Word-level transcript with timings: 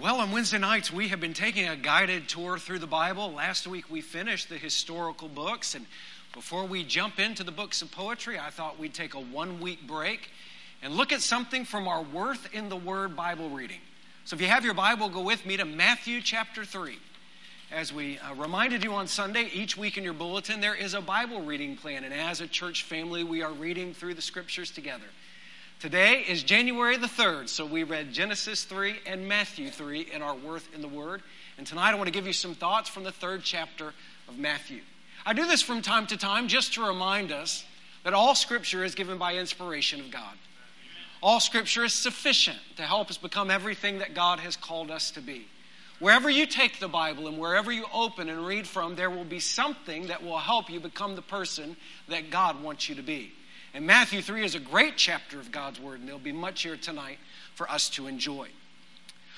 Well, 0.00 0.20
on 0.20 0.32
Wednesday 0.32 0.56
nights, 0.56 0.90
we 0.90 1.08
have 1.08 1.20
been 1.20 1.34
taking 1.34 1.68
a 1.68 1.76
guided 1.76 2.26
tour 2.26 2.56
through 2.56 2.78
the 2.78 2.86
Bible. 2.86 3.30
Last 3.30 3.66
week, 3.66 3.90
we 3.90 4.00
finished 4.00 4.48
the 4.48 4.56
historical 4.56 5.28
books. 5.28 5.74
And 5.74 5.84
before 6.32 6.64
we 6.64 6.82
jump 6.82 7.18
into 7.18 7.44
the 7.44 7.52
books 7.52 7.82
of 7.82 7.90
poetry, 7.92 8.38
I 8.38 8.48
thought 8.48 8.78
we'd 8.78 8.94
take 8.94 9.12
a 9.12 9.20
one 9.20 9.60
week 9.60 9.86
break 9.86 10.30
and 10.82 10.94
look 10.94 11.12
at 11.12 11.20
something 11.20 11.66
from 11.66 11.86
our 11.86 12.02
Worth 12.02 12.54
in 12.54 12.70
the 12.70 12.76
Word 12.76 13.14
Bible 13.14 13.50
reading. 13.50 13.80
So 14.24 14.34
if 14.34 14.40
you 14.40 14.48
have 14.48 14.64
your 14.64 14.72
Bible, 14.72 15.10
go 15.10 15.20
with 15.20 15.44
me 15.44 15.58
to 15.58 15.66
Matthew 15.66 16.22
chapter 16.22 16.64
3. 16.64 16.98
As 17.70 17.92
we 17.92 18.18
uh, 18.18 18.34
reminded 18.34 18.82
you 18.82 18.94
on 18.94 19.06
Sunday, 19.06 19.50
each 19.52 19.76
week 19.76 19.98
in 19.98 20.04
your 20.04 20.14
bulletin, 20.14 20.62
there 20.62 20.74
is 20.74 20.94
a 20.94 21.02
Bible 21.02 21.42
reading 21.42 21.76
plan. 21.76 22.04
And 22.04 22.14
as 22.14 22.40
a 22.40 22.46
church 22.46 22.84
family, 22.84 23.24
we 23.24 23.42
are 23.42 23.52
reading 23.52 23.92
through 23.92 24.14
the 24.14 24.22
scriptures 24.22 24.70
together. 24.70 25.04
Today 25.82 26.24
is 26.28 26.44
January 26.44 26.96
the 26.96 27.08
3rd, 27.08 27.48
so 27.48 27.66
we 27.66 27.82
read 27.82 28.12
Genesis 28.12 28.62
3 28.62 29.00
and 29.04 29.26
Matthew 29.26 29.68
3 29.68 30.02
in 30.12 30.22
our 30.22 30.36
Worth 30.36 30.72
in 30.72 30.80
the 30.80 30.86
Word. 30.86 31.24
And 31.58 31.66
tonight 31.66 31.90
I 31.90 31.96
want 31.96 32.06
to 32.06 32.12
give 32.12 32.24
you 32.24 32.32
some 32.32 32.54
thoughts 32.54 32.88
from 32.88 33.02
the 33.02 33.10
third 33.10 33.42
chapter 33.42 33.92
of 34.28 34.38
Matthew. 34.38 34.82
I 35.26 35.32
do 35.32 35.44
this 35.44 35.60
from 35.60 35.82
time 35.82 36.06
to 36.06 36.16
time 36.16 36.46
just 36.46 36.74
to 36.74 36.86
remind 36.86 37.32
us 37.32 37.64
that 38.04 38.14
all 38.14 38.36
Scripture 38.36 38.84
is 38.84 38.94
given 38.94 39.18
by 39.18 39.34
inspiration 39.34 39.98
of 39.98 40.12
God. 40.12 40.36
All 41.20 41.40
Scripture 41.40 41.82
is 41.82 41.92
sufficient 41.92 42.58
to 42.76 42.82
help 42.82 43.10
us 43.10 43.16
become 43.18 43.50
everything 43.50 43.98
that 43.98 44.14
God 44.14 44.38
has 44.38 44.54
called 44.54 44.88
us 44.88 45.10
to 45.10 45.20
be. 45.20 45.48
Wherever 45.98 46.30
you 46.30 46.46
take 46.46 46.78
the 46.78 46.86
Bible 46.86 47.26
and 47.26 47.38
wherever 47.38 47.72
you 47.72 47.86
open 47.92 48.28
and 48.28 48.46
read 48.46 48.68
from, 48.68 48.94
there 48.94 49.10
will 49.10 49.24
be 49.24 49.40
something 49.40 50.06
that 50.06 50.22
will 50.22 50.38
help 50.38 50.70
you 50.70 50.78
become 50.78 51.16
the 51.16 51.22
person 51.22 51.76
that 52.06 52.30
God 52.30 52.62
wants 52.62 52.88
you 52.88 52.94
to 52.94 53.02
be. 53.02 53.32
And 53.74 53.86
Matthew 53.86 54.20
3 54.20 54.44
is 54.44 54.54
a 54.54 54.60
great 54.60 54.96
chapter 54.96 55.40
of 55.40 55.50
God's 55.50 55.80
Word, 55.80 56.00
and 56.00 56.08
there'll 56.08 56.20
be 56.20 56.32
much 56.32 56.62
here 56.62 56.76
tonight 56.76 57.18
for 57.54 57.70
us 57.70 57.88
to 57.90 58.06
enjoy. 58.06 58.48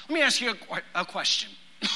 Let 0.09 0.15
me 0.15 0.23
ask 0.23 0.41
you 0.41 0.55
a, 0.71 1.01
a 1.01 1.05
question 1.05 1.51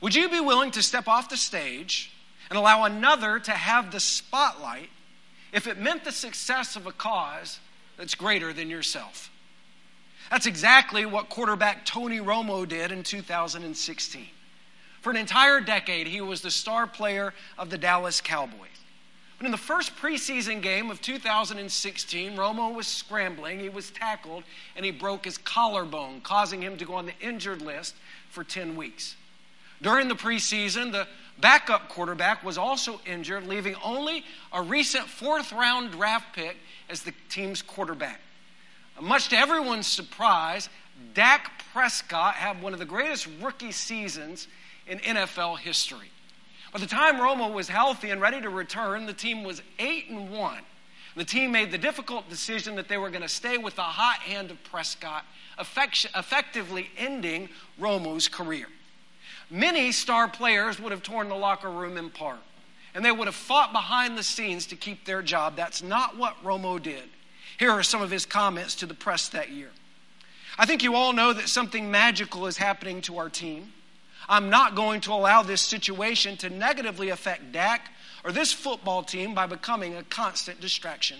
Would 0.00 0.14
you 0.14 0.28
be 0.28 0.40
willing 0.40 0.70
to 0.72 0.82
step 0.82 1.08
off 1.08 1.28
the 1.28 1.36
stage 1.36 2.12
and 2.48 2.58
allow 2.58 2.84
another 2.84 3.38
to 3.38 3.52
have 3.52 3.90
the 3.90 4.00
spotlight 4.00 4.90
if 5.52 5.66
it 5.66 5.78
meant 5.78 6.04
the 6.04 6.12
success 6.12 6.76
of 6.76 6.86
a 6.86 6.92
cause 6.92 7.58
that's 7.96 8.14
greater 8.14 8.52
than 8.52 8.68
yourself? 8.68 9.30
That's 10.30 10.46
exactly 10.46 11.06
what 11.06 11.28
quarterback 11.28 11.84
Tony 11.84 12.18
Romo 12.18 12.68
did 12.68 12.92
in 12.92 13.02
2016. 13.02 14.26
For 15.00 15.10
an 15.10 15.16
entire 15.16 15.60
decade, 15.60 16.06
he 16.06 16.20
was 16.20 16.42
the 16.42 16.50
star 16.50 16.86
player 16.86 17.32
of 17.58 17.70
the 17.70 17.78
Dallas 17.78 18.20
Cowboys. 18.20 18.68
But 19.40 19.46
in 19.46 19.52
the 19.52 19.56
first 19.56 19.96
preseason 19.96 20.60
game 20.60 20.90
of 20.90 21.00
2016, 21.00 22.36
Romo 22.36 22.74
was 22.74 22.86
scrambling, 22.86 23.58
he 23.58 23.70
was 23.70 23.90
tackled, 23.90 24.44
and 24.76 24.84
he 24.84 24.90
broke 24.90 25.24
his 25.24 25.38
collarbone, 25.38 26.20
causing 26.20 26.60
him 26.60 26.76
to 26.76 26.84
go 26.84 26.92
on 26.92 27.06
the 27.06 27.14
injured 27.22 27.62
list 27.62 27.94
for 28.28 28.44
10 28.44 28.76
weeks. 28.76 29.16
During 29.80 30.08
the 30.08 30.14
preseason, 30.14 30.92
the 30.92 31.08
backup 31.40 31.88
quarterback 31.88 32.44
was 32.44 32.58
also 32.58 33.00
injured, 33.06 33.46
leaving 33.46 33.76
only 33.82 34.26
a 34.52 34.60
recent 34.60 35.06
fourth 35.06 35.52
round 35.52 35.92
draft 35.92 36.36
pick 36.36 36.58
as 36.90 37.00
the 37.00 37.14
team's 37.30 37.62
quarterback. 37.62 38.20
Much 39.00 39.30
to 39.30 39.38
everyone's 39.38 39.86
surprise, 39.86 40.68
Dak 41.14 41.64
Prescott 41.72 42.34
had 42.34 42.60
one 42.60 42.74
of 42.74 42.78
the 42.78 42.84
greatest 42.84 43.26
rookie 43.40 43.72
seasons 43.72 44.48
in 44.86 44.98
NFL 44.98 45.60
history. 45.60 46.10
By 46.72 46.78
the 46.78 46.86
time 46.86 47.16
Romo 47.16 47.52
was 47.52 47.68
healthy 47.68 48.10
and 48.10 48.20
ready 48.20 48.40
to 48.40 48.48
return, 48.48 49.06
the 49.06 49.12
team 49.12 49.42
was 49.42 49.60
8 49.78 50.10
and 50.10 50.30
1. 50.30 50.58
The 51.16 51.24
team 51.24 51.50
made 51.50 51.72
the 51.72 51.78
difficult 51.78 52.28
decision 52.30 52.76
that 52.76 52.86
they 52.86 52.96
were 52.96 53.10
going 53.10 53.22
to 53.22 53.28
stay 53.28 53.58
with 53.58 53.74
the 53.74 53.82
hot 53.82 54.20
hand 54.20 54.52
of 54.52 54.62
Prescott, 54.62 55.24
effectively 55.58 56.90
ending 56.96 57.48
Romo's 57.80 58.28
career. 58.28 58.66
Many 59.50 59.90
star 59.90 60.28
players 60.28 60.78
would 60.78 60.92
have 60.92 61.02
torn 61.02 61.28
the 61.28 61.34
locker 61.34 61.68
room 61.68 61.96
apart, 61.96 62.38
and 62.94 63.04
they 63.04 63.10
would 63.10 63.26
have 63.26 63.34
fought 63.34 63.72
behind 63.72 64.16
the 64.16 64.22
scenes 64.22 64.66
to 64.66 64.76
keep 64.76 65.04
their 65.04 65.22
job. 65.22 65.56
That's 65.56 65.82
not 65.82 66.16
what 66.16 66.36
Romo 66.44 66.80
did. 66.80 67.08
Here 67.58 67.72
are 67.72 67.82
some 67.82 68.00
of 68.00 68.12
his 68.12 68.24
comments 68.24 68.76
to 68.76 68.86
the 68.86 68.94
press 68.94 69.28
that 69.30 69.50
year. 69.50 69.70
I 70.56 70.66
think 70.66 70.84
you 70.84 70.94
all 70.94 71.12
know 71.12 71.32
that 71.32 71.48
something 71.48 71.90
magical 71.90 72.46
is 72.46 72.56
happening 72.56 73.00
to 73.02 73.18
our 73.18 73.28
team. 73.28 73.72
I'm 74.30 74.48
not 74.48 74.76
going 74.76 75.00
to 75.02 75.12
allow 75.12 75.42
this 75.42 75.60
situation 75.60 76.36
to 76.38 76.48
negatively 76.48 77.08
affect 77.08 77.50
Dak 77.50 77.90
or 78.24 78.30
this 78.30 78.52
football 78.52 79.02
team 79.02 79.34
by 79.34 79.46
becoming 79.46 79.96
a 79.96 80.04
constant 80.04 80.60
distraction. 80.60 81.18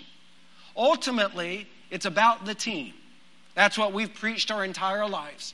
Ultimately, 0.77 1.67
it's 1.89 2.05
about 2.05 2.45
the 2.45 2.55
team. 2.55 2.93
That's 3.53 3.77
what 3.77 3.91
we've 3.91 4.13
preached 4.13 4.49
our 4.49 4.63
entire 4.63 5.05
lives. 5.09 5.53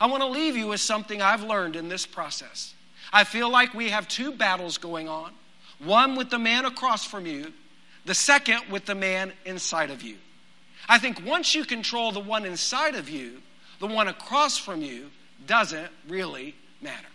I 0.00 0.06
want 0.06 0.22
to 0.22 0.28
leave 0.28 0.56
you 0.56 0.68
with 0.68 0.80
something 0.80 1.20
I've 1.20 1.42
learned 1.42 1.76
in 1.76 1.88
this 1.88 2.06
process. 2.06 2.74
I 3.12 3.24
feel 3.24 3.50
like 3.50 3.74
we 3.74 3.90
have 3.90 4.08
two 4.08 4.32
battles 4.32 4.78
going 4.78 5.08
on 5.08 5.32
one 5.78 6.16
with 6.16 6.30
the 6.30 6.38
man 6.38 6.64
across 6.64 7.04
from 7.04 7.26
you, 7.26 7.52
the 8.06 8.14
second 8.14 8.62
with 8.70 8.86
the 8.86 8.94
man 8.94 9.30
inside 9.44 9.90
of 9.90 10.00
you. 10.00 10.16
I 10.88 10.98
think 10.98 11.22
once 11.26 11.54
you 11.54 11.66
control 11.66 12.12
the 12.12 12.20
one 12.20 12.46
inside 12.46 12.94
of 12.94 13.10
you, 13.10 13.42
the 13.80 13.86
one 13.86 14.08
across 14.08 14.56
from 14.56 14.80
you 14.80 15.10
doesn't 15.46 15.90
really 16.08 16.54
matter. 16.80 17.08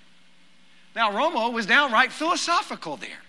Now, 0.95 1.11
Romo 1.11 1.51
was 1.51 1.65
downright 1.65 2.11
philosophical 2.11 2.97
there. 2.97 3.23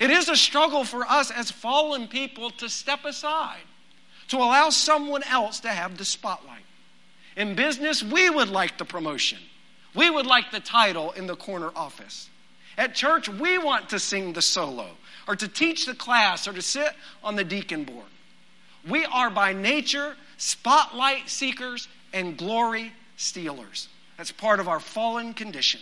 It 0.00 0.10
is 0.10 0.28
a 0.28 0.36
struggle 0.36 0.84
for 0.84 1.04
us 1.04 1.30
as 1.30 1.50
fallen 1.50 2.06
people 2.06 2.50
to 2.50 2.68
step 2.68 3.04
aside, 3.04 3.62
to 4.28 4.36
allow 4.36 4.70
someone 4.70 5.22
else 5.24 5.60
to 5.60 5.68
have 5.68 5.96
the 5.96 6.04
spotlight. 6.04 6.64
In 7.36 7.54
business, 7.54 8.02
we 8.02 8.30
would 8.30 8.48
like 8.48 8.78
the 8.78 8.84
promotion, 8.84 9.38
we 9.94 10.10
would 10.10 10.26
like 10.26 10.50
the 10.50 10.60
title 10.60 11.12
in 11.12 11.26
the 11.26 11.36
corner 11.36 11.70
office. 11.74 12.28
At 12.78 12.94
church, 12.94 13.28
we 13.28 13.56
want 13.56 13.88
to 13.88 13.98
sing 13.98 14.34
the 14.34 14.42
solo, 14.42 14.90
or 15.26 15.34
to 15.36 15.48
teach 15.48 15.86
the 15.86 15.94
class, 15.94 16.46
or 16.46 16.52
to 16.52 16.62
sit 16.62 16.92
on 17.24 17.34
the 17.36 17.44
deacon 17.44 17.84
board. 17.84 18.06
We 18.86 19.06
are 19.06 19.30
by 19.30 19.54
nature 19.54 20.16
spotlight 20.36 21.30
seekers 21.30 21.88
and 22.12 22.36
glory 22.36 22.92
stealers. 23.16 23.88
That's 24.16 24.32
part 24.32 24.60
of 24.60 24.68
our 24.68 24.80
fallen 24.80 25.34
condition. 25.34 25.80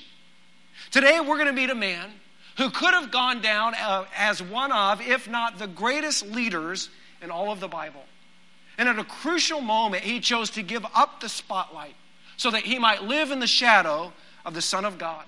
Today, 0.91 1.21
we're 1.21 1.37
going 1.37 1.47
to 1.47 1.53
meet 1.53 1.71
a 1.71 1.75
man 1.75 2.11
who 2.57 2.71
could 2.71 2.95
have 2.95 3.11
gone 3.11 3.41
down 3.41 3.75
uh, 3.75 4.05
as 4.17 4.43
one 4.43 4.73
of, 4.73 5.01
if 5.01 5.29
not 5.29 5.59
the 5.59 5.67
greatest 5.67 6.27
leaders 6.27 6.89
in 7.23 7.31
all 7.31 7.51
of 7.51 7.61
the 7.61 7.69
Bible. 7.69 8.05
And 8.79 8.89
at 8.89 8.99
a 8.99 9.05
crucial 9.05 9.61
moment, 9.61 10.05
he 10.05 10.21
chose 10.21 10.51
to 10.51 10.63
give 10.63 10.85
up 10.95 11.21
the 11.21 11.29
spotlight 11.29 11.95
so 12.37 12.51
that 12.51 12.63
he 12.63 12.79
might 12.79 13.05
live 13.05 13.31
in 13.31 13.41
the 13.41 13.47
shadow 13.47 14.13
of 14.45 14.55
the 14.55 14.63
Son 14.63 14.85
of 14.85 14.99
God. 14.99 15.25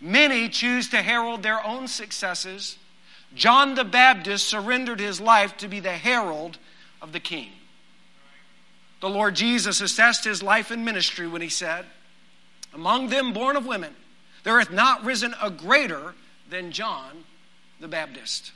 Many 0.00 0.48
choose 0.48 0.90
to 0.90 1.02
herald 1.02 1.42
their 1.42 1.64
own 1.64 1.88
successes. 1.88 2.78
John 3.34 3.74
the 3.74 3.84
Baptist 3.84 4.46
surrendered 4.46 5.00
his 5.00 5.20
life 5.20 5.56
to 5.58 5.68
be 5.68 5.80
the 5.80 5.92
herald 5.92 6.58
of 7.00 7.12
the 7.12 7.20
King. 7.20 7.50
The 9.00 9.08
Lord 9.08 9.34
Jesus 9.34 9.80
assessed 9.80 10.24
his 10.24 10.42
life 10.42 10.70
and 10.70 10.84
ministry 10.84 11.28
when 11.28 11.42
he 11.42 11.48
said, 11.48 11.84
Among 12.72 13.08
them 13.08 13.32
born 13.32 13.56
of 13.56 13.66
women, 13.66 13.94
there 14.42 14.58
hath 14.58 14.70
not 14.70 15.04
risen 15.04 15.34
a 15.42 15.50
greater 15.50 16.14
than 16.48 16.72
John 16.72 17.24
the 17.80 17.88
Baptist. 17.88 18.52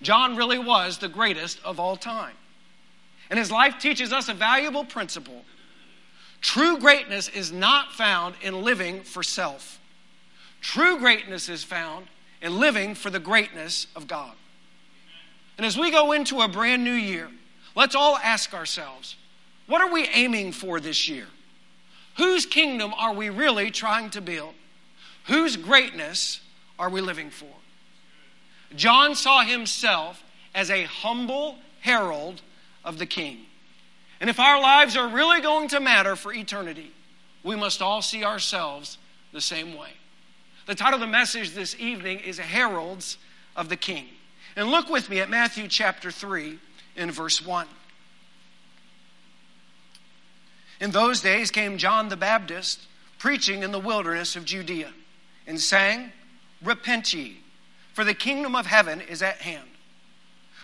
John 0.00 0.36
really 0.36 0.58
was 0.58 0.98
the 0.98 1.08
greatest 1.08 1.60
of 1.64 1.80
all 1.80 1.96
time. 1.96 2.34
And 3.30 3.38
his 3.38 3.50
life 3.50 3.78
teaches 3.78 4.12
us 4.12 4.28
a 4.28 4.34
valuable 4.34 4.84
principle. 4.84 5.44
True 6.40 6.78
greatness 6.78 7.28
is 7.28 7.52
not 7.52 7.92
found 7.92 8.36
in 8.40 8.62
living 8.62 9.02
for 9.02 9.22
self. 9.22 9.80
True 10.60 10.98
greatness 10.98 11.48
is 11.48 11.64
found 11.64 12.06
in 12.40 12.58
living 12.58 12.94
for 12.94 13.10
the 13.10 13.18
greatness 13.18 13.86
of 13.96 14.06
God. 14.06 14.32
And 15.56 15.66
as 15.66 15.76
we 15.76 15.90
go 15.90 16.12
into 16.12 16.40
a 16.40 16.48
brand 16.48 16.84
new 16.84 16.92
year, 16.92 17.28
let's 17.74 17.94
all 17.94 18.16
ask 18.16 18.54
ourselves 18.54 19.16
what 19.68 19.80
are 19.80 19.92
we 19.92 20.08
aiming 20.08 20.52
for 20.52 20.80
this 20.80 21.08
year? 21.08 21.26
Whose 22.16 22.46
kingdom 22.46 22.92
are 22.94 23.14
we 23.14 23.30
really 23.30 23.70
trying 23.70 24.10
to 24.10 24.20
build? 24.20 24.54
Whose 25.24 25.56
greatness 25.56 26.40
are 26.78 26.90
we 26.90 27.00
living 27.00 27.30
for? 27.30 27.46
John 28.74 29.14
saw 29.14 29.42
himself 29.42 30.22
as 30.54 30.70
a 30.70 30.84
humble 30.84 31.58
herald 31.80 32.42
of 32.84 32.98
the 32.98 33.06
king. 33.06 33.38
And 34.20 34.28
if 34.28 34.40
our 34.40 34.60
lives 34.60 34.96
are 34.96 35.08
really 35.08 35.40
going 35.40 35.68
to 35.68 35.80
matter 35.80 36.16
for 36.16 36.32
eternity, 36.32 36.90
we 37.44 37.54
must 37.54 37.80
all 37.80 38.02
see 38.02 38.24
ourselves 38.24 38.98
the 39.32 39.40
same 39.40 39.76
way. 39.76 39.90
The 40.66 40.74
title 40.74 40.94
of 40.94 41.00
the 41.00 41.06
message 41.06 41.52
this 41.52 41.76
evening 41.78 42.20
is 42.20 42.38
Heralds 42.38 43.18
of 43.54 43.68
the 43.68 43.76
King. 43.76 44.06
And 44.56 44.70
look 44.70 44.88
with 44.88 45.08
me 45.08 45.20
at 45.20 45.30
Matthew 45.30 45.68
chapter 45.68 46.10
3 46.10 46.58
in 46.96 47.10
verse 47.10 47.44
1. 47.44 47.66
In 50.80 50.90
those 50.90 51.20
days 51.20 51.50
came 51.50 51.78
John 51.78 52.08
the 52.08 52.16
Baptist 52.16 52.86
preaching 53.18 53.62
in 53.62 53.72
the 53.72 53.78
wilderness 53.78 54.36
of 54.36 54.44
Judea 54.44 54.92
and 55.46 55.60
saying, 55.60 56.12
Repent 56.62 57.12
ye, 57.12 57.38
for 57.94 58.04
the 58.04 58.14
kingdom 58.14 58.54
of 58.54 58.66
heaven 58.66 59.00
is 59.00 59.22
at 59.22 59.38
hand. 59.38 59.68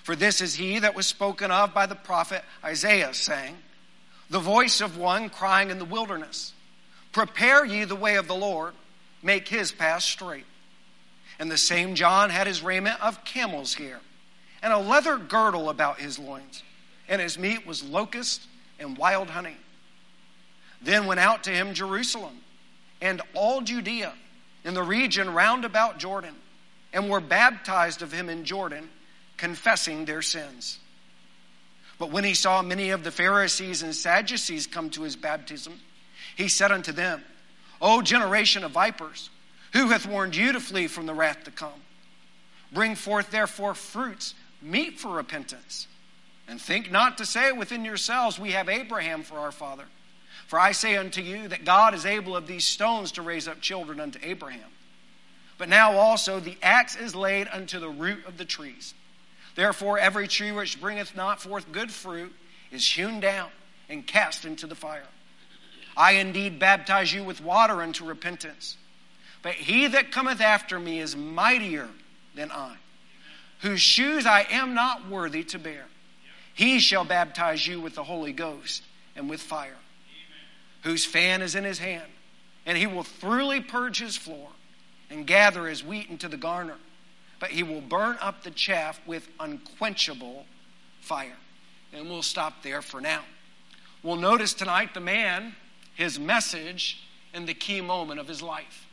For 0.03 0.15
this 0.15 0.41
is 0.41 0.55
he 0.55 0.79
that 0.81 0.95
was 0.95 1.07
spoken 1.07 1.51
of 1.51 1.73
by 1.73 1.87
the 1.87 1.95
prophet 1.95 2.45
Isaiah, 2.63 3.15
saying, 3.15 3.57
the 4.31 4.41
voice 4.41 4.81
of 4.81 4.97
one 4.97 5.29
crying 5.29 5.71
in 5.71 5.79
the 5.79 5.85
wilderness, 5.85 6.53
Prepare 7.13 7.65
ye 7.65 7.85
the 7.85 7.95
way 7.95 8.17
of 8.17 8.27
the 8.27 8.35
Lord, 8.35 8.75
make 9.23 9.49
his 9.49 9.71
path 9.71 10.03
straight. 10.03 10.47
And 11.39 11.51
the 11.51 11.59
same 11.59 11.95
John 11.95 12.31
had 12.31 12.47
his 12.47 12.63
raiment 12.63 13.01
of 13.03 13.25
camel's 13.25 13.75
hair, 13.75 14.01
and 14.63 14.73
a 14.73 14.79
leather 14.79 15.19
girdle 15.19 15.69
about 15.69 16.01
his 16.01 16.19
loins, 16.19 16.63
and 17.09 17.21
his 17.21 17.39
meat 17.39 17.67
was 17.67 17.83
locust 17.83 18.47
and 18.79 18.97
wild 18.97 19.31
honey. 19.31 19.57
Then 20.85 21.07
went 21.07 21.21
out 21.21 21.45
to 21.45 21.51
him 21.51 21.75
Jerusalem 21.75 22.39
and 23.01 23.21
all 23.35 23.63
Judea 23.63 24.13
in 24.65 24.75
the 24.75 24.83
region 24.83 25.33
round 25.33 25.65
about 25.65 25.99
Jordan, 25.99 26.35
and 26.93 27.11
were 27.11 27.21
baptized 27.21 28.03
of 28.03 28.13
him 28.13 28.31
in 28.31 28.45
Jordan, 28.45 28.89
confessing 29.37 30.05
their 30.05 30.23
sins. 30.23 30.79
But 31.99 32.11
when 32.11 32.25
he 32.25 32.35
saw 32.35 32.63
many 32.63 32.91
of 32.91 33.05
the 33.05 33.11
Pharisees 33.11 33.83
and 33.83 33.95
Sadducees 33.95 34.67
come 34.67 34.91
to 34.91 35.03
his 35.03 35.17
baptism, 35.17 35.81
he 36.37 36.49
said 36.49 36.73
unto 36.73 36.93
them, 36.93 37.23
O 37.81 38.01
generation 38.01 38.65
of 38.65 38.73
vipers, 38.73 39.29
who 39.73 39.89
hath 39.89 40.07
warned 40.07 40.37
you 40.37 40.53
to 40.53 40.61
flee 40.61 40.87
from 40.87 41.07
the 41.07 41.15
wrath 41.15 41.45
to 41.45 41.51
come? 41.51 41.73
Bring 42.73 42.95
forth 42.95 43.31
therefore 43.31 43.75
fruits, 43.75 44.35
meet 44.63 44.99
for 44.99 45.09
repentance. 45.09 45.89
And 46.49 46.61
think 46.61 46.91
not 46.91 47.19
to 47.19 47.27
say 47.27 47.53
within 47.53 47.85
yourselves, 47.85 48.39
We 48.39 48.53
have 48.53 48.69
Abraham 48.69 49.23
for 49.23 49.39
our 49.39 49.53
father. 49.53 49.85
For 50.47 50.59
I 50.59 50.73
say 50.73 50.97
unto 50.97 51.23
you 51.23 51.49
that 51.49 51.65
God 51.65 51.95
is 51.95 52.07
able 52.07 52.37
of 52.37 52.47
these 52.47 52.65
stones 52.65 53.13
to 53.13 53.23
raise 53.23 53.49
up 53.49 53.61
children 53.61 54.01
unto 54.01 54.19
Abraham. 54.23 54.71
But 55.57 55.69
now 55.69 55.97
also 55.97 56.41
the 56.41 56.59
axe 56.63 56.97
is 56.97 57.15
laid 57.15 57.49
unto 57.53 57.79
the 57.79 57.89
root 57.89 58.27
of 58.27 58.37
the 58.37 58.45
trees. 58.45 58.95
Therefore, 59.55 59.99
every 59.99 60.29
tree 60.29 60.53
which 60.53 60.81
bringeth 60.81 61.17
not 61.17 61.41
forth 61.41 61.71
good 61.71 61.91
fruit 61.91 62.35
is 62.71 62.87
hewn 62.87 63.21
down 63.21 63.51
and 63.89 64.07
cast 64.07 64.45
into 64.45 64.67
the 64.67 64.75
fire. 64.75 65.07
I 65.97 66.13
indeed 66.13 66.59
baptize 66.59 67.13
you 67.13 67.23
with 67.23 67.41
water 67.41 67.83
unto 67.83 68.05
repentance. 68.05 68.77
But 69.43 69.55
he 69.55 69.87
that 69.89 70.11
cometh 70.11 70.41
after 70.41 70.81
me 70.81 71.01
is 71.01 71.15
mightier 71.15 71.89
than 72.35 72.51
I, 72.51 72.77
whose 73.61 73.81
shoes 73.81 74.27
I 74.27 74.47
am 74.51 74.75
not 74.75 75.09
worthy 75.09 75.45
to 75.45 75.59
bear. 75.59 75.85
He 76.55 76.81
shall 76.81 77.05
baptize 77.05 77.67
you 77.67 77.81
with 77.81 77.95
the 77.95 78.05
Holy 78.05 78.33
Ghost 78.33 78.83
and 79.15 79.29
with 79.29 79.41
fire, 79.41 79.77
whose 80.85 81.05
fan 81.05 81.43
is 81.43 81.55
in 81.55 81.65
his 81.65 81.81
hand, 81.81 82.11
and 82.65 82.79
he 82.79 82.87
will 82.87 83.03
thoroughly 83.03 83.61
purge 83.61 83.99
his 83.99 84.17
floor 84.17 84.49
and 85.11 85.27
gather 85.27 85.67
his 85.67 85.85
wheat 85.85 86.09
into 86.09 86.29
the 86.29 86.37
garner 86.37 86.77
but 87.45 87.51
he 87.51 87.63
will 87.63 87.83
burn 87.83 88.17
up 88.23 88.43
the 88.43 88.51
chaff 88.51 88.99
with 89.05 89.29
unquenchable 89.39 90.47
fire. 91.03 91.37
And 91.93 92.09
we'll 92.09 92.23
stop 92.23 92.63
there 92.63 92.81
for 92.81 93.03
now. 93.03 93.21
We'll 94.03 94.17
notice 94.17 94.55
tonight 94.55 94.95
the 94.95 95.01
man, 95.01 95.55
his 95.95 96.19
message, 96.19 97.07
and 97.35 97.47
the 97.47 97.53
key 97.53 97.83
moment 97.83 98.19
of 98.19 98.29
his 98.29 98.41
life. 98.41 98.87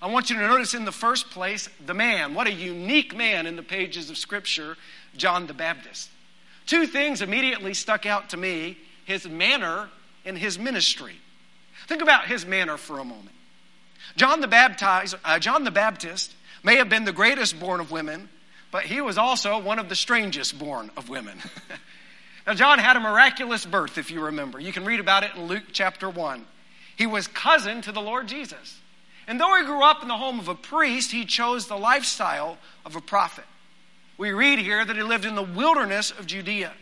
I 0.00 0.06
want 0.06 0.30
you 0.30 0.36
to 0.36 0.42
notice 0.42 0.72
in 0.72 0.84
the 0.84 0.92
first 0.92 1.30
place 1.30 1.68
the 1.84 1.94
man. 1.94 2.34
What 2.34 2.46
a 2.46 2.52
unique 2.52 3.16
man 3.16 3.44
in 3.44 3.56
the 3.56 3.62
pages 3.64 4.08
of 4.08 4.16
Scripture, 4.18 4.76
John 5.16 5.48
the 5.48 5.54
Baptist. 5.54 6.10
Two 6.64 6.86
things 6.86 7.22
immediately 7.22 7.74
stuck 7.74 8.06
out 8.06 8.30
to 8.30 8.36
me 8.36 8.78
his 9.04 9.28
manner 9.28 9.88
and 10.24 10.38
his 10.38 10.60
ministry. 10.60 11.16
Think 11.86 12.02
about 12.02 12.26
his 12.26 12.44
manner 12.44 12.76
for 12.76 12.98
a 12.98 13.04
moment. 13.04 13.34
John 14.16 14.40
the, 14.40 14.48
Baptist, 14.48 15.16
uh, 15.24 15.38
John 15.38 15.64
the 15.64 15.70
Baptist 15.70 16.34
may 16.62 16.76
have 16.76 16.88
been 16.88 17.04
the 17.04 17.12
greatest 17.12 17.60
born 17.60 17.80
of 17.80 17.90
women, 17.90 18.28
but 18.70 18.84
he 18.84 19.00
was 19.00 19.18
also 19.18 19.58
one 19.58 19.78
of 19.78 19.88
the 19.88 19.94
strangest 19.94 20.58
born 20.58 20.90
of 20.96 21.08
women. 21.08 21.38
now, 22.46 22.54
John 22.54 22.78
had 22.78 22.96
a 22.96 23.00
miraculous 23.00 23.64
birth, 23.64 23.98
if 23.98 24.10
you 24.10 24.20
remember. 24.24 24.58
You 24.58 24.72
can 24.72 24.84
read 24.84 25.00
about 25.00 25.22
it 25.22 25.30
in 25.36 25.46
Luke 25.46 25.64
chapter 25.72 26.08
1. 26.08 26.44
He 26.96 27.06
was 27.06 27.28
cousin 27.28 27.82
to 27.82 27.92
the 27.92 28.00
Lord 28.00 28.26
Jesus. 28.26 28.80
And 29.28 29.40
though 29.40 29.54
he 29.56 29.64
grew 29.64 29.82
up 29.82 30.02
in 30.02 30.08
the 30.08 30.16
home 30.16 30.38
of 30.38 30.48
a 30.48 30.54
priest, 30.54 31.12
he 31.12 31.24
chose 31.24 31.66
the 31.66 31.76
lifestyle 31.76 32.58
of 32.84 32.96
a 32.96 33.00
prophet. 33.00 33.44
We 34.18 34.30
read 34.30 34.58
here 34.58 34.84
that 34.84 34.96
he 34.96 35.02
lived 35.02 35.24
in 35.24 35.34
the 35.34 35.42
wilderness 35.42 36.10
of 36.10 36.26
Judea, 36.26 36.72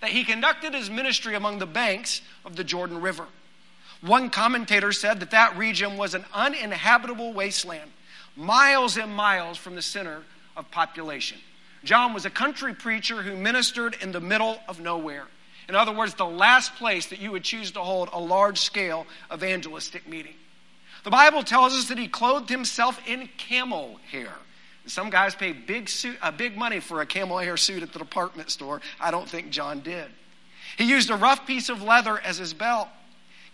that 0.00 0.10
he 0.10 0.24
conducted 0.24 0.74
his 0.74 0.90
ministry 0.90 1.34
among 1.34 1.58
the 1.58 1.66
banks 1.66 2.20
of 2.44 2.56
the 2.56 2.64
Jordan 2.64 3.00
River. 3.00 3.26
One 4.00 4.30
commentator 4.30 4.92
said 4.92 5.20
that 5.20 5.32
that 5.32 5.58
region 5.58 5.96
was 5.96 6.14
an 6.14 6.24
uninhabitable 6.32 7.32
wasteland 7.32 7.90
miles 8.36 8.96
and 8.96 9.14
miles 9.14 9.58
from 9.58 9.74
the 9.74 9.82
center 9.82 10.22
of 10.56 10.70
population. 10.70 11.38
John 11.84 12.14
was 12.14 12.24
a 12.24 12.30
country 12.30 12.74
preacher 12.74 13.22
who 13.22 13.36
ministered 13.36 13.96
in 14.00 14.12
the 14.12 14.20
middle 14.20 14.58
of 14.68 14.80
nowhere. 14.80 15.26
In 15.68 15.74
other 15.74 15.92
words, 15.92 16.14
the 16.14 16.26
last 16.26 16.74
place 16.76 17.06
that 17.06 17.20
you 17.20 17.30
would 17.32 17.44
choose 17.44 17.70
to 17.72 17.80
hold 17.80 18.10
a 18.12 18.18
large 18.18 18.58
scale 18.58 19.06
evangelistic 19.32 20.08
meeting. 20.08 20.34
The 21.04 21.10
Bible 21.10 21.42
tells 21.42 21.72
us 21.74 21.88
that 21.88 21.98
he 21.98 22.08
clothed 22.08 22.50
himself 22.50 23.00
in 23.06 23.28
camel 23.38 23.98
hair. 24.10 24.32
Some 24.86 25.10
guys 25.10 25.34
pay 25.34 25.52
big, 25.52 25.88
suit, 25.88 26.16
uh, 26.20 26.30
big 26.30 26.56
money 26.56 26.80
for 26.80 27.00
a 27.00 27.06
camel 27.06 27.38
hair 27.38 27.56
suit 27.56 27.82
at 27.82 27.92
the 27.92 27.98
department 27.98 28.50
store. 28.50 28.80
I 28.98 29.10
don't 29.10 29.28
think 29.28 29.50
John 29.50 29.80
did. 29.80 30.06
He 30.76 30.84
used 30.84 31.10
a 31.10 31.16
rough 31.16 31.46
piece 31.46 31.68
of 31.68 31.82
leather 31.82 32.18
as 32.18 32.38
his 32.38 32.52
belt. 32.52 32.88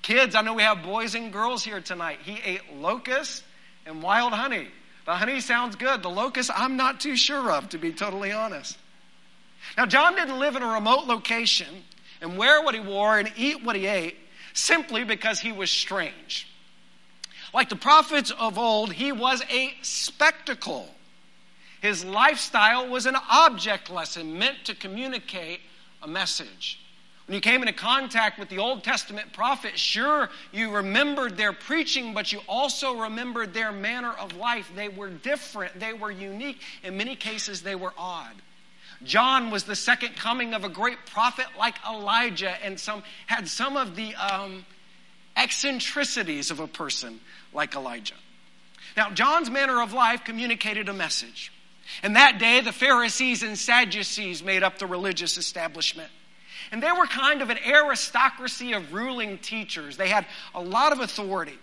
Kids, 0.07 0.37
I 0.37 0.43
know 0.43 0.55
we 0.55 0.63
have 0.63 0.85
boys 0.85 1.17
and 1.17 1.33
girls 1.33 1.65
here 1.65 1.81
tonight. 1.81 2.21
He 2.23 2.39
ate 2.45 2.77
locusts 2.77 3.43
and 3.85 4.01
wild 4.01 4.33
honey. 4.33 4.69
The 5.05 5.17
honey 5.17 5.41
sounds 5.41 5.75
good. 5.75 6.01
The 6.01 6.09
locust, 6.09 6.49
I'm 6.55 6.77
not 6.77 7.01
too 7.01 7.17
sure 7.17 7.51
of, 7.51 7.71
to 7.71 7.79
be 7.79 7.91
totally 7.91 8.31
honest. 8.31 8.79
Now, 9.77 9.85
John 9.85 10.15
didn't 10.15 10.39
live 10.39 10.55
in 10.55 10.63
a 10.63 10.75
remote 10.75 11.09
location 11.09 11.83
and 12.21 12.39
wear 12.39 12.63
what 12.63 12.77
he 12.77 12.81
wore 12.81 13.19
and 13.19 13.33
eat 13.37 13.65
what 13.65 13.75
he 13.75 13.89
ate 13.89 14.17
simply 14.53 15.03
because 15.03 15.41
he 15.41 15.51
was 15.51 15.73
strange. 15.73 16.47
Like 17.53 17.69
the 17.69 17.75
prophets 17.75 18.31
of 18.31 18.59
old, 18.59 18.93
he 18.93 19.11
was 19.11 19.43
a 19.51 19.75
spectacle. 19.83 20.89
His 21.83 22.05
lifestyle 22.05 22.89
was 22.89 23.07
an 23.07 23.17
object 23.29 23.91
lesson 23.91 24.39
meant 24.39 24.67
to 24.67 24.75
communicate 24.77 25.63
a 26.01 26.07
message. 26.07 26.79
When 27.27 27.35
you 27.35 27.41
came 27.41 27.61
into 27.61 27.73
contact 27.73 28.39
with 28.39 28.49
the 28.49 28.59
Old 28.59 28.85
Testament 28.85 29.33
prophets, 29.33 29.81
sure, 29.81 30.31
you 30.53 30.71
remembered 30.71 31.37
their 31.37 31.53
preaching, 31.53 32.15
but 32.15 32.33
you 32.33 32.41
also 32.49 33.01
remembered 33.01 33.53
their 33.53 33.73
manner 33.73 34.13
of 34.13 34.37
life. 34.37 34.71
They 34.77 34.89
were 34.89 35.11
different, 35.11 35.79
they 35.81 35.93
were 35.93 36.11
unique. 36.11 36.61
In 36.85 36.97
many 36.97 37.17
cases, 37.17 37.63
they 37.63 37.75
were 37.75 37.93
odd. 37.99 38.35
John 39.03 39.51
was 39.51 39.65
the 39.65 39.75
second 39.75 40.17
coming 40.17 40.55
of 40.55 40.65
a 40.65 40.69
great 40.69 40.99
prophet 41.07 41.47
like 41.59 41.75
Elijah 41.87 42.55
and 42.65 42.79
some, 42.79 43.03
had 43.27 43.49
some 43.49 43.77
of 43.77 43.97
the 43.97 44.15
um, 44.15 44.65
eccentricities 45.37 46.53
of 46.53 46.61
a 46.61 46.69
person 46.69 47.21
like 47.53 47.75
Elijah. 47.75 48.15
Now, 48.97 49.11
John's 49.11 49.51
manner 49.51 49.83
of 49.83 49.93
life 49.93 50.25
communicated 50.25 50.89
a 50.89 50.95
message. 50.95 51.53
And 52.03 52.17
that 52.17 52.39
day, 52.39 52.61
the 52.61 52.73
Pharisees 52.73 53.43
and 53.43 53.59
Sadducees 53.59 54.43
made 54.43 54.63
up 54.63 54.79
the 54.79 54.87
religious 54.87 55.37
establishment. 55.37 56.11
And 56.73 56.83
they 56.83 56.93
were 56.93 57.07
kind 57.07 57.43
of 57.43 57.51
an 57.51 57.59
aristocracy 57.59 58.73
of 58.73 58.93
ruling 58.93 59.39
teachers. 59.39 59.97
They 59.97 60.09
had 60.09 60.27
a 60.55 60.61
lot 60.61 60.93
of 60.93 61.01
authority. 61.01 61.59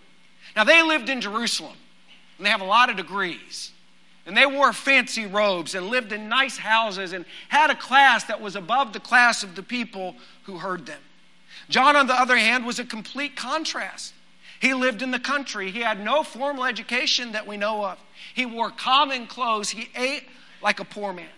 Now, 0.56 0.64
they 0.64 0.82
lived 0.82 1.08
in 1.08 1.20
Jerusalem, 1.20 1.76
and 2.38 2.46
they 2.46 2.50
have 2.50 2.60
a 2.60 2.66
lot 2.66 2.90
of 2.90 2.96
degrees. 2.96 3.72
And 4.26 4.36
they 4.36 4.46
wore 4.46 4.72
fancy 4.72 5.26
robes 5.26 5.74
and 5.74 5.88
lived 5.88 6.12
in 6.12 6.28
nice 6.28 6.56
houses 6.56 7.12
and 7.12 7.24
had 7.48 7.70
a 7.70 7.74
class 7.74 8.24
that 8.24 8.40
was 8.40 8.56
above 8.56 8.92
the 8.92 9.00
class 9.00 9.42
of 9.42 9.54
the 9.54 9.62
people 9.62 10.16
who 10.44 10.58
heard 10.58 10.86
them. 10.86 11.00
John, 11.68 11.96
on 11.96 12.06
the 12.06 12.18
other 12.18 12.36
hand, 12.36 12.64
was 12.64 12.78
a 12.78 12.84
complete 12.84 13.36
contrast. 13.36 14.14
He 14.60 14.72
lived 14.72 15.02
in 15.02 15.10
the 15.10 15.18
country. 15.18 15.70
He 15.70 15.80
had 15.80 16.02
no 16.02 16.22
formal 16.22 16.64
education 16.64 17.32
that 17.32 17.46
we 17.46 17.56
know 17.56 17.84
of. 17.84 17.98
He 18.34 18.46
wore 18.46 18.70
common 18.70 19.26
clothes. 19.26 19.70
He 19.70 19.88
ate 19.94 20.24
like 20.62 20.80
a 20.80 20.84
poor 20.84 21.12
man. 21.12 21.28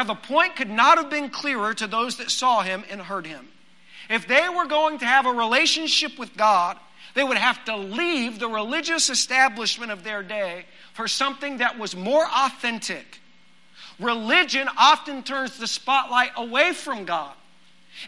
Now, 0.00 0.04
the 0.04 0.14
point 0.14 0.56
could 0.56 0.70
not 0.70 0.96
have 0.96 1.10
been 1.10 1.28
clearer 1.28 1.74
to 1.74 1.86
those 1.86 2.16
that 2.16 2.30
saw 2.30 2.62
him 2.62 2.84
and 2.88 3.02
heard 3.02 3.26
him. 3.26 3.46
If 4.08 4.26
they 4.26 4.48
were 4.48 4.64
going 4.64 4.96
to 5.00 5.04
have 5.04 5.26
a 5.26 5.30
relationship 5.30 6.18
with 6.18 6.38
God, 6.38 6.78
they 7.12 7.22
would 7.22 7.36
have 7.36 7.62
to 7.66 7.76
leave 7.76 8.38
the 8.38 8.48
religious 8.48 9.10
establishment 9.10 9.92
of 9.92 10.02
their 10.02 10.22
day 10.22 10.64
for 10.94 11.06
something 11.06 11.58
that 11.58 11.78
was 11.78 11.94
more 11.94 12.26
authentic. 12.26 13.20
Religion 13.98 14.70
often 14.78 15.22
turns 15.22 15.58
the 15.58 15.66
spotlight 15.66 16.30
away 16.34 16.72
from 16.72 17.04
God. 17.04 17.34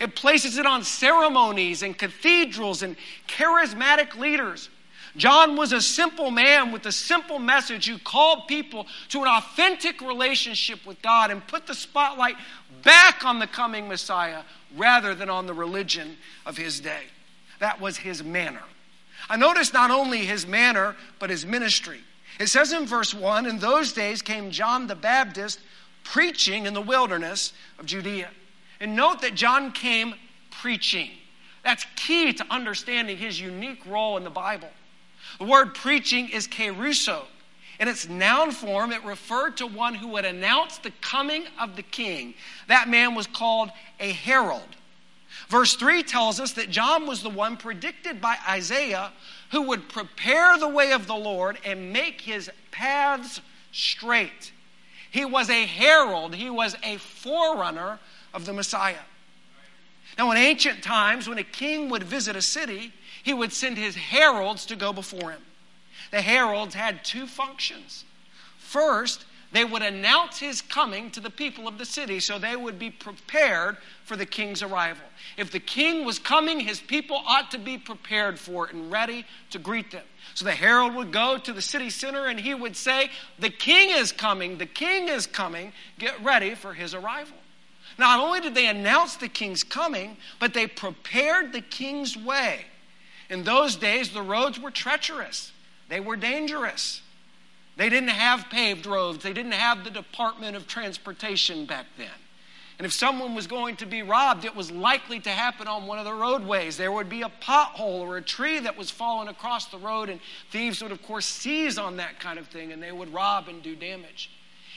It 0.00 0.16
places 0.16 0.56
it 0.56 0.64
on 0.64 0.84
ceremonies 0.84 1.82
and 1.82 1.98
cathedrals 1.98 2.82
and 2.82 2.96
charismatic 3.28 4.16
leaders 4.16 4.70
John 5.16 5.56
was 5.56 5.72
a 5.72 5.80
simple 5.80 6.30
man 6.30 6.72
with 6.72 6.86
a 6.86 6.92
simple 6.92 7.38
message 7.38 7.86
who 7.86 7.98
called 7.98 8.48
people 8.48 8.86
to 9.10 9.20
an 9.22 9.28
authentic 9.28 10.00
relationship 10.00 10.86
with 10.86 11.02
God 11.02 11.30
and 11.30 11.46
put 11.46 11.66
the 11.66 11.74
spotlight 11.74 12.36
back 12.82 13.24
on 13.24 13.38
the 13.38 13.46
coming 13.46 13.88
Messiah 13.88 14.42
rather 14.76 15.14
than 15.14 15.28
on 15.28 15.46
the 15.46 15.54
religion 15.54 16.16
of 16.46 16.56
his 16.56 16.80
day. 16.80 17.04
That 17.58 17.80
was 17.80 17.98
his 17.98 18.24
manner. 18.24 18.62
I 19.28 19.36
notice 19.36 19.72
not 19.72 19.90
only 19.90 20.18
his 20.18 20.46
manner, 20.46 20.96
but 21.18 21.30
his 21.30 21.44
ministry. 21.44 22.00
It 22.40 22.46
says 22.46 22.72
in 22.72 22.86
verse 22.86 23.12
1 23.14 23.46
In 23.46 23.58
those 23.58 23.92
days 23.92 24.22
came 24.22 24.50
John 24.50 24.86
the 24.86 24.96
Baptist 24.96 25.60
preaching 26.04 26.66
in 26.66 26.74
the 26.74 26.80
wilderness 26.80 27.52
of 27.78 27.86
Judea. 27.86 28.30
And 28.80 28.96
note 28.96 29.20
that 29.20 29.34
John 29.34 29.72
came 29.72 30.14
preaching. 30.50 31.10
That's 31.62 31.86
key 31.94 32.32
to 32.32 32.46
understanding 32.50 33.16
his 33.16 33.38
unique 33.38 33.84
role 33.86 34.16
in 34.16 34.24
the 34.24 34.30
Bible. 34.30 34.70
The 35.38 35.44
word 35.44 35.74
preaching 35.74 36.28
is 36.28 36.46
kerusso. 36.46 37.24
In 37.80 37.88
its 37.88 38.08
noun 38.08 38.52
form, 38.52 38.92
it 38.92 39.04
referred 39.04 39.56
to 39.56 39.66
one 39.66 39.94
who 39.94 40.08
would 40.08 40.24
announce 40.24 40.78
the 40.78 40.92
coming 41.00 41.44
of 41.58 41.74
the 41.74 41.82
king. 41.82 42.34
That 42.68 42.88
man 42.88 43.14
was 43.14 43.26
called 43.26 43.70
a 43.98 44.12
herald. 44.12 44.76
Verse 45.48 45.74
3 45.74 46.02
tells 46.02 46.38
us 46.38 46.52
that 46.52 46.70
John 46.70 47.06
was 47.06 47.22
the 47.22 47.30
one 47.30 47.56
predicted 47.56 48.20
by 48.20 48.36
Isaiah 48.48 49.12
who 49.50 49.62
would 49.62 49.88
prepare 49.88 50.58
the 50.58 50.68
way 50.68 50.92
of 50.92 51.06
the 51.06 51.14
Lord 51.14 51.58
and 51.64 51.92
make 51.92 52.20
his 52.20 52.50
paths 52.70 53.40
straight. 53.72 54.52
He 55.10 55.24
was 55.24 55.50
a 55.50 55.66
herald, 55.66 56.34
he 56.34 56.50
was 56.50 56.76
a 56.82 56.96
forerunner 56.98 57.98
of 58.32 58.46
the 58.46 58.52
Messiah. 58.52 58.96
Now, 60.18 60.30
in 60.30 60.36
ancient 60.36 60.82
times, 60.82 61.28
when 61.28 61.38
a 61.38 61.44
king 61.44 61.88
would 61.88 62.02
visit 62.02 62.36
a 62.36 62.42
city, 62.42 62.92
he 63.22 63.34
would 63.34 63.52
send 63.52 63.78
his 63.78 63.94
heralds 63.94 64.66
to 64.66 64.76
go 64.76 64.92
before 64.92 65.30
him. 65.30 65.42
The 66.10 66.22
heralds 66.22 66.74
had 66.74 67.04
two 67.04 67.26
functions. 67.26 68.04
First, 68.58 69.24
they 69.52 69.64
would 69.66 69.82
announce 69.82 70.38
his 70.38 70.62
coming 70.62 71.10
to 71.10 71.20
the 71.20 71.30
people 71.30 71.68
of 71.68 71.76
the 71.76 71.84
city 71.84 72.20
so 72.20 72.38
they 72.38 72.56
would 72.56 72.78
be 72.78 72.90
prepared 72.90 73.76
for 74.04 74.16
the 74.16 74.24
king's 74.24 74.62
arrival. 74.62 75.04
If 75.36 75.52
the 75.52 75.60
king 75.60 76.06
was 76.06 76.18
coming, 76.18 76.60
his 76.60 76.80
people 76.80 77.22
ought 77.26 77.50
to 77.50 77.58
be 77.58 77.76
prepared 77.76 78.38
for 78.38 78.66
it 78.66 78.74
and 78.74 78.90
ready 78.90 79.26
to 79.50 79.58
greet 79.58 79.90
them. 79.90 80.04
So 80.34 80.46
the 80.46 80.52
herald 80.52 80.94
would 80.94 81.12
go 81.12 81.36
to 81.36 81.52
the 81.52 81.60
city 81.60 81.90
center 81.90 82.26
and 82.26 82.40
he 82.40 82.54
would 82.54 82.76
say, 82.76 83.10
The 83.38 83.50
king 83.50 83.90
is 83.90 84.10
coming, 84.10 84.56
the 84.56 84.66
king 84.66 85.08
is 85.08 85.26
coming, 85.26 85.72
get 85.98 86.22
ready 86.24 86.54
for 86.54 86.72
his 86.72 86.94
arrival. 86.94 87.36
Not 87.98 88.20
only 88.20 88.40
did 88.40 88.54
they 88.54 88.68
announce 88.68 89.16
the 89.16 89.28
king's 89.28 89.64
coming, 89.64 90.16
but 90.40 90.54
they 90.54 90.66
prepared 90.66 91.52
the 91.52 91.60
king's 91.60 92.16
way. 92.16 92.64
In 93.32 93.44
those 93.44 93.76
days, 93.76 94.10
the 94.10 94.20
roads 94.20 94.60
were 94.60 94.70
treacherous, 94.70 95.52
they 95.88 96.00
were 96.00 96.16
dangerous. 96.16 97.00
They 97.74 97.88
didn't 97.88 98.10
have 98.10 98.50
paved 98.50 98.84
roads, 98.84 99.22
they 99.22 99.32
didn't 99.32 99.52
have 99.52 99.84
the 99.84 99.90
Department 99.90 100.54
of 100.54 100.68
Transportation 100.68 101.64
back 101.64 101.86
then. 101.96 102.10
And 102.78 102.84
if 102.84 102.92
someone 102.92 103.34
was 103.34 103.46
going 103.46 103.76
to 103.76 103.86
be 103.86 104.02
robbed, 104.02 104.44
it 104.44 104.54
was 104.54 104.70
likely 104.70 105.18
to 105.20 105.30
happen 105.30 105.66
on 105.66 105.86
one 105.86 105.98
of 105.98 106.04
the 106.04 106.12
roadways. 106.12 106.76
There 106.76 106.92
would 106.92 107.08
be 107.08 107.22
a 107.22 107.30
pothole 107.40 108.00
or 108.00 108.18
a 108.18 108.22
tree 108.22 108.58
that 108.60 108.76
was 108.76 108.90
fallen 108.90 109.28
across 109.28 109.64
the 109.64 109.78
road, 109.78 110.10
and 110.10 110.20
thieves 110.50 110.82
would, 110.82 110.92
of 110.92 111.02
course, 111.02 111.24
seize 111.24 111.78
on 111.78 111.96
that 111.96 112.20
kind 112.20 112.38
of 112.38 112.48
thing 112.48 112.70
and 112.70 112.82
they 112.82 112.92
would 112.92 113.14
rob 113.14 113.48
and 113.48 113.62
do 113.62 113.74
damage. 113.74 114.30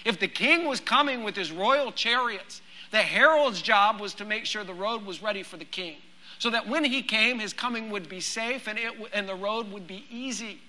If 0.05 0.17
the 0.17 0.29
king 0.29 0.65
was 0.65 0.79
coming 0.79 1.25
with 1.25 1.35
his 1.35 1.51
royal 1.51 1.91
chariots, 1.91 2.61
the 2.91 3.01
herald's 3.01 3.61
job 3.61 3.99
was 3.99 4.13
to 4.13 4.23
make 4.23 4.45
sure 4.45 4.63
the 4.63 4.73
road 4.73 5.05
was 5.05 5.21
ready 5.21 5.43
for 5.43 5.57
the 5.57 5.65
king, 5.65 5.97
so 6.39 6.49
that 6.49 6.67
when 6.67 6.83
he 6.83 7.01
came, 7.01 7.39
his 7.39 7.53
coming 7.53 7.89
would 7.89 8.09
be 8.09 8.19
safe 8.19 8.67
and, 8.67 8.77
it, 8.77 8.93
and 9.13 9.27
the 9.27 9.35
road 9.35 9.71
would 9.71 9.87
be 9.87 10.05
easy. 10.11 10.59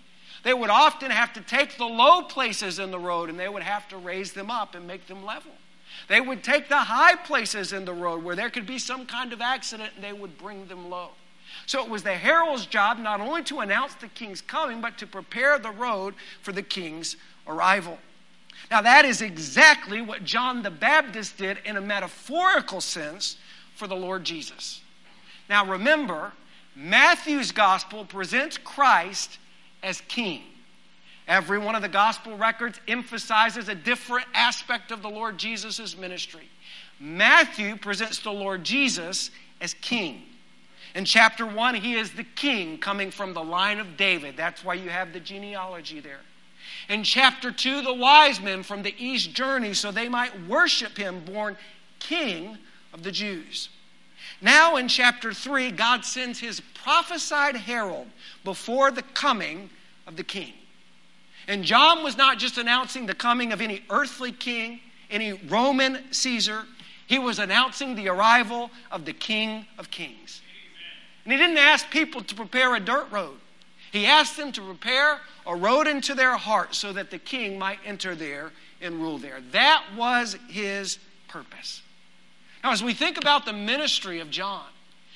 They 0.42 0.54
would 0.54 0.70
often 0.70 1.11
have 1.11 1.32
to 1.32 1.40
take 1.40 1.76
the 1.76 1.87
low 1.87 2.23
places 2.23 2.78
in 2.78 2.90
the 2.90 2.99
road 2.99 3.30
and 3.30 3.38
they 3.38 3.49
would 3.49 3.62
have 3.62 3.88
to 3.88 3.96
raise 3.96 4.32
them 4.32 4.50
up 4.50 4.75
and 4.75 4.87
make 4.87 5.06
them 5.06 5.25
level. 5.25 5.52
They 6.08 6.20
would 6.20 6.44
take 6.44 6.68
the 6.68 6.78
high 6.78 7.16
places 7.16 7.73
in 7.73 7.85
the 7.85 7.92
road 7.92 8.23
where 8.23 8.37
there 8.37 8.50
could 8.50 8.66
be 8.66 8.78
some 8.78 9.06
kind 9.06 9.32
of 9.32 9.40
accident 9.40 9.90
and 9.96 10.04
they 10.04 10.12
would 10.12 10.38
bring 10.38 10.66
them 10.66 10.90
low. 10.90 11.11
So 11.64 11.82
it 11.82 11.90
was 11.90 12.02
the 12.02 12.14
herald's 12.14 12.66
job 12.66 12.99
not 12.99 13.20
only 13.20 13.42
to 13.44 13.61
announce 13.61 13.94
the 13.94 14.08
king's 14.08 14.40
coming, 14.40 14.80
but 14.80 14.99
to 14.99 15.06
prepare 15.06 15.58
the 15.58 15.70
road 15.70 16.14
for 16.42 16.52
the 16.52 16.62
king's 16.62 17.16
arrival. 17.46 17.99
Now, 18.70 18.82
that 18.82 19.04
is 19.04 19.23
exactly 19.23 20.00
what 20.00 20.25
John 20.25 20.62
the 20.62 20.70
Baptist 20.70 21.38
did 21.38 21.58
in 21.64 21.76
a 21.76 21.80
metaphorical 21.80 22.80
sense 22.80 23.37
for 23.75 23.87
the 23.87 23.94
Lord 23.94 24.25
Jesus. 24.25 24.80
Now, 25.49 25.65
remember, 25.67 26.33
Matthew's 26.75 27.53
gospel 27.53 28.05
presents 28.05 28.59
Christ 28.59 29.38
as 29.83 30.00
king. 30.03 30.43
Every 31.29 31.59
one 31.59 31.75
of 31.75 31.83
the 31.83 31.88
gospel 31.88 32.37
records 32.37 32.81
emphasizes 32.87 33.69
a 33.69 33.75
different 33.75 34.26
aspect 34.35 34.93
of 34.93 35.03
the 35.03 35.09
Lord 35.11 35.38
Jesus' 35.38 35.97
ministry. 35.97 36.49
Matthew 37.00 37.76
presents 37.76 38.21
the 38.21 38.31
Lord 38.31 38.65
Jesus 38.65 39.31
as 39.61 39.75
king. 39.75 40.23
In 40.95 41.05
chapter 41.05 41.45
1, 41.45 41.75
he 41.75 41.95
is 41.95 42.12
the 42.12 42.25
king 42.25 42.79
coming 42.79 43.11
from 43.11 43.35
the 43.35 43.43
line 43.43 43.81
of 43.81 43.97
David. 43.97 44.37
That's 44.37 44.65
why 44.65 44.75
you 44.75 44.88
have 44.88 45.12
the 45.12 45.21
genealogy 45.21 46.00
there. 46.00 46.21
In 46.88 47.05
chapter 47.05 47.50
2, 47.50 47.83
the 47.83 47.93
wise 47.93 48.41
men 48.41 48.62
from 48.62 48.83
the 48.83 48.95
east 48.99 49.35
journey 49.35 49.75
so 49.75 49.91
they 49.91 50.09
might 50.09 50.47
worship 50.47 50.97
him, 50.97 51.25
born 51.25 51.57
king 51.99 52.59
of 52.93 53.03
the 53.03 53.12
Jews. 53.12 53.69
Now, 54.40 54.76
in 54.76 54.88
chapter 54.88 55.33
3, 55.33 55.71
God 55.71 56.05
sends 56.05 56.38
his 56.38 56.61
prophesied 56.61 57.57
herald 57.57 58.09
before 58.45 58.90
the 58.90 59.02
coming 59.02 59.71
of 60.07 60.16
the 60.16 60.25
king. 60.25 60.52
And 61.49 61.64
John 61.64 62.02
was 62.02 62.16
not 62.16 62.38
just 62.38 62.59
announcing 62.59 63.07
the 63.07 63.14
coming 63.14 63.52
of 63.52 63.61
any 63.61 63.83
earthly 63.88 64.33
king, 64.33 64.81
any 65.11 65.33
Roman 65.33 66.12
Caesar, 66.12 66.64
he 67.07 67.19
was 67.19 67.38
announcing 67.38 67.95
the 67.95 68.09
arrival 68.09 68.71
of 68.90 69.05
the 69.05 69.12
King 69.12 69.66
of 69.78 69.90
Kings. 69.90 70.43
And 71.25 71.33
he 71.33 71.38
didn't 71.38 71.59
ask 71.59 71.88
people 71.90 72.23
to 72.23 72.35
prepare 72.35 72.75
a 72.75 72.81
dirt 72.81 73.11
road, 73.11 73.38
he 73.93 74.07
asked 74.07 74.37
them 74.37 74.52
to 74.52 74.61
prepare 74.61 75.21
a 75.47 75.55
road 75.55 75.87
into 75.87 76.14
their 76.14 76.37
heart 76.37 76.75
so 76.75 76.93
that 76.93 77.11
the 77.11 77.19
king 77.19 77.59
might 77.59 77.78
enter 77.85 78.14
there 78.14 78.52
and 78.81 79.00
rule 79.00 79.16
there. 79.16 79.40
That 79.52 79.85
was 79.97 80.37
his 80.49 80.99
purpose. 81.28 81.83
Now, 82.66 82.73
as 82.73 82.82
we 82.82 82.94
think 82.94 83.16
about 83.16 83.44
the 83.44 83.52
ministry 83.52 84.18
of 84.18 84.28
John, 84.28 84.66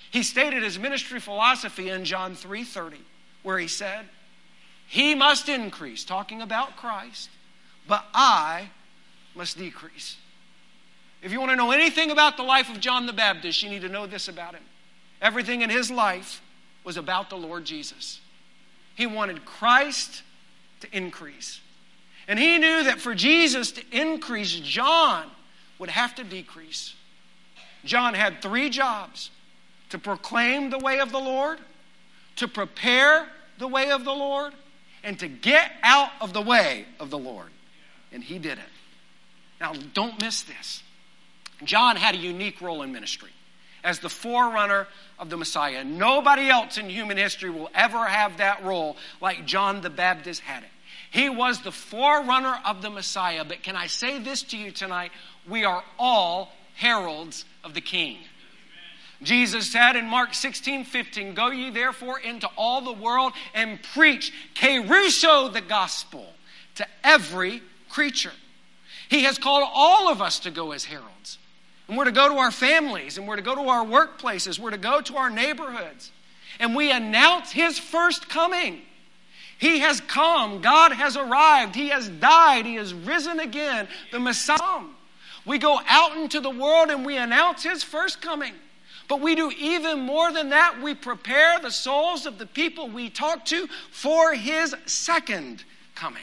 he 0.09 0.23
stated 0.23 0.63
his 0.63 0.79
ministry 0.79 1.19
philosophy 1.19 1.89
in 1.89 2.05
John 2.05 2.37
3:30, 2.37 3.05
where 3.43 3.59
he 3.59 3.67
said, 3.67 4.09
"He 4.87 5.17
must 5.17 5.49
increase," 5.49 6.05
talking 6.05 6.41
about 6.41 6.77
Christ, 6.77 7.29
"but 7.89 8.09
I 8.15 8.71
must 9.35 9.59
decrease." 9.59 10.15
If 11.23 11.33
you 11.33 11.41
want 11.41 11.51
to 11.51 11.57
know 11.57 11.73
anything 11.73 12.13
about 12.13 12.37
the 12.37 12.45
life 12.45 12.69
of 12.69 12.79
John 12.79 13.07
the 13.07 13.13
Baptist, 13.13 13.65
you 13.65 13.69
need 13.69 13.83
to 13.83 13.89
know 13.89 14.07
this 14.07 14.29
about 14.29 14.55
him. 14.55 14.65
Everything 15.21 15.63
in 15.63 15.71
his 15.71 15.91
life 15.91 16.41
was 16.85 16.97
about 16.97 17.31
the 17.31 17.37
Lord 17.37 17.65
Jesus. 17.65 18.21
He 18.95 19.07
wanted 19.07 19.45
Christ 19.45 20.23
to 20.83 20.97
increase. 20.97 21.59
And 22.29 22.39
he 22.39 22.59
knew 22.59 22.85
that 22.85 23.01
for 23.01 23.13
Jesus 23.13 23.73
to 23.73 23.85
increase, 23.91 24.53
John 24.53 25.35
would 25.79 25.91
have 25.91 26.15
to 26.15 26.23
decrease. 26.23 26.95
John 27.85 28.15
had 28.15 28.43
three 28.43 28.71
jobs 28.71 29.31
to 29.91 29.99
proclaim 29.99 30.71
the 30.71 30.79
way 30.79 31.01
of 31.01 31.13
the 31.13 31.19
Lord, 31.19 31.59
to 32.37 32.49
prepare 32.49 33.27
the 33.59 33.69
way 33.69 33.91
of 33.91 34.05
the 34.05 34.13
Lord, 34.13 34.53
and 35.03 35.19
to 35.19 35.29
get 35.29 35.73
out 35.83 36.11
of 36.21 36.33
the 36.33 36.43
way 36.43 36.85
of 36.99 37.11
the 37.11 37.19
Lord. 37.19 37.51
And 38.13 38.23
he 38.23 38.39
did 38.39 38.59
it. 38.59 38.65
Now, 39.61 39.73
don't 39.95 40.21
miss 40.21 40.43
this. 40.43 40.83
John 41.65 41.97
had 41.97 42.15
a 42.15 42.19
unique 42.19 42.61
role 42.61 42.83
in 42.83 42.93
ministry 42.93 43.31
as 43.83 43.99
the 43.99 44.09
forerunner 44.09 44.87
of 45.19 45.31
the 45.31 45.37
Messiah. 45.37 45.85
Nobody 45.85 46.49
else 46.49 46.79
in 46.79 46.89
human 46.89 47.17
history 47.17 47.51
will 47.51 47.71
ever 47.75 48.07
have 48.07 48.39
that 48.39 48.65
role 48.65 48.97
like 49.21 49.47
John 49.47 49.81
the 49.81 49.91
Baptist 49.91 50.41
had 50.41 50.63
it. 50.63 50.71
He 51.11 51.29
was 51.29 51.61
the 51.63 51.73
forerunner 51.73 52.59
of 52.65 52.83
the 52.83 52.91
Messiah. 52.91 53.45
But 53.45 53.63
can 53.63 53.77
I 53.77 53.87
say 53.87 54.19
this 54.19 54.43
to 54.45 54.57
you 54.57 54.71
tonight? 54.71 55.11
We 55.49 55.65
are 55.65 55.83
all 55.99 56.53
heralds 56.81 57.45
of 57.63 57.75
the 57.75 57.81
King. 57.81 58.17
Jesus 59.23 59.71
said 59.71 59.97
in 59.97 60.07
Mark 60.07 60.33
16, 60.33 60.85
15, 60.85 61.35
Go 61.35 61.51
ye 61.51 61.69
therefore 61.69 62.19
into 62.19 62.49
all 62.57 62.81
the 62.81 62.93
world 62.93 63.35
and 63.55 63.79
preach, 63.83 64.33
kerusso, 64.55 65.53
the 65.53 65.61
gospel, 65.61 66.27
to 66.77 66.87
every 67.05 67.63
creature. 67.91 68.33
He 69.11 69.25
has 69.25 69.37
called 69.37 69.69
all 69.75 70.11
of 70.11 70.23
us 70.23 70.39
to 70.41 70.51
go 70.51 70.73
as 70.73 70.87
heralds. 70.87 71.37
And 71.87 71.99
we're 71.99 72.07
to 72.07 72.13
go 72.13 72.31
to 72.31 72.37
our 72.37 72.51
families, 72.51 73.19
and 73.19 73.29
we're 73.29 73.37
to 73.37 73.43
go 73.43 73.55
to 73.55 73.69
our 73.69 73.85
workplaces, 73.85 74.59
we're 74.59 74.71
to 74.71 74.79
go 74.79 75.03
to 75.03 75.17
our 75.17 75.29
neighborhoods. 75.29 76.13
And 76.59 76.75
we 76.75 76.91
announce 76.91 77.53
His 77.53 77.79
first 77.79 78.29
coming. 78.31 78.81
He 79.59 79.81
has 79.81 80.01
come, 80.01 80.63
God 80.63 80.93
has 80.93 81.19
arrived, 81.19 81.75
He 81.75 81.89
has 81.89 82.09
died, 82.09 82.65
He 82.65 82.77
has 82.77 82.95
risen 82.95 83.39
again, 83.39 83.87
the 84.13 84.21
Messiah. 84.21 84.85
We 85.45 85.59
go 85.59 85.81
out 85.87 86.17
into 86.17 86.41
the 86.41 86.51
world 86.51 86.91
and 86.91 87.05
we 87.05 87.17
announce 87.17 87.63
His 87.63 87.83
first 87.83 88.21
coming. 88.21 88.55
But 89.09 89.21
we 89.21 89.35
do 89.35 89.51
even 89.59 90.01
more 90.01 90.33
than 90.33 90.51
that. 90.51 90.81
We 90.81 90.95
prepare 90.95 91.59
the 91.59 91.71
souls 91.71 92.27
of 92.27 92.39
the 92.39 92.47
people 92.47 92.89
we 92.89 93.11
talk 93.11 93.45
to 93.47 93.67
for 93.91 94.35
His 94.35 94.75
second 94.87 95.65
coming. 95.95 96.23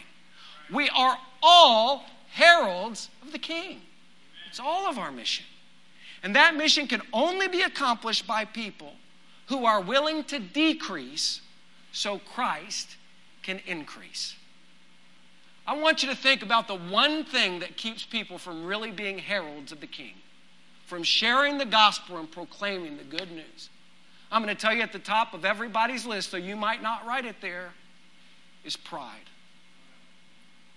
We 0.72 0.90
are 0.90 1.18
all 1.44 2.06
heralds 2.32 3.10
of 3.22 3.32
the 3.32 3.40
King. 3.40 3.82
It's 4.50 4.60
all 4.60 4.88
of 4.88 4.98
our 4.98 5.12
mission. 5.12 5.46
And 6.24 6.36
that 6.36 6.56
mission 6.56 6.88
can 6.88 7.02
only 7.14 7.48
be 7.48 7.62
accomplished 7.62 8.26
by 8.26 8.46
people 8.46 8.94
who 9.48 9.66
are 9.66 9.82
willing 9.82 10.24
to 10.26 10.40
decrease 10.40 11.42
so 11.92 12.20
Christ 12.20 12.96
can 13.44 13.60
increase. 13.66 14.36
I 15.68 15.76
want 15.76 16.02
you 16.02 16.10
to 16.10 16.16
think 16.16 16.44
about 16.44 16.70
the 16.70 16.78
one 16.78 17.26
thing 17.26 17.60
that 17.60 17.76
keeps 17.76 18.06
people 18.06 18.38
from 18.38 18.64
really 18.64 18.90
being 18.90 19.18
heralds 19.18 19.74
of 19.74 19.82
the 19.82 19.88
King, 19.88 20.14
from 20.86 21.04
sharing 21.04 21.58
the 21.58 21.66
gospel 21.66 22.18
and 22.18 22.32
proclaiming 22.32 22.96
the 22.96 23.04
good 23.04 23.30
news. 23.32 23.70
I'm 24.32 24.42
going 24.42 24.56
to 24.56 24.60
tell 24.60 24.74
you 24.74 24.82
at 24.82 24.94
the 24.94 25.00
top 25.00 25.34
of 25.34 25.44
everybody's 25.44 26.06
list, 26.06 26.32
so 26.32 26.38
you 26.38 26.56
might 26.56 26.82
not 26.82 27.06
write 27.06 27.26
it 27.26 27.36
there, 27.42 27.74
is 28.64 28.78
pride. 28.78 29.30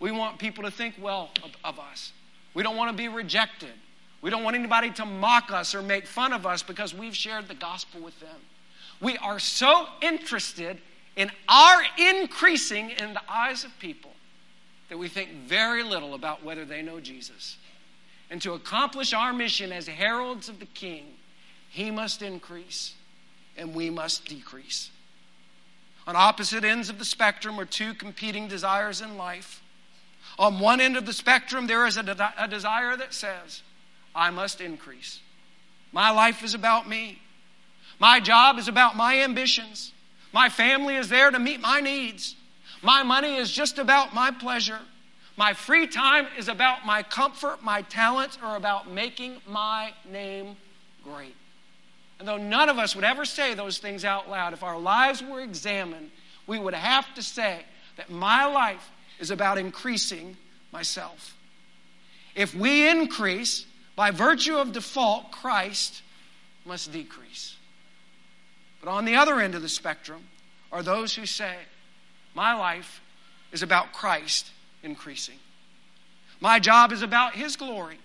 We 0.00 0.10
want 0.10 0.40
people 0.40 0.64
to 0.64 0.72
think 0.72 0.96
well 1.00 1.30
of, 1.44 1.52
of 1.62 1.78
us. 1.78 2.12
We 2.54 2.64
don't 2.64 2.76
want 2.76 2.90
to 2.90 2.96
be 2.96 3.06
rejected. 3.06 3.72
We 4.22 4.30
don't 4.30 4.42
want 4.42 4.56
anybody 4.56 4.90
to 4.90 5.06
mock 5.06 5.52
us 5.52 5.72
or 5.72 5.82
make 5.82 6.06
fun 6.06 6.32
of 6.32 6.46
us 6.46 6.64
because 6.64 6.94
we've 6.94 7.14
shared 7.14 7.46
the 7.46 7.54
gospel 7.54 8.00
with 8.00 8.18
them. 8.18 8.36
We 9.00 9.16
are 9.18 9.38
so 9.38 9.86
interested 10.02 10.78
in 11.14 11.30
our 11.48 11.82
increasing 11.96 12.90
in 12.90 13.14
the 13.14 13.22
eyes 13.28 13.62
of 13.62 13.70
people 13.78 14.09
that 14.90 14.98
we 14.98 15.08
think 15.08 15.30
very 15.46 15.82
little 15.82 16.14
about 16.14 16.44
whether 16.44 16.64
they 16.64 16.82
know 16.82 17.00
Jesus. 17.00 17.56
And 18.28 18.42
to 18.42 18.52
accomplish 18.52 19.14
our 19.14 19.32
mission 19.32 19.72
as 19.72 19.86
heralds 19.86 20.48
of 20.48 20.60
the 20.60 20.66
King, 20.66 21.14
he 21.70 21.90
must 21.90 22.20
increase 22.20 22.94
and 23.56 23.74
we 23.74 23.88
must 23.88 24.26
decrease. 24.26 24.90
On 26.06 26.16
opposite 26.16 26.64
ends 26.64 26.90
of 26.90 26.98
the 26.98 27.04
spectrum 27.04 27.58
are 27.58 27.64
two 27.64 27.94
competing 27.94 28.48
desires 28.48 29.00
in 29.00 29.16
life. 29.16 29.62
On 30.38 30.58
one 30.58 30.80
end 30.80 30.96
of 30.96 31.06
the 31.06 31.12
spectrum, 31.12 31.66
there 31.66 31.86
is 31.86 31.96
a, 31.96 32.02
de- 32.02 32.34
a 32.36 32.48
desire 32.48 32.96
that 32.96 33.14
says, 33.14 33.62
I 34.14 34.30
must 34.30 34.60
increase. 34.60 35.20
My 35.92 36.10
life 36.10 36.42
is 36.42 36.54
about 36.54 36.88
me. 36.88 37.20
My 38.00 38.18
job 38.18 38.58
is 38.58 38.66
about 38.66 38.96
my 38.96 39.20
ambitions. 39.20 39.92
My 40.32 40.48
family 40.48 40.96
is 40.96 41.08
there 41.08 41.30
to 41.30 41.38
meet 41.38 41.60
my 41.60 41.80
needs. 41.80 42.34
My 42.82 43.02
money 43.02 43.36
is 43.36 43.50
just 43.50 43.78
about 43.78 44.14
my 44.14 44.30
pleasure. 44.30 44.78
My 45.36 45.52
free 45.52 45.86
time 45.86 46.26
is 46.38 46.48
about 46.48 46.84
my 46.86 47.02
comfort. 47.02 47.62
My 47.62 47.82
talents 47.82 48.38
are 48.42 48.56
about 48.56 48.90
making 48.90 49.36
my 49.46 49.92
name 50.10 50.56
great. 51.04 51.34
And 52.18 52.28
though 52.28 52.36
none 52.36 52.68
of 52.68 52.78
us 52.78 52.94
would 52.94 53.04
ever 53.04 53.24
say 53.24 53.54
those 53.54 53.78
things 53.78 54.04
out 54.04 54.28
loud, 54.28 54.52
if 54.52 54.62
our 54.62 54.78
lives 54.78 55.22
were 55.22 55.40
examined, 55.40 56.10
we 56.46 56.58
would 56.58 56.74
have 56.74 57.14
to 57.14 57.22
say 57.22 57.62
that 57.96 58.10
my 58.10 58.44
life 58.44 58.90
is 59.18 59.30
about 59.30 59.58
increasing 59.58 60.36
myself. 60.72 61.36
If 62.34 62.54
we 62.54 62.88
increase, 62.88 63.66
by 63.96 64.10
virtue 64.10 64.56
of 64.56 64.72
default, 64.72 65.32
Christ 65.32 66.02
must 66.64 66.92
decrease. 66.92 67.56
But 68.82 68.90
on 68.90 69.04
the 69.04 69.16
other 69.16 69.40
end 69.40 69.54
of 69.54 69.62
the 69.62 69.68
spectrum 69.68 70.24
are 70.72 70.82
those 70.82 71.14
who 71.14 71.26
say, 71.26 71.56
My 72.34 72.54
life 72.54 73.00
is 73.52 73.62
about 73.62 73.92
Christ 73.92 74.50
increasing. 74.82 75.36
My 76.40 76.58
job 76.58 76.92
is 76.92 77.02
about 77.02 77.34
His 77.34 77.56
glory. 77.56 77.98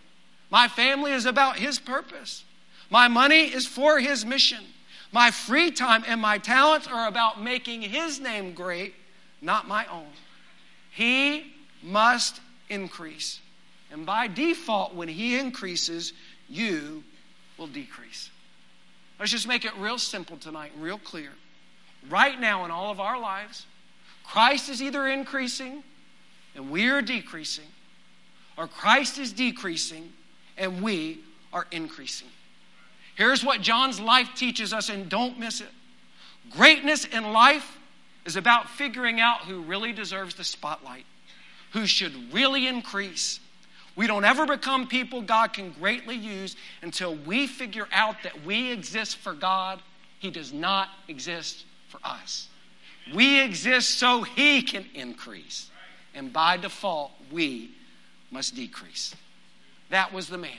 My 0.51 0.67
family 0.67 1.11
is 1.11 1.25
about 1.25 1.57
His 1.57 1.79
purpose. 1.79 2.43
My 2.89 3.07
money 3.07 3.43
is 3.53 3.65
for 3.65 3.99
His 3.99 4.25
mission. 4.25 4.63
My 5.11 5.31
free 5.31 5.71
time 5.71 6.03
and 6.07 6.19
my 6.19 6.37
talents 6.37 6.87
are 6.87 7.07
about 7.07 7.41
making 7.41 7.81
His 7.81 8.19
name 8.19 8.53
great, 8.53 8.93
not 9.41 9.67
my 9.67 9.85
own. 9.85 10.07
He 10.91 11.53
must 11.81 12.41
increase. 12.69 13.39
And 13.91 14.05
by 14.05 14.27
default, 14.27 14.93
when 14.93 15.07
He 15.07 15.37
increases, 15.37 16.13
you 16.49 17.03
will 17.57 17.67
decrease. 17.67 18.29
Let's 19.19 19.31
just 19.31 19.47
make 19.47 19.63
it 19.63 19.71
real 19.77 19.97
simple 19.97 20.37
tonight, 20.37 20.71
real 20.77 20.97
clear. 20.97 21.29
Right 22.09 22.39
now 22.39 22.65
in 22.65 22.71
all 22.71 22.91
of 22.91 22.99
our 22.99 23.19
lives, 23.19 23.65
Christ 24.27 24.69
is 24.69 24.81
either 24.81 25.07
increasing 25.07 25.83
and 26.55 26.71
we 26.71 26.87
are 26.89 27.01
decreasing, 27.01 27.65
or 28.57 28.67
Christ 28.67 29.17
is 29.17 29.33
decreasing 29.33 30.11
and 30.57 30.81
we 30.81 31.19
are 31.51 31.67
increasing. 31.71 32.29
Here's 33.15 33.43
what 33.43 33.61
John's 33.61 33.99
life 33.99 34.29
teaches 34.35 34.73
us, 34.73 34.89
and 34.89 35.09
don't 35.09 35.39
miss 35.39 35.61
it. 35.61 35.69
Greatness 36.51 37.05
in 37.05 37.31
life 37.31 37.77
is 38.25 38.35
about 38.35 38.69
figuring 38.69 39.19
out 39.19 39.41
who 39.41 39.61
really 39.61 39.93
deserves 39.93 40.35
the 40.35 40.43
spotlight, 40.43 41.05
who 41.71 41.85
should 41.85 42.33
really 42.33 42.67
increase, 42.67 43.39
we 43.95 44.07
don't 44.07 44.25
ever 44.25 44.45
become 44.45 44.87
people 44.87 45.21
God 45.21 45.53
can 45.53 45.71
greatly 45.71 46.15
use 46.15 46.55
until 46.81 47.15
we 47.15 47.47
figure 47.47 47.87
out 47.93 48.17
that 48.23 48.43
we 48.43 48.71
exist 48.71 49.17
for 49.17 49.33
God. 49.33 49.81
He 50.19 50.29
does 50.29 50.51
not 50.51 50.89
exist 51.07 51.65
for 51.87 51.99
us. 52.03 52.49
We 53.13 53.41
exist 53.41 53.99
so 53.99 54.23
He 54.23 54.61
can 54.61 54.85
increase. 54.93 55.69
And 56.13 56.31
by 56.31 56.57
default, 56.57 57.11
we 57.31 57.71
must 58.31 58.55
decrease. 58.55 59.13
That 59.89 60.13
was 60.13 60.27
the 60.27 60.37
man. 60.37 60.51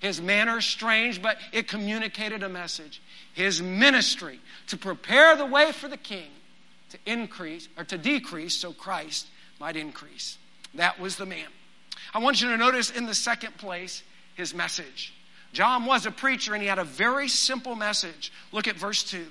His 0.00 0.20
manner 0.20 0.60
strange, 0.60 1.22
but 1.22 1.36
it 1.52 1.68
communicated 1.68 2.42
a 2.42 2.48
message. 2.48 3.00
His 3.34 3.62
ministry 3.62 4.40
to 4.68 4.76
prepare 4.76 5.36
the 5.36 5.46
way 5.46 5.72
for 5.72 5.88
the 5.88 5.96
king 5.96 6.30
to 6.90 6.98
increase 7.06 7.68
or 7.76 7.84
to 7.84 7.98
decrease 7.98 8.54
so 8.54 8.72
Christ 8.72 9.26
might 9.60 9.76
increase. 9.76 10.38
That 10.74 10.98
was 10.98 11.16
the 11.16 11.26
man. 11.26 11.46
I 12.14 12.18
want 12.18 12.40
you 12.40 12.48
to 12.48 12.56
notice 12.56 12.90
in 12.90 13.06
the 13.06 13.14
second 13.14 13.56
place 13.58 14.02
his 14.34 14.54
message. 14.54 15.12
John 15.52 15.84
was 15.84 16.06
a 16.06 16.10
preacher 16.10 16.54
and 16.54 16.62
he 16.62 16.68
had 16.68 16.78
a 16.78 16.84
very 16.84 17.28
simple 17.28 17.74
message. 17.74 18.32
Look 18.52 18.68
at 18.68 18.76
verse 18.76 19.02
2. 19.04 19.26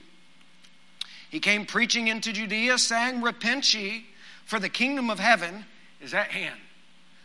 He 1.30 1.40
came 1.40 1.66
preaching 1.66 2.08
into 2.08 2.34
Judea, 2.34 2.78
saying, 2.78 3.22
Repent 3.22 3.74
ye, 3.74 4.06
for 4.46 4.60
the 4.60 4.70
kingdom 4.70 5.10
of 5.10 5.20
heaven 5.20 5.66
is 6.02 6.14
at 6.14 6.32
hand. 6.32 6.60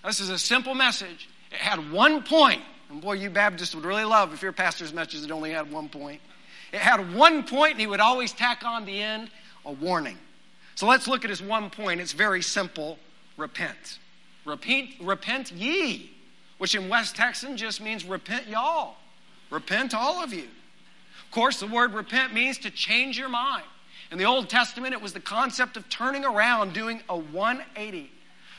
This 0.05 0.21
is 0.21 0.29
a 0.29 0.39
simple 0.39 0.75
message. 0.75 1.29
It 1.51 1.59
had 1.59 1.91
one 1.91 2.23
point. 2.23 2.63
And 2.91 3.01
boy, 3.01 3.15
you 3.15 3.31
Baptists 3.31 3.75
would 3.75 3.85
really 3.85 4.05
love 4.05 4.35
if 4.35 4.43
your 4.43 4.53
pastor's 4.53 4.93
message 4.93 5.23
had 5.23 5.31
only 5.31 5.53
had 5.53 5.73
one 5.73 5.89
point. 5.89 6.21
It 6.73 6.81
had 6.81 7.15
one 7.15 7.45
point, 7.45 7.73
and 7.73 7.81
he 7.81 7.87
would 7.87 8.01
always 8.01 8.33
tack 8.33 8.63
on 8.65 8.85
the 8.85 9.01
end 9.01 9.31
a 9.65 9.73
warning. 9.73 10.19
So 10.75 10.87
let's 10.87 11.09
look 11.09 11.25
at 11.25 11.31
his 11.31 11.41
one 11.41 11.71
point. 11.71 12.01
It's 12.01 12.13
very 12.13 12.43
simple 12.43 12.99
repent. 13.37 13.99
Repent, 14.45 14.91
repent 15.01 15.53
ye, 15.53 16.11
which 16.59 16.75
in 16.75 16.89
West 16.89 17.17
Texan 17.17 17.57
just 17.57 17.81
means 17.81 18.05
repent 18.05 18.49
y'all. 18.49 18.97
Repent 19.51 19.95
all 19.95 20.23
of 20.23 20.35
you. 20.35 20.45
Of 21.25 21.31
course, 21.31 21.61
the 21.61 21.67
word 21.67 21.95
repent 21.95 22.35
means 22.35 22.59
to 22.59 22.71
change 22.71 23.17
your 23.17 23.29
mind. 23.29 23.65
In 24.15 24.19
the 24.19 24.27
Old 24.27 24.49
Testament, 24.49 24.95
it 24.95 25.03
was 25.03 25.13
the 25.13 25.19
concept 25.19 25.77
of 25.77 25.89
turning 25.89 26.25
around, 26.25 26.73
doing 26.73 27.03
a 27.09 27.19
180. 27.19 28.13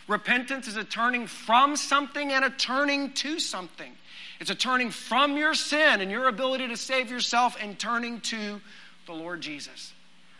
Repentance 0.06 0.68
is 0.68 0.76
a 0.76 0.84
turning 0.84 1.28
from 1.28 1.78
something 1.78 2.34
and 2.34 2.44
a 2.44 2.50
turning 2.50 3.14
to 3.14 3.40
something. 3.40 3.94
It's 4.42 4.50
a 4.50 4.56
turning 4.56 4.90
from 4.90 5.38
your 5.38 5.54
sin 5.54 6.02
and 6.02 6.12
your 6.12 6.28
ability 6.28 6.68
to 6.68 6.76
save 6.76 7.10
yourself 7.10 7.56
and 7.58 7.80
turning 7.80 8.20
to 8.20 8.60
the 9.06 9.14
Lord 9.14 9.40
Jesus. 9.40 9.94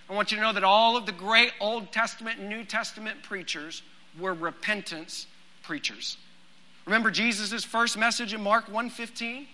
I 0.10 0.14
want 0.16 0.34
you 0.34 0.38
to 0.38 0.44
know 0.44 0.52
that 0.52 0.66
all 0.66 0.98
of 0.98 1.06
the 1.06 1.14
great 1.14 1.54
Old 1.62 1.94
Testament 1.94 2.40
and 2.40 2.50
New 2.50 2.66
Testament 2.66 3.24
preachers 3.24 3.84
were 4.20 4.34
repentance 4.34 5.28
preachers. 5.64 6.18
Remember 6.86 7.10
Jesus' 7.10 7.64
first 7.64 7.98
message 7.98 8.34
in 8.34 8.44
Mark 8.44 8.68
1:15? 8.68 9.48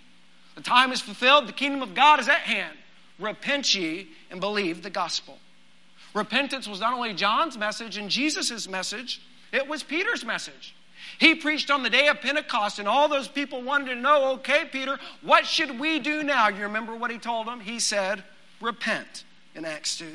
The 0.56 0.62
time 0.62 0.92
is 0.92 1.02
fulfilled, 1.02 1.46
the 1.46 1.54
kingdom 1.54 1.84
of 1.84 1.94
God 1.94 2.20
is 2.20 2.28
at 2.28 2.40
hand. 2.40 2.76
Repent 3.20 3.76
ye 3.76 4.08
and 4.32 4.40
believe 4.40 4.82
the 4.82 4.90
gospel. 4.90 5.38
Repentance 6.14 6.68
was 6.68 6.80
not 6.80 6.94
only 6.94 7.14
John's 7.14 7.58
message 7.58 7.98
and 7.98 8.10
Jesus' 8.10 8.68
message, 8.68 9.22
it 9.52 9.68
was 9.68 9.84
Peter's 9.84 10.26
message. 10.26 10.76
He 11.20 11.36
preached 11.36 11.70
on 11.72 11.84
the 11.84 11.90
day 11.90 12.08
of 12.08 12.22
Pentecost, 12.22 12.80
and 12.80 12.88
all 12.88 13.08
those 13.08 13.28
people 13.28 13.62
wanted 13.62 13.94
to 13.94 13.96
know, 13.96 14.34
okay, 14.34 14.66
Peter, 14.72 15.00
what 15.22 15.46
should 15.46 15.80
we 15.80 16.00
do 16.00 16.24
now? 16.24 16.48
You 16.48 16.64
remember 16.64 16.96
what 16.96 17.12
he 17.12 17.18
told 17.18 17.48
them? 17.48 17.60
He 17.60 17.80
said, 17.80 18.24
repent 18.60 19.24
in 19.56 19.66
Acts 19.66 19.98
2. 19.98 20.06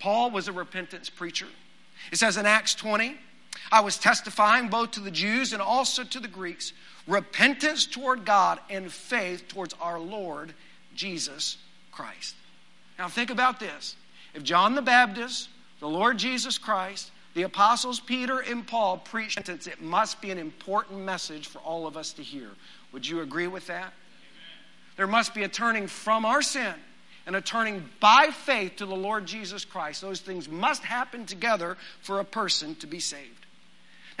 Paul 0.00 0.30
was 0.30 0.48
a 0.48 0.52
repentance 0.52 1.10
preacher. 1.10 1.46
It 2.12 2.18
says 2.18 2.36
in 2.36 2.46
Acts 2.46 2.74
20, 2.74 3.16
I 3.72 3.80
was 3.80 3.98
testifying 3.98 4.68
both 4.68 4.92
to 4.92 5.00
the 5.00 5.10
Jews 5.10 5.52
and 5.52 5.60
also 5.60 6.04
to 6.04 6.20
the 6.20 6.28
Greeks 6.28 6.72
repentance 7.06 7.86
toward 7.86 8.24
God 8.24 8.60
and 8.68 8.92
faith 8.92 9.48
towards 9.48 9.74
our 9.80 9.98
Lord 9.98 10.52
Jesus 10.94 11.56
Christ. 11.90 12.34
Now, 12.98 13.08
think 13.08 13.30
about 13.30 13.58
this. 13.58 13.96
If 14.38 14.44
John 14.44 14.76
the 14.76 14.82
Baptist, 14.82 15.48
the 15.80 15.88
Lord 15.88 16.16
Jesus 16.16 16.58
Christ, 16.58 17.10
the 17.34 17.42
apostles 17.42 17.98
Peter 17.98 18.38
and 18.38 18.64
Paul 18.64 18.98
preached 18.98 19.36
repentance, 19.36 19.66
it 19.66 19.82
must 19.82 20.20
be 20.20 20.30
an 20.30 20.38
important 20.38 21.00
message 21.00 21.48
for 21.48 21.58
all 21.58 21.88
of 21.88 21.96
us 21.96 22.12
to 22.12 22.22
hear. 22.22 22.50
Would 22.92 23.04
you 23.04 23.20
agree 23.22 23.48
with 23.48 23.66
that? 23.66 23.82
Amen. 23.82 23.92
There 24.96 25.08
must 25.08 25.34
be 25.34 25.42
a 25.42 25.48
turning 25.48 25.88
from 25.88 26.24
our 26.24 26.40
sin 26.40 26.74
and 27.26 27.34
a 27.34 27.40
turning 27.40 27.88
by 27.98 28.30
faith 28.30 28.76
to 28.76 28.86
the 28.86 28.94
Lord 28.94 29.26
Jesus 29.26 29.64
Christ. 29.64 30.02
Those 30.02 30.20
things 30.20 30.48
must 30.48 30.84
happen 30.84 31.26
together 31.26 31.76
for 32.00 32.20
a 32.20 32.24
person 32.24 32.76
to 32.76 32.86
be 32.86 33.00
saved. 33.00 33.44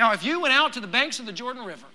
Now, 0.00 0.14
if 0.14 0.24
you 0.24 0.40
went 0.40 0.52
out 0.52 0.72
to 0.72 0.80
the 0.80 0.88
banks 0.88 1.20
of 1.20 1.26
the 1.26 1.32
Jordan 1.32 1.64
River 1.64 1.86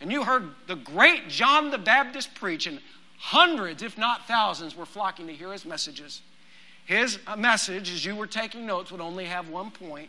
and 0.00 0.12
you 0.12 0.22
heard 0.22 0.50
the 0.68 0.76
great 0.76 1.28
John 1.28 1.72
the 1.72 1.78
Baptist 1.78 2.32
preach, 2.36 2.68
and 2.68 2.78
hundreds, 3.18 3.82
if 3.82 3.98
not 3.98 4.28
thousands, 4.28 4.76
were 4.76 4.86
flocking 4.86 5.26
to 5.26 5.34
hear 5.34 5.50
his 5.50 5.64
messages, 5.64 6.22
his 6.86 7.18
message, 7.36 7.92
as 7.92 8.04
you 8.04 8.16
were 8.16 8.26
taking 8.26 8.64
notes, 8.64 8.90
would 8.90 9.00
only 9.00 9.26
have 9.26 9.48
one 9.48 9.70
point 9.70 10.08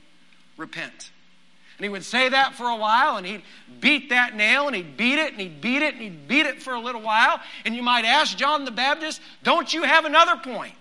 repent. 0.55 1.11
And 1.77 1.83
he 1.85 1.89
would 1.89 2.05
say 2.05 2.29
that 2.29 2.55
for 2.55 2.67
a 2.67 2.75
while, 2.75 3.17
and 3.17 3.25
he'd 3.25 3.43
beat 3.79 4.09
that 4.09 4.35
nail, 4.35 4.67
and 4.67 4.75
he'd 4.75 4.95
beat 4.97 5.19
it, 5.19 5.31
and 5.31 5.41
he'd 5.41 5.59
beat 5.61 5.81
it, 5.81 5.93
and 5.93 6.01
he'd 6.01 6.27
beat 6.27 6.45
it 6.45 6.61
for 6.61 6.73
a 6.73 6.79
little 6.79 7.01
while. 7.01 7.39
And 7.65 7.75
you 7.75 7.83
might 7.83 8.05
ask 8.05 8.37
John 8.37 8.65
the 8.65 8.71
Baptist, 8.71 9.21
Don't 9.43 9.71
you 9.73 9.83
have 9.83 10.05
another 10.05 10.37
point? 10.37 10.73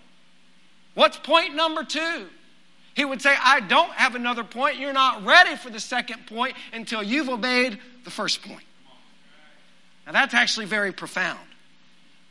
What's 0.93 1.17
point 1.17 1.55
number 1.55 1.83
two? 1.83 2.27
He 2.95 3.05
would 3.05 3.21
say, 3.21 3.35
I 3.39 3.59
don't 3.59 3.91
have 3.91 4.15
another 4.15 4.43
point. 4.43 4.77
You're 4.77 4.93
not 4.93 5.23
ready 5.23 5.55
for 5.55 5.69
the 5.69 5.79
second 5.79 6.25
point 6.25 6.55
until 6.73 7.03
you've 7.03 7.29
obeyed 7.29 7.77
the 8.03 8.09
first 8.09 8.41
point. 8.41 8.63
Now, 10.07 10.13
that's 10.13 10.33
actually 10.33 10.65
very 10.65 10.91
profound. 10.91 11.39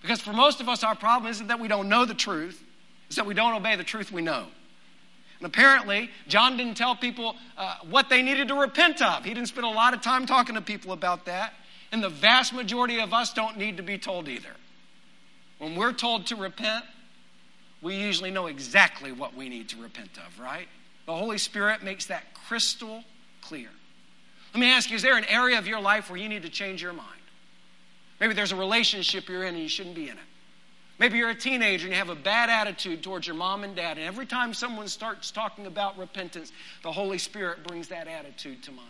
Because 0.03 0.21
for 0.21 0.33
most 0.33 0.61
of 0.61 0.69
us, 0.69 0.83
our 0.83 0.97
problem 0.97 1.31
isn't 1.31 1.47
that 1.47 1.61
we 1.61 1.69
don't 1.69 1.89
know 1.89 2.05
the 2.05 2.15
truth, 2.15 2.61
it's 3.07 3.17
that 3.17 3.27
we 3.27 3.35
don't 3.35 3.55
obey 3.55 3.77
the 3.77 3.85
truth 3.85 4.11
we 4.13 4.23
know. 4.23 4.47
And 5.39 5.47
apparently, 5.47 6.11
John 6.29 6.57
didn't 6.57 6.77
tell 6.77 6.97
people 6.97 7.37
uh, 7.59 7.77
what 7.89 8.09
they 8.09 8.23
needed 8.23 8.49
to 8.49 8.55
repent 8.55 9.03
of. 9.03 9.25
He 9.25 9.35
didn't 9.35 9.49
spend 9.49 9.67
a 9.67 9.71
lot 9.71 9.95
of 9.95 10.01
time 10.01 10.27
talking 10.27 10.55
to 10.55 10.63
people 10.63 10.93
about 10.93 11.27
that. 11.27 11.53
And 11.93 12.03
the 12.03 12.09
vast 12.09 12.53
majority 12.53 13.01
of 13.01 13.13
us 13.13 13.33
don't 13.33 13.57
need 13.57 13.77
to 13.77 13.83
be 13.83 13.99
told 13.99 14.29
either. 14.29 14.57
When 15.59 15.77
we're 15.77 15.93
told 15.93 16.27
to 16.27 16.37
repent, 16.37 16.85
we 17.83 17.97
usually 17.97 18.31
know 18.31 18.47
exactly 18.47 19.13
what 19.13 19.35
we 19.35 19.49
need 19.49 19.69
to 19.71 19.81
repent 19.81 20.19
of, 20.27 20.41
right? 20.41 20.69
The 21.07 21.15
Holy 21.15 21.39
Spirit 21.39 21.83
makes 21.83 22.07
that 22.07 22.35
crystal 22.49 23.05
clear. 23.43 23.69
Let 24.55 24.61
me 24.61 24.71
ask 24.71 24.91
you 24.91 24.97
is 24.97 25.03
there 25.03 25.17
an 25.17 25.27
area 25.27 25.59
of 25.59 25.67
your 25.67 25.81
life 25.81 26.11
where 26.11 26.19
you 26.19 26.29
need 26.29 26.43
to 26.43 26.49
change 26.49 26.83
your 26.83 26.93
mind? 26.93 27.21
Maybe 28.21 28.35
there's 28.35 28.53
a 28.53 28.57
relationship 28.57 29.29
you're 29.29 29.45
in 29.45 29.55
and 29.55 29.63
you 29.63 29.69
shouldn't 29.69 29.95
be 29.95 30.05
in 30.05 30.17
it. 30.17 30.25
Maybe 30.99 31.19
you're 31.19 31.31
a 31.31 31.35
teenager 31.35 31.87
and 31.87 31.93
you 31.93 31.99
have 31.99 32.09
a 32.09 32.15
bad 32.15 32.49
attitude 32.49 33.03
towards 33.03 33.27
your 33.27 33.37
mom 33.37 33.65
and 33.65 33.77
dad, 33.77 33.99
and 33.99 34.07
every 34.07 34.25
time 34.25 34.55
someone 34.55 34.89
starts 34.89 35.31
talking 35.31 35.67
about 35.67 35.99
repentance, 35.99 36.53
the 36.83 36.93
Holy 36.93 37.19
Spirit 37.19 37.67
brings 37.67 37.89
that 37.89 38.09
attitude 38.09 38.63
to 38.63 38.73
mind. 38.73 38.89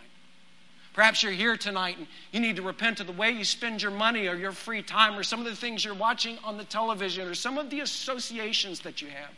Perhaps 0.96 1.22
you're 1.22 1.32
here 1.32 1.58
tonight 1.58 1.98
and 1.98 2.06
you 2.32 2.40
need 2.40 2.56
to 2.56 2.62
repent 2.62 3.00
of 3.00 3.06
the 3.06 3.12
way 3.12 3.30
you 3.30 3.44
spend 3.44 3.82
your 3.82 3.90
money 3.90 4.28
or 4.28 4.34
your 4.34 4.52
free 4.52 4.80
time 4.80 5.18
or 5.18 5.22
some 5.22 5.40
of 5.40 5.44
the 5.44 5.54
things 5.54 5.84
you're 5.84 5.92
watching 5.92 6.38
on 6.42 6.56
the 6.56 6.64
television 6.64 7.28
or 7.28 7.34
some 7.34 7.58
of 7.58 7.68
the 7.68 7.80
associations 7.80 8.80
that 8.80 9.02
you 9.02 9.08
have. 9.08 9.28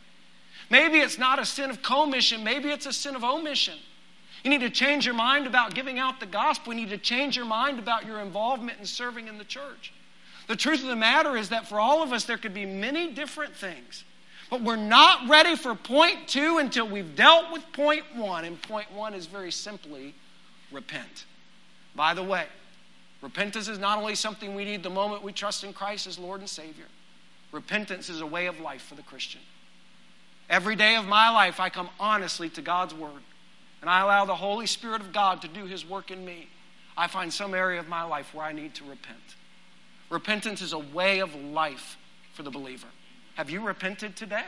Maybe 0.69 0.99
it's 0.99 1.17
not 1.17 1.37
a 1.37 1.45
sin 1.45 1.69
of 1.69 1.81
commission, 1.81 2.45
maybe 2.45 2.69
it's 2.69 2.85
a 2.85 2.93
sin 2.93 3.13
of 3.13 3.25
omission. 3.25 3.77
You 4.43 4.51
need 4.51 4.61
to 4.61 4.69
change 4.69 5.05
your 5.05 5.15
mind 5.15 5.47
about 5.47 5.75
giving 5.75 5.99
out 5.99 6.21
the 6.21 6.25
gospel. 6.25 6.73
You 6.73 6.79
need 6.79 6.91
to 6.91 6.97
change 6.97 7.35
your 7.35 7.45
mind 7.45 7.77
about 7.77 8.05
your 8.05 8.21
involvement 8.21 8.79
in 8.79 8.85
serving 8.85 9.27
in 9.27 9.37
the 9.37 9.43
church. 9.43 9.91
The 10.49 10.55
truth 10.55 10.81
of 10.81 10.87
the 10.87 10.95
matter 10.95 11.37
is 11.37 11.49
that 11.49 11.67
for 11.67 11.79
all 11.79 12.01
of 12.01 12.11
us, 12.11 12.25
there 12.25 12.37
could 12.37 12.55
be 12.55 12.65
many 12.65 13.11
different 13.11 13.55
things. 13.55 14.03
But 14.49 14.63
we're 14.63 14.77
not 14.77 15.29
ready 15.29 15.55
for 15.55 15.75
point 15.75 16.27
two 16.27 16.57
until 16.57 16.87
we've 16.87 17.15
dealt 17.15 17.51
with 17.53 17.61
point 17.71 18.03
one. 18.15 18.45
And 18.45 18.59
point 18.59 18.91
one 18.91 19.13
is 19.13 19.27
very 19.27 19.51
simply 19.51 20.15
repent. 20.71 21.25
By 21.95 22.15
the 22.15 22.23
way, 22.23 22.47
repentance 23.21 23.67
is 23.67 23.77
not 23.77 23.99
only 23.99 24.15
something 24.15 24.55
we 24.55 24.65
need 24.65 24.81
the 24.81 24.89
moment 24.89 25.21
we 25.21 25.33
trust 25.33 25.63
in 25.63 25.71
Christ 25.71 26.07
as 26.07 26.17
Lord 26.17 26.39
and 26.39 26.49
Savior, 26.49 26.87
repentance 27.51 28.09
is 28.09 28.19
a 28.19 28.25
way 28.25 28.47
of 28.47 28.59
life 28.59 28.81
for 28.81 28.95
the 28.95 29.03
Christian. 29.03 29.41
Every 30.49 30.75
day 30.75 30.95
of 30.95 31.05
my 31.05 31.29
life, 31.29 31.59
I 31.59 31.69
come 31.69 31.89
honestly 31.99 32.49
to 32.49 32.63
God's 32.63 32.95
Word 32.95 33.21
and 33.81 33.89
I 33.89 34.01
allow 34.01 34.25
the 34.25 34.33
Holy 34.33 34.65
Spirit 34.65 35.01
of 35.01 35.13
God 35.13 35.43
to 35.43 35.47
do 35.47 35.65
His 35.65 35.85
work 35.87 36.09
in 36.09 36.25
me. 36.25 36.49
I 36.97 37.05
find 37.05 37.31
some 37.31 37.53
area 37.53 37.79
of 37.79 37.87
my 37.87 38.01
life 38.01 38.33
where 38.33 38.47
I 38.47 38.51
need 38.51 38.73
to 38.73 38.83
repent. 38.83 39.35
Repentance 40.09 40.61
is 40.61 40.73
a 40.73 40.79
way 40.79 41.19
of 41.19 41.35
life 41.35 41.97
for 42.33 42.43
the 42.43 42.51
believer. 42.51 42.87
Have 43.35 43.49
you 43.49 43.61
repented 43.61 44.15
today? 44.15 44.43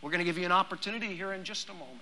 We're 0.00 0.10
going 0.10 0.20
to 0.20 0.24
give 0.24 0.38
you 0.38 0.44
an 0.44 0.52
opportunity 0.52 1.14
here 1.14 1.32
in 1.32 1.44
just 1.44 1.68
a 1.68 1.72
moment. 1.72 2.00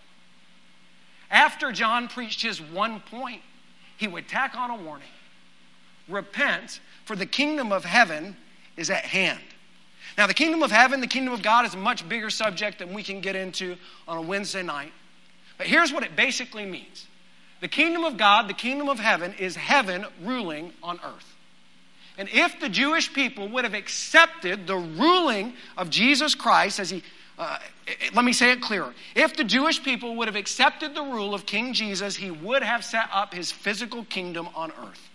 After 1.31 1.73
John 1.73 2.09
preached 2.09 2.43
his 2.43 2.61
one 2.61 3.01
point, 3.01 3.43
he 3.97 4.09
would 4.09 4.29
tack 4.29 4.57
on 4.57 4.71
a 4.71 4.77
warning 4.77 5.07
Repent, 6.09 6.81
for 7.05 7.15
the 7.15 7.27
kingdom 7.27 7.71
of 7.71 7.85
heaven 7.85 8.37
is 8.77 8.91
at 8.91 9.05
hand. 9.05 9.39
Now, 10.19 10.27
the 10.27 10.35
kingdom 10.35 10.63
of 10.63 10.73
heaven, 10.73 11.01
the 11.01 11.07
kingdom 11.07 11.33
of 11.33 11.43
God, 11.43 11.65
is 11.65 11.75
a 11.75 11.79
much 11.79 12.09
bigger 12.09 12.31
subject 12.31 12.81
than 12.81 12.93
we 12.93 13.03
can 13.03 13.21
get 13.21 13.37
into 13.37 13.77
on 14.09 14.19
a 14.19 14.23
Wednesday 14.23 14.63
night. 14.63 14.93
But 15.57 15.69
here's 15.69 15.93
what 15.93 16.03
it 16.03 16.17
basically 16.17 16.67
means 16.67 17.07
the 17.61 17.69
kingdom 17.69 18.05
of 18.05 18.17
God, 18.17 18.49
the 18.49 18.55
kingdom 18.55 18.89
of 18.89 18.99
heaven, 18.99 19.35
is 19.39 19.55
heaven 19.55 20.07
ruling 20.23 20.73
on 20.83 20.99
earth. 21.05 21.37
And 22.21 22.29
if 22.29 22.61
the 22.61 22.69
Jewish 22.69 23.11
people 23.11 23.49
would 23.49 23.65
have 23.65 23.73
accepted 23.73 24.67
the 24.67 24.77
ruling 24.77 25.55
of 25.79 25.89
Jesus 25.89 26.35
Christ 26.35 26.79
as 26.79 26.91
he 26.91 27.03
uh, 27.39 27.59
let 28.13 28.27
me 28.27 28.35
say 28.35 28.53
it 28.53 28.61
clearer. 28.61 28.93
If 29.15 29.35
the 29.35 29.45
Jewish 29.45 29.83
people 29.83 30.15
would 30.17 30.29
have 30.29 30.37
accepted 30.37 30.95
the 30.95 31.03
rule 31.03 31.33
of 31.33 31.47
King 31.47 31.73
Jesus, 31.73 32.15
he 32.15 32.31
would 32.31 32.63
have 32.63 32.85
set 32.85 33.09
up 33.11 33.33
his 33.33 33.51
physical 33.51 34.05
kingdom 34.05 34.51
on 34.55 34.71
earth. 34.73 35.09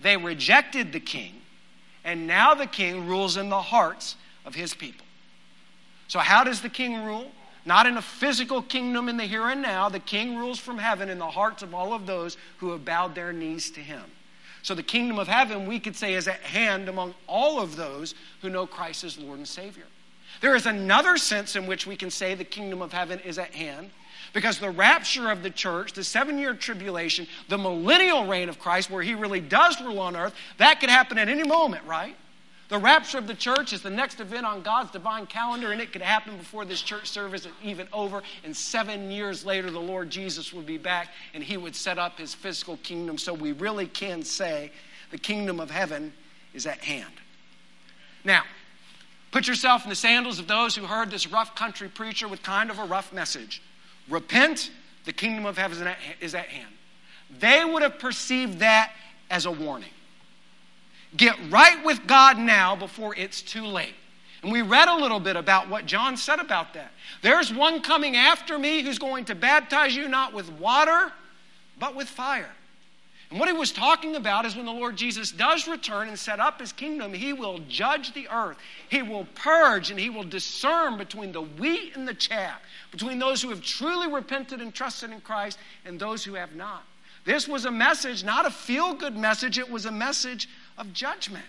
They 0.00 0.16
rejected 0.16 0.94
the 0.94 1.00
king, 1.00 1.34
and 2.04 2.26
now 2.26 2.54
the 2.54 2.66
king 2.66 3.06
rules 3.06 3.36
in 3.36 3.50
the 3.50 3.60
hearts 3.60 4.16
of 4.46 4.54
his 4.54 4.72
people. 4.72 5.04
So, 6.08 6.20
how 6.20 6.42
does 6.42 6.62
the 6.62 6.70
king 6.70 7.04
rule? 7.04 7.30
Not 7.66 7.86
in 7.86 7.98
a 7.98 8.02
physical 8.02 8.62
kingdom 8.62 9.10
in 9.10 9.18
the 9.18 9.24
here 9.24 9.48
and 9.48 9.60
now. 9.60 9.90
The 9.90 10.00
king 10.00 10.38
rules 10.38 10.58
from 10.58 10.78
heaven 10.78 11.10
in 11.10 11.18
the 11.18 11.30
hearts 11.30 11.62
of 11.62 11.74
all 11.74 11.92
of 11.92 12.06
those 12.06 12.38
who 12.56 12.70
have 12.70 12.86
bowed 12.86 13.14
their 13.14 13.34
knees 13.34 13.70
to 13.72 13.80
him. 13.80 14.02
So, 14.62 14.74
the 14.74 14.82
kingdom 14.82 15.18
of 15.18 15.26
heaven, 15.26 15.66
we 15.66 15.80
could 15.80 15.96
say, 15.96 16.14
is 16.14 16.28
at 16.28 16.40
hand 16.40 16.88
among 16.88 17.14
all 17.26 17.60
of 17.60 17.74
those 17.76 18.14
who 18.40 18.48
know 18.48 18.66
Christ 18.66 19.02
as 19.02 19.18
Lord 19.18 19.38
and 19.38 19.48
Savior. 19.48 19.86
There 20.40 20.54
is 20.54 20.66
another 20.66 21.16
sense 21.16 21.56
in 21.56 21.66
which 21.66 21.86
we 21.86 21.96
can 21.96 22.10
say 22.10 22.34
the 22.34 22.44
kingdom 22.44 22.80
of 22.80 22.92
heaven 22.92 23.18
is 23.20 23.38
at 23.38 23.54
hand 23.54 23.90
because 24.32 24.58
the 24.58 24.70
rapture 24.70 25.30
of 25.30 25.42
the 25.42 25.50
church, 25.50 25.92
the 25.92 26.04
seven 26.04 26.38
year 26.38 26.54
tribulation, 26.54 27.26
the 27.48 27.58
millennial 27.58 28.26
reign 28.26 28.48
of 28.48 28.58
Christ, 28.58 28.90
where 28.90 29.02
he 29.02 29.14
really 29.14 29.40
does 29.40 29.80
rule 29.80 29.98
on 29.98 30.16
earth, 30.16 30.34
that 30.58 30.80
could 30.80 30.90
happen 30.90 31.18
at 31.18 31.28
any 31.28 31.44
moment, 31.44 31.84
right? 31.84 32.16
The 32.72 32.78
rapture 32.78 33.18
of 33.18 33.26
the 33.26 33.34
church 33.34 33.74
is 33.74 33.82
the 33.82 33.90
next 33.90 34.18
event 34.18 34.46
on 34.46 34.62
God's 34.62 34.92
divine 34.92 35.26
calendar, 35.26 35.72
and 35.72 35.80
it 35.82 35.92
could 35.92 36.00
happen 36.00 36.38
before 36.38 36.64
this 36.64 36.80
church 36.80 37.06
service 37.06 37.44
is 37.44 37.52
even 37.62 37.86
over. 37.92 38.22
And 38.44 38.56
seven 38.56 39.10
years 39.10 39.44
later, 39.44 39.70
the 39.70 39.78
Lord 39.78 40.08
Jesus 40.08 40.54
would 40.54 40.64
be 40.64 40.78
back 40.78 41.10
and 41.34 41.44
he 41.44 41.58
would 41.58 41.76
set 41.76 41.98
up 41.98 42.16
his 42.16 42.32
physical 42.32 42.78
kingdom. 42.78 43.18
So 43.18 43.34
we 43.34 43.52
really 43.52 43.86
can 43.86 44.22
say 44.22 44.72
the 45.10 45.18
kingdom 45.18 45.60
of 45.60 45.70
heaven 45.70 46.14
is 46.54 46.66
at 46.66 46.78
hand. 46.78 47.12
Now, 48.24 48.44
Put 49.32 49.48
yourself 49.48 49.84
in 49.84 49.90
the 49.90 49.96
sandals 49.96 50.38
of 50.38 50.46
those 50.46 50.76
who 50.76 50.84
heard 50.84 51.10
this 51.10 51.26
rough 51.26 51.54
country 51.54 51.88
preacher 51.88 52.28
with 52.28 52.42
kind 52.42 52.70
of 52.70 52.78
a 52.78 52.84
rough 52.84 53.12
message. 53.14 53.62
Repent, 54.08 54.70
the 55.04 55.12
kingdom 55.12 55.46
of 55.46 55.56
heaven 55.56 55.88
is 56.20 56.34
at 56.34 56.46
hand. 56.46 56.72
They 57.38 57.64
would 57.64 57.82
have 57.82 57.98
perceived 57.98 58.58
that 58.58 58.92
as 59.30 59.46
a 59.46 59.50
warning. 59.50 59.88
Get 61.16 61.36
right 61.50 61.84
with 61.84 62.06
God 62.06 62.38
now 62.38 62.74
before 62.74 63.14
it's 63.16 63.42
too 63.42 63.66
late. 63.66 63.94
And 64.42 64.50
we 64.50 64.62
read 64.62 64.88
a 64.88 64.96
little 64.96 65.20
bit 65.20 65.36
about 65.36 65.68
what 65.68 65.86
John 65.86 66.16
said 66.16 66.40
about 66.40 66.74
that. 66.74 66.90
There's 67.22 67.52
one 67.52 67.80
coming 67.80 68.16
after 68.16 68.58
me 68.58 68.82
who's 68.82 68.98
going 68.98 69.26
to 69.26 69.34
baptize 69.34 69.94
you 69.94 70.08
not 70.08 70.32
with 70.32 70.50
water, 70.52 71.12
but 71.78 71.94
with 71.94 72.08
fire. 72.08 72.50
And 73.30 73.40
what 73.40 73.48
he 73.48 73.54
was 73.54 73.72
talking 73.72 74.16
about 74.16 74.44
is 74.44 74.56
when 74.56 74.66
the 74.66 74.72
Lord 74.72 74.94
Jesus 74.94 75.32
does 75.32 75.66
return 75.66 76.08
and 76.08 76.18
set 76.18 76.38
up 76.38 76.60
his 76.60 76.70
kingdom, 76.70 77.14
he 77.14 77.32
will 77.32 77.60
judge 77.66 78.12
the 78.12 78.28
earth. 78.28 78.58
He 78.90 79.00
will 79.00 79.26
purge 79.34 79.90
and 79.90 79.98
he 79.98 80.10
will 80.10 80.24
discern 80.24 80.98
between 80.98 81.32
the 81.32 81.40
wheat 81.40 81.96
and 81.96 82.06
the 82.06 82.12
chaff, 82.12 82.60
between 82.90 83.18
those 83.18 83.40
who 83.40 83.48
have 83.48 83.62
truly 83.62 84.12
repented 84.12 84.60
and 84.60 84.74
trusted 84.74 85.12
in 85.12 85.22
Christ 85.22 85.58
and 85.86 85.98
those 85.98 86.24
who 86.24 86.34
have 86.34 86.54
not. 86.54 86.82
This 87.24 87.48
was 87.48 87.64
a 87.64 87.70
message, 87.70 88.22
not 88.22 88.44
a 88.44 88.50
feel 88.50 88.92
good 88.92 89.16
message, 89.16 89.58
it 89.58 89.70
was 89.70 89.86
a 89.86 89.92
message 89.92 90.48
of 90.78 90.92
judgment. 90.92 91.44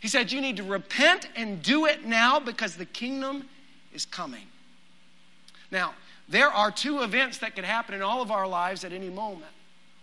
He 0.00 0.08
said, 0.08 0.32
You 0.32 0.40
need 0.40 0.56
to 0.56 0.62
repent 0.62 1.28
and 1.36 1.62
do 1.62 1.86
it 1.86 2.04
now 2.04 2.40
because 2.40 2.76
the 2.76 2.86
kingdom 2.86 3.48
is 3.92 4.06
coming. 4.06 4.46
Now, 5.70 5.94
there 6.28 6.48
are 6.48 6.70
two 6.70 7.02
events 7.02 7.38
that 7.38 7.54
could 7.54 7.64
happen 7.64 7.94
in 7.94 8.02
all 8.02 8.22
of 8.22 8.30
our 8.30 8.46
lives 8.46 8.84
at 8.84 8.92
any 8.92 9.10
moment. 9.10 9.52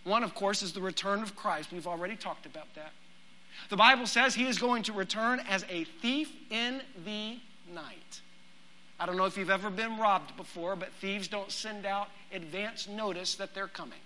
One, 0.04 0.22
of 0.22 0.34
course, 0.34 0.62
is 0.62 0.72
the 0.72 0.80
return 0.80 1.22
of 1.22 1.34
Christ. 1.34 1.72
We've 1.72 1.86
already 1.86 2.16
talked 2.16 2.46
about 2.46 2.72
that. 2.74 2.92
The 3.70 3.76
Bible 3.76 4.06
says 4.06 4.34
he 4.34 4.46
is 4.46 4.58
going 4.58 4.84
to 4.84 4.92
return 4.92 5.40
as 5.48 5.64
a 5.68 5.84
thief 5.84 6.30
in 6.50 6.80
the 7.04 7.38
night. 7.72 8.20
I 9.00 9.06
don't 9.06 9.16
know 9.16 9.26
if 9.26 9.36
you've 9.36 9.50
ever 9.50 9.70
been 9.70 9.98
robbed 9.98 10.36
before, 10.36 10.76
but 10.76 10.92
thieves 11.00 11.28
don't 11.28 11.50
send 11.50 11.86
out 11.86 12.08
advance 12.32 12.88
notice 12.88 13.34
that 13.36 13.54
they're 13.54 13.68
coming. 13.68 13.98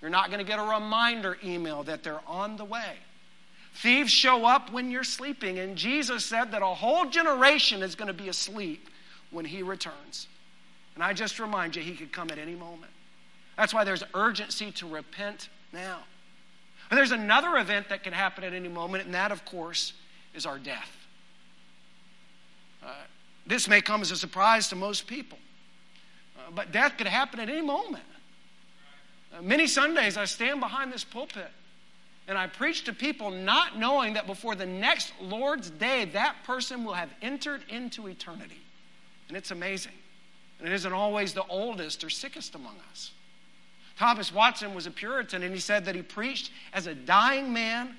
You're 0.00 0.10
not 0.10 0.28
going 0.28 0.38
to 0.38 0.44
get 0.44 0.58
a 0.58 0.62
reminder 0.62 1.38
email 1.44 1.82
that 1.84 2.02
they're 2.02 2.20
on 2.26 2.56
the 2.56 2.64
way. 2.64 2.96
Thieves 3.74 4.10
show 4.10 4.44
up 4.44 4.70
when 4.70 4.90
you're 4.90 5.04
sleeping, 5.04 5.58
and 5.58 5.76
Jesus 5.76 6.24
said 6.24 6.52
that 6.52 6.62
a 6.62 6.66
whole 6.66 7.06
generation 7.06 7.82
is 7.82 7.94
going 7.94 8.08
to 8.08 8.14
be 8.14 8.28
asleep 8.28 8.88
when 9.30 9.44
he 9.44 9.62
returns. 9.62 10.28
And 10.94 11.02
I 11.02 11.14
just 11.14 11.38
remind 11.38 11.74
you, 11.74 11.82
he 11.82 11.94
could 11.94 12.12
come 12.12 12.30
at 12.30 12.38
any 12.38 12.54
moment. 12.54 12.92
That's 13.56 13.72
why 13.72 13.84
there's 13.84 14.04
urgency 14.14 14.70
to 14.72 14.86
repent 14.86 15.48
now. 15.72 16.00
And 16.90 16.98
there's 16.98 17.12
another 17.12 17.56
event 17.56 17.88
that 17.88 18.02
can 18.02 18.12
happen 18.12 18.44
at 18.44 18.52
any 18.52 18.68
moment, 18.68 19.06
and 19.06 19.14
that, 19.14 19.32
of 19.32 19.44
course, 19.46 19.94
is 20.34 20.44
our 20.44 20.58
death. 20.58 20.90
Uh, 22.84 22.92
this 23.46 23.68
may 23.68 23.80
come 23.80 24.02
as 24.02 24.10
a 24.10 24.16
surprise 24.16 24.68
to 24.68 24.76
most 24.76 25.06
people, 25.06 25.38
uh, 26.36 26.50
but 26.54 26.72
death 26.72 26.98
could 26.98 27.06
happen 27.06 27.40
at 27.40 27.48
any 27.48 27.62
moment. 27.62 28.04
Uh, 29.34 29.40
many 29.40 29.66
Sundays, 29.66 30.18
I 30.18 30.26
stand 30.26 30.60
behind 30.60 30.92
this 30.92 31.04
pulpit 31.04 31.50
and 32.28 32.38
I 32.38 32.46
preach 32.46 32.84
to 32.84 32.92
people 32.92 33.30
not 33.30 33.78
knowing 33.78 34.14
that 34.14 34.26
before 34.26 34.54
the 34.54 34.66
next 34.66 35.12
Lord's 35.20 35.70
day, 35.70 36.04
that 36.12 36.36
person 36.44 36.84
will 36.84 36.94
have 36.94 37.10
entered 37.20 37.62
into 37.68 38.06
eternity. 38.06 38.60
And 39.28 39.36
it's 39.36 39.50
amazing. 39.50 39.92
And 40.58 40.68
it 40.68 40.74
isn't 40.74 40.92
always 40.92 41.32
the 41.34 41.44
oldest 41.48 42.04
or 42.04 42.10
sickest 42.10 42.54
among 42.54 42.76
us. 42.90 43.10
Thomas 43.98 44.32
Watson 44.32 44.74
was 44.74 44.86
a 44.86 44.90
Puritan, 44.90 45.42
and 45.42 45.52
he 45.52 45.60
said 45.60 45.84
that 45.84 45.94
he 45.94 46.02
preached 46.02 46.50
as 46.72 46.86
a 46.86 46.94
dying 46.94 47.52
man 47.52 47.96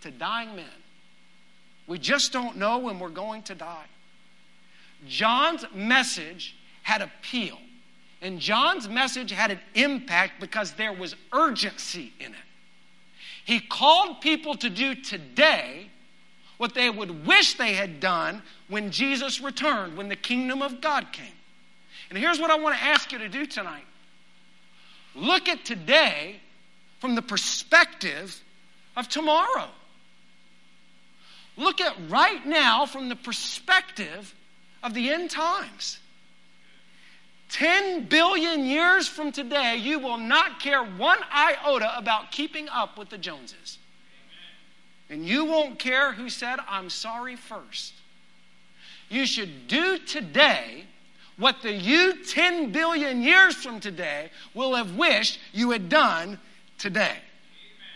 to 0.00 0.10
dying 0.10 0.56
men. 0.56 0.64
We 1.86 1.98
just 1.98 2.32
don't 2.32 2.56
know 2.56 2.78
when 2.78 2.98
we're 2.98 3.08
going 3.08 3.42
to 3.44 3.54
die. 3.54 3.86
John's 5.06 5.64
message 5.74 6.56
had 6.82 7.02
appeal, 7.02 7.58
and 8.20 8.40
John's 8.40 8.88
message 8.88 9.30
had 9.30 9.50
an 9.50 9.60
impact 9.74 10.40
because 10.40 10.72
there 10.72 10.92
was 10.92 11.14
urgency 11.32 12.12
in 12.18 12.32
it. 12.32 12.47
He 13.48 13.60
called 13.60 14.20
people 14.20 14.56
to 14.56 14.68
do 14.68 14.94
today 14.94 15.88
what 16.58 16.74
they 16.74 16.90
would 16.90 17.26
wish 17.26 17.54
they 17.54 17.72
had 17.72 17.98
done 17.98 18.42
when 18.68 18.90
Jesus 18.90 19.40
returned, 19.40 19.96
when 19.96 20.10
the 20.10 20.16
kingdom 20.16 20.60
of 20.60 20.82
God 20.82 21.12
came. 21.12 21.32
And 22.10 22.18
here's 22.18 22.38
what 22.38 22.50
I 22.50 22.58
want 22.58 22.76
to 22.76 22.84
ask 22.84 23.10
you 23.10 23.16
to 23.16 23.28
do 23.30 23.46
tonight 23.46 23.86
look 25.14 25.48
at 25.48 25.64
today 25.64 26.36
from 27.00 27.14
the 27.14 27.22
perspective 27.22 28.38
of 28.98 29.08
tomorrow. 29.08 29.70
Look 31.56 31.80
at 31.80 31.96
right 32.10 32.44
now 32.44 32.84
from 32.84 33.08
the 33.08 33.16
perspective 33.16 34.34
of 34.82 34.92
the 34.92 35.08
end 35.08 35.30
times. 35.30 36.00
10 37.48 38.04
billion 38.04 38.64
years 38.64 39.08
from 39.08 39.32
today, 39.32 39.76
you 39.76 39.98
will 39.98 40.18
not 40.18 40.60
care 40.60 40.82
one 40.82 41.18
iota 41.32 41.96
about 41.96 42.30
keeping 42.30 42.68
up 42.68 42.98
with 42.98 43.08
the 43.08 43.18
Joneses. 43.18 43.78
And 45.10 45.26
you 45.26 45.46
won't 45.46 45.78
care 45.78 46.12
who 46.12 46.28
said, 46.28 46.58
I'm 46.68 46.90
sorry 46.90 47.36
first. 47.36 47.94
You 49.08 49.24
should 49.24 49.66
do 49.66 49.98
today 49.98 50.84
what 51.38 51.62
the 51.62 51.72
you 51.72 52.24
10 52.24 52.72
billion 52.72 53.22
years 53.22 53.54
from 53.54 53.80
today 53.80 54.30
will 54.52 54.74
have 54.74 54.96
wished 54.96 55.38
you 55.52 55.70
had 55.70 55.88
done 55.88 56.38
today. 56.76 57.16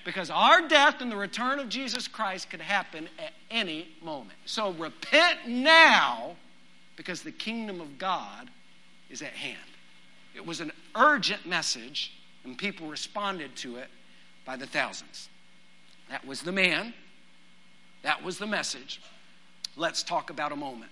Because 0.04 0.30
our 0.30 0.66
death 0.66 1.00
and 1.00 1.12
the 1.12 1.16
return 1.16 1.58
of 1.58 1.68
Jesus 1.68 2.08
Christ 2.08 2.50
could 2.50 2.60
happen 2.60 3.08
at 3.18 3.32
any 3.50 3.88
moment. 4.02 4.38
So 4.46 4.70
repent 4.72 5.46
now 5.46 6.36
because 6.96 7.22
the 7.22 7.32
kingdom 7.32 7.80
of 7.80 7.98
God 7.98 8.48
is 9.12 9.22
at 9.22 9.32
hand. 9.32 9.58
It 10.34 10.44
was 10.44 10.60
an 10.60 10.72
urgent 10.96 11.46
message, 11.46 12.12
and 12.44 12.56
people 12.56 12.88
responded 12.88 13.54
to 13.56 13.76
it 13.76 13.88
by 14.44 14.56
the 14.56 14.66
thousands. 14.66 15.28
That 16.10 16.26
was 16.26 16.42
the 16.42 16.52
man, 16.52 16.94
that 18.02 18.24
was 18.24 18.38
the 18.38 18.46
message. 18.46 19.00
Let's 19.76 20.02
talk 20.02 20.30
about 20.30 20.50
a 20.50 20.56
moment. 20.56 20.90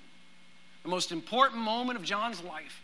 The 0.83 0.89
most 0.89 1.11
important 1.11 1.61
moment 1.61 1.99
of 1.99 2.05
John's 2.05 2.43
life, 2.43 2.81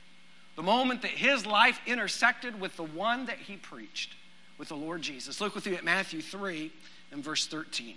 the 0.56 0.62
moment 0.62 1.02
that 1.02 1.12
his 1.12 1.46
life 1.46 1.80
intersected 1.86 2.60
with 2.60 2.76
the 2.76 2.82
one 2.82 3.26
that 3.26 3.38
he 3.38 3.56
preached, 3.56 4.14
with 4.58 4.68
the 4.68 4.76
Lord 4.76 5.02
Jesus. 5.02 5.40
Look 5.40 5.54
with 5.54 5.66
me 5.66 5.74
at 5.74 5.84
Matthew 5.84 6.22
3 6.22 6.72
and 7.12 7.22
verse 7.22 7.46
13. 7.46 7.96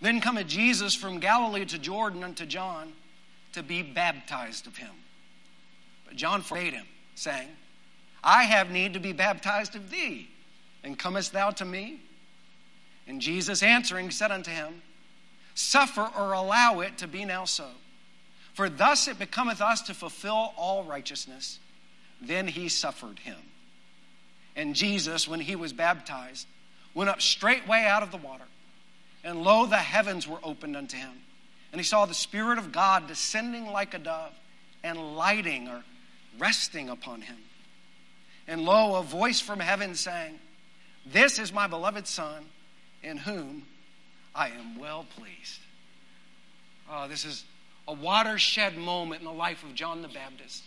Then 0.00 0.20
cometh 0.20 0.46
Jesus 0.46 0.94
from 0.94 1.18
Galilee 1.18 1.64
to 1.66 1.78
Jordan 1.78 2.22
unto 2.22 2.46
John 2.46 2.92
to 3.52 3.62
be 3.62 3.82
baptized 3.82 4.66
of 4.66 4.76
him. 4.76 4.90
But 6.06 6.16
John 6.16 6.42
forbade 6.42 6.72
him, 6.72 6.86
saying, 7.14 7.48
I 8.22 8.44
have 8.44 8.70
need 8.70 8.94
to 8.94 9.00
be 9.00 9.12
baptized 9.12 9.76
of 9.76 9.90
thee, 9.90 10.28
and 10.82 10.98
comest 10.98 11.32
thou 11.32 11.50
to 11.50 11.64
me? 11.64 12.00
And 13.06 13.20
Jesus 13.20 13.62
answering 13.62 14.10
said 14.10 14.30
unto 14.30 14.50
him, 14.50 14.82
Suffer 15.54 16.08
or 16.16 16.32
allow 16.32 16.80
it 16.80 16.98
to 16.98 17.08
be 17.08 17.24
now 17.24 17.44
so. 17.44 17.66
For 18.54 18.68
thus 18.68 19.08
it 19.08 19.18
becometh 19.18 19.60
us 19.60 19.82
to 19.82 19.94
fulfill 19.94 20.52
all 20.56 20.84
righteousness. 20.84 21.58
Then 22.20 22.48
he 22.48 22.68
suffered 22.68 23.20
him. 23.20 23.38
And 24.56 24.74
Jesus, 24.74 25.28
when 25.28 25.40
he 25.40 25.56
was 25.56 25.72
baptized, 25.72 26.46
went 26.94 27.10
up 27.10 27.22
straightway 27.22 27.84
out 27.84 28.02
of 28.02 28.10
the 28.10 28.16
water. 28.16 28.44
And 29.22 29.42
lo, 29.42 29.66
the 29.66 29.76
heavens 29.76 30.26
were 30.26 30.38
opened 30.42 30.76
unto 30.76 30.96
him. 30.96 31.12
And 31.72 31.80
he 31.80 31.84
saw 31.84 32.06
the 32.06 32.14
Spirit 32.14 32.58
of 32.58 32.72
God 32.72 33.06
descending 33.06 33.66
like 33.66 33.94
a 33.94 33.98
dove 33.98 34.32
and 34.82 35.16
lighting 35.16 35.68
or 35.68 35.84
resting 36.38 36.88
upon 36.88 37.22
him. 37.22 37.36
And 38.46 38.62
lo, 38.62 38.96
a 38.96 39.02
voice 39.02 39.40
from 39.40 39.60
heaven 39.60 39.94
saying, 39.94 40.38
This 41.04 41.38
is 41.38 41.52
my 41.52 41.66
beloved 41.66 42.06
Son, 42.06 42.44
in 43.02 43.18
whom 43.18 43.64
I 44.34 44.48
am 44.48 44.78
well 44.78 45.04
pleased. 45.16 45.60
Oh, 46.90 47.06
this 47.06 47.24
is 47.24 47.44
a 47.86 47.92
watershed 47.92 48.78
moment 48.78 49.20
in 49.20 49.26
the 49.26 49.32
life 49.32 49.62
of 49.62 49.74
John 49.74 50.00
the 50.00 50.08
Baptist. 50.08 50.64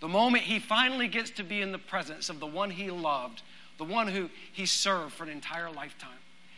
The 0.00 0.08
moment 0.08 0.44
he 0.44 0.58
finally 0.58 1.06
gets 1.06 1.30
to 1.30 1.44
be 1.44 1.62
in 1.62 1.72
the 1.72 1.78
presence 1.78 2.28
of 2.28 2.40
the 2.40 2.46
one 2.46 2.70
he 2.70 2.90
loved, 2.90 3.42
the 3.78 3.84
one 3.84 4.08
who 4.08 4.28
he 4.52 4.66
served 4.66 5.12
for 5.12 5.22
an 5.22 5.30
entire 5.30 5.70
lifetime. 5.70 6.10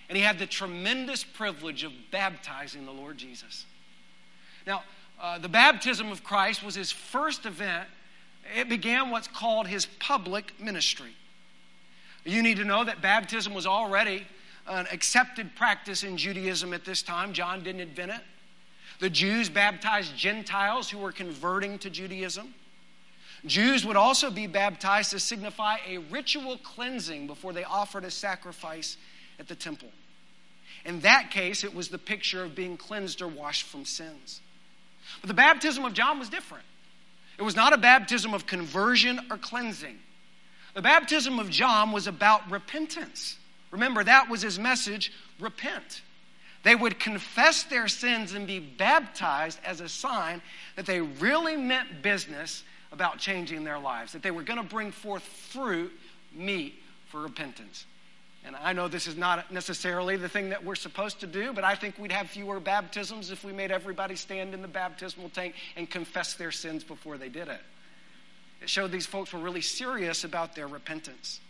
And 0.08 0.16
he 0.16 0.22
had 0.22 0.38
the 0.38 0.46
tremendous 0.46 1.24
privilege 1.24 1.82
of 1.82 1.92
baptizing 2.10 2.86
the 2.86 2.92
Lord 2.92 3.18
Jesus. 3.18 3.66
Now, 4.66 4.82
uh, 5.20 5.38
the 5.38 5.48
baptism 5.48 6.12
of 6.12 6.22
Christ 6.22 6.62
was 6.62 6.74
his 6.74 6.92
first 6.92 7.46
event. 7.46 7.88
It 8.56 8.68
began 8.68 9.10
what's 9.10 9.28
called 9.28 9.66
his 9.66 9.86
public 9.98 10.60
ministry. 10.60 11.14
You 12.24 12.42
need 12.42 12.56
to 12.58 12.64
know 12.64 12.84
that 12.84 13.00
baptism 13.00 13.54
was 13.54 13.66
already 13.66 14.26
an 14.66 14.86
accepted 14.92 15.54
practice 15.54 16.02
in 16.02 16.16
Judaism 16.16 16.72
at 16.72 16.84
this 16.84 17.02
time. 17.02 17.32
John 17.32 17.62
didn't 17.62 17.80
invent 17.80 18.12
it. 18.12 18.20
The 18.98 19.10
Jews 19.10 19.48
baptized 19.48 20.16
Gentiles 20.16 20.90
who 20.90 20.98
were 20.98 21.12
converting 21.12 21.78
to 21.80 21.90
Judaism. 21.90 22.54
Jews 23.44 23.84
would 23.84 23.96
also 23.96 24.30
be 24.30 24.46
baptized 24.46 25.10
to 25.10 25.20
signify 25.20 25.78
a 25.86 25.98
ritual 25.98 26.58
cleansing 26.58 27.26
before 27.26 27.52
they 27.52 27.64
offered 27.64 28.04
a 28.04 28.10
sacrifice 28.10 28.96
at 29.38 29.49
the 29.49 29.55
temple. 29.55 29.88
In 30.85 31.01
that 31.01 31.31
case, 31.31 31.64
it 31.64 31.75
was 31.75 31.88
the 31.88 31.99
picture 31.99 32.44
of 32.44 32.55
being 32.55 32.77
cleansed 32.77 33.20
or 33.20 33.29
washed 33.29 33.64
from 33.64 33.85
sins. 33.85 34.40
But 35.20 35.29
the 35.29 35.35
baptism 35.35 35.85
of 35.85 35.94
John 35.94 36.18
was 36.18 36.29
different. 36.29 36.64
It 37.38 37.42
was 37.42 37.57
not 37.57 37.72
a 37.72 37.79
baptism 37.79 38.35
of 38.35 38.46
conversion 38.46 39.20
or 39.31 39.37
cleansing. 39.37 39.99
The 40.75 40.83
baptism 40.83 41.38
of 41.38 41.51
John 41.51 41.92
was 41.92 42.07
about 42.07 42.51
repentance. 42.51 43.38
Remember, 43.70 44.05
that 44.05 44.29
was 44.29 44.42
his 44.42 44.59
message 44.59 45.12
repent. 45.40 46.03
They 46.62 46.75
would 46.75 46.99
confess 46.99 47.62
their 47.64 47.88
sins 47.88 48.33
and 48.33 48.46
be 48.46 48.59
baptized 48.59 49.59
as 49.64 49.81
a 49.81 49.88
sign 49.88 50.42
that 50.77 50.87
they 50.87 51.01
really 51.01 51.57
meant 51.57 52.03
business 52.03 52.64
about 52.92 53.18
changing 53.18 53.64
their 53.64 53.79
lives, 53.79 54.12
that 54.12 54.22
they 54.22 54.31
were 54.31 54.42
going 54.42 54.61
to 54.61 54.66
bring 54.68 54.90
forth 54.90 55.22
fruit, 55.22 55.92
meet 56.35 56.75
for 57.09 57.20
repentance. 57.20 57.87
And 58.46 58.54
I 58.62 58.72
know 58.72 58.87
this 58.87 59.09
is 59.09 59.16
not 59.16 59.50
necessarily 59.52 60.16
the 60.16 60.28
thing 60.28 60.50
that 60.50 60.64
we're 60.64 60.76
supposed 60.76 61.18
to 61.20 61.26
do, 61.26 61.52
but 61.52 61.64
I 61.64 61.74
think 61.74 61.98
we'd 61.98 62.12
have 62.12 62.30
fewer 62.30 62.61
baptisms 62.61 63.32
if 63.32 63.42
we 63.42 63.52
made 63.52 63.72
everybody 63.72 64.14
stand 64.14 64.54
in 64.54 64.62
the 64.62 64.68
baptismal 64.68 65.30
tank 65.30 65.56
and 65.74 65.90
confess 65.90 66.35
their 66.35 66.52
sins 66.52 66.85
before 66.85 67.18
they 67.18 67.28
did 67.28 67.48
it. 67.48 67.61
It 68.62 68.70
showed 68.70 68.92
these 68.92 69.04
folks 69.04 69.32
were 69.32 69.40
really 69.40 69.61
serious 69.61 70.22
about 70.22 70.54
their 70.54 70.68
repentance. 70.68 71.40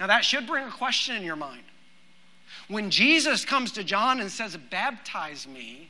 Now, 0.00 0.08
that 0.08 0.24
should 0.24 0.46
bring 0.46 0.64
a 0.64 0.72
question 0.72 1.14
in 1.14 1.22
your 1.22 1.36
mind. 1.36 1.62
When 2.66 2.90
Jesus 2.90 3.44
comes 3.44 3.70
to 3.72 3.84
John 3.84 4.20
and 4.20 4.30
says, 4.30 4.56
Baptize 4.56 5.46
me, 5.46 5.88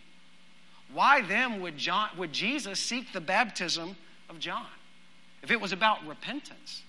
why 0.93 1.23
then 1.23 1.63
would, 1.63 1.79
John, 1.79 2.11
would 2.19 2.35
Jesus 2.35 2.79
seek 2.79 3.15
the 3.15 3.21
baptism 3.21 3.97
of 4.29 4.39
John 4.39 4.67
if 5.43 5.51
it 5.51 5.61
was 5.61 5.73
about 5.73 6.07
repentance? 6.07 6.83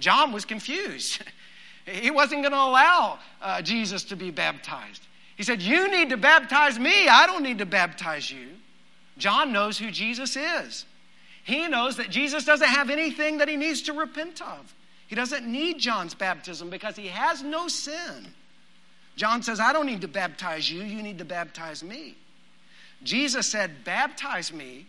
John 0.00 0.32
was 0.32 0.44
confused. 0.44 1.22
He 1.86 2.10
wasn't 2.10 2.42
going 2.42 2.52
to 2.52 2.58
allow 2.58 3.18
uh, 3.40 3.62
Jesus 3.62 4.04
to 4.04 4.16
be 4.16 4.30
baptized. 4.30 5.06
He 5.36 5.44
said, 5.44 5.62
You 5.62 5.90
need 5.90 6.10
to 6.10 6.16
baptize 6.16 6.78
me. 6.78 7.08
I 7.08 7.26
don't 7.26 7.42
need 7.42 7.58
to 7.58 7.66
baptize 7.66 8.30
you. 8.30 8.48
John 9.18 9.52
knows 9.52 9.78
who 9.78 9.90
Jesus 9.90 10.36
is. 10.36 10.84
He 11.44 11.68
knows 11.68 11.96
that 11.96 12.10
Jesus 12.10 12.44
doesn't 12.44 12.68
have 12.68 12.90
anything 12.90 13.38
that 13.38 13.48
he 13.48 13.56
needs 13.56 13.82
to 13.82 13.92
repent 13.92 14.42
of. 14.42 14.74
He 15.06 15.14
doesn't 15.14 15.46
need 15.46 15.78
John's 15.78 16.14
baptism 16.14 16.70
because 16.70 16.96
he 16.96 17.06
has 17.06 17.42
no 17.42 17.68
sin. 17.68 18.26
John 19.14 19.42
says, 19.42 19.60
I 19.60 19.72
don't 19.72 19.86
need 19.86 20.00
to 20.00 20.08
baptize 20.08 20.70
you, 20.70 20.82
you 20.82 21.02
need 21.02 21.18
to 21.18 21.24
baptize 21.24 21.84
me. 21.84 22.16
Jesus 23.02 23.46
said, 23.46 23.84
Baptize 23.84 24.52
me. 24.52 24.86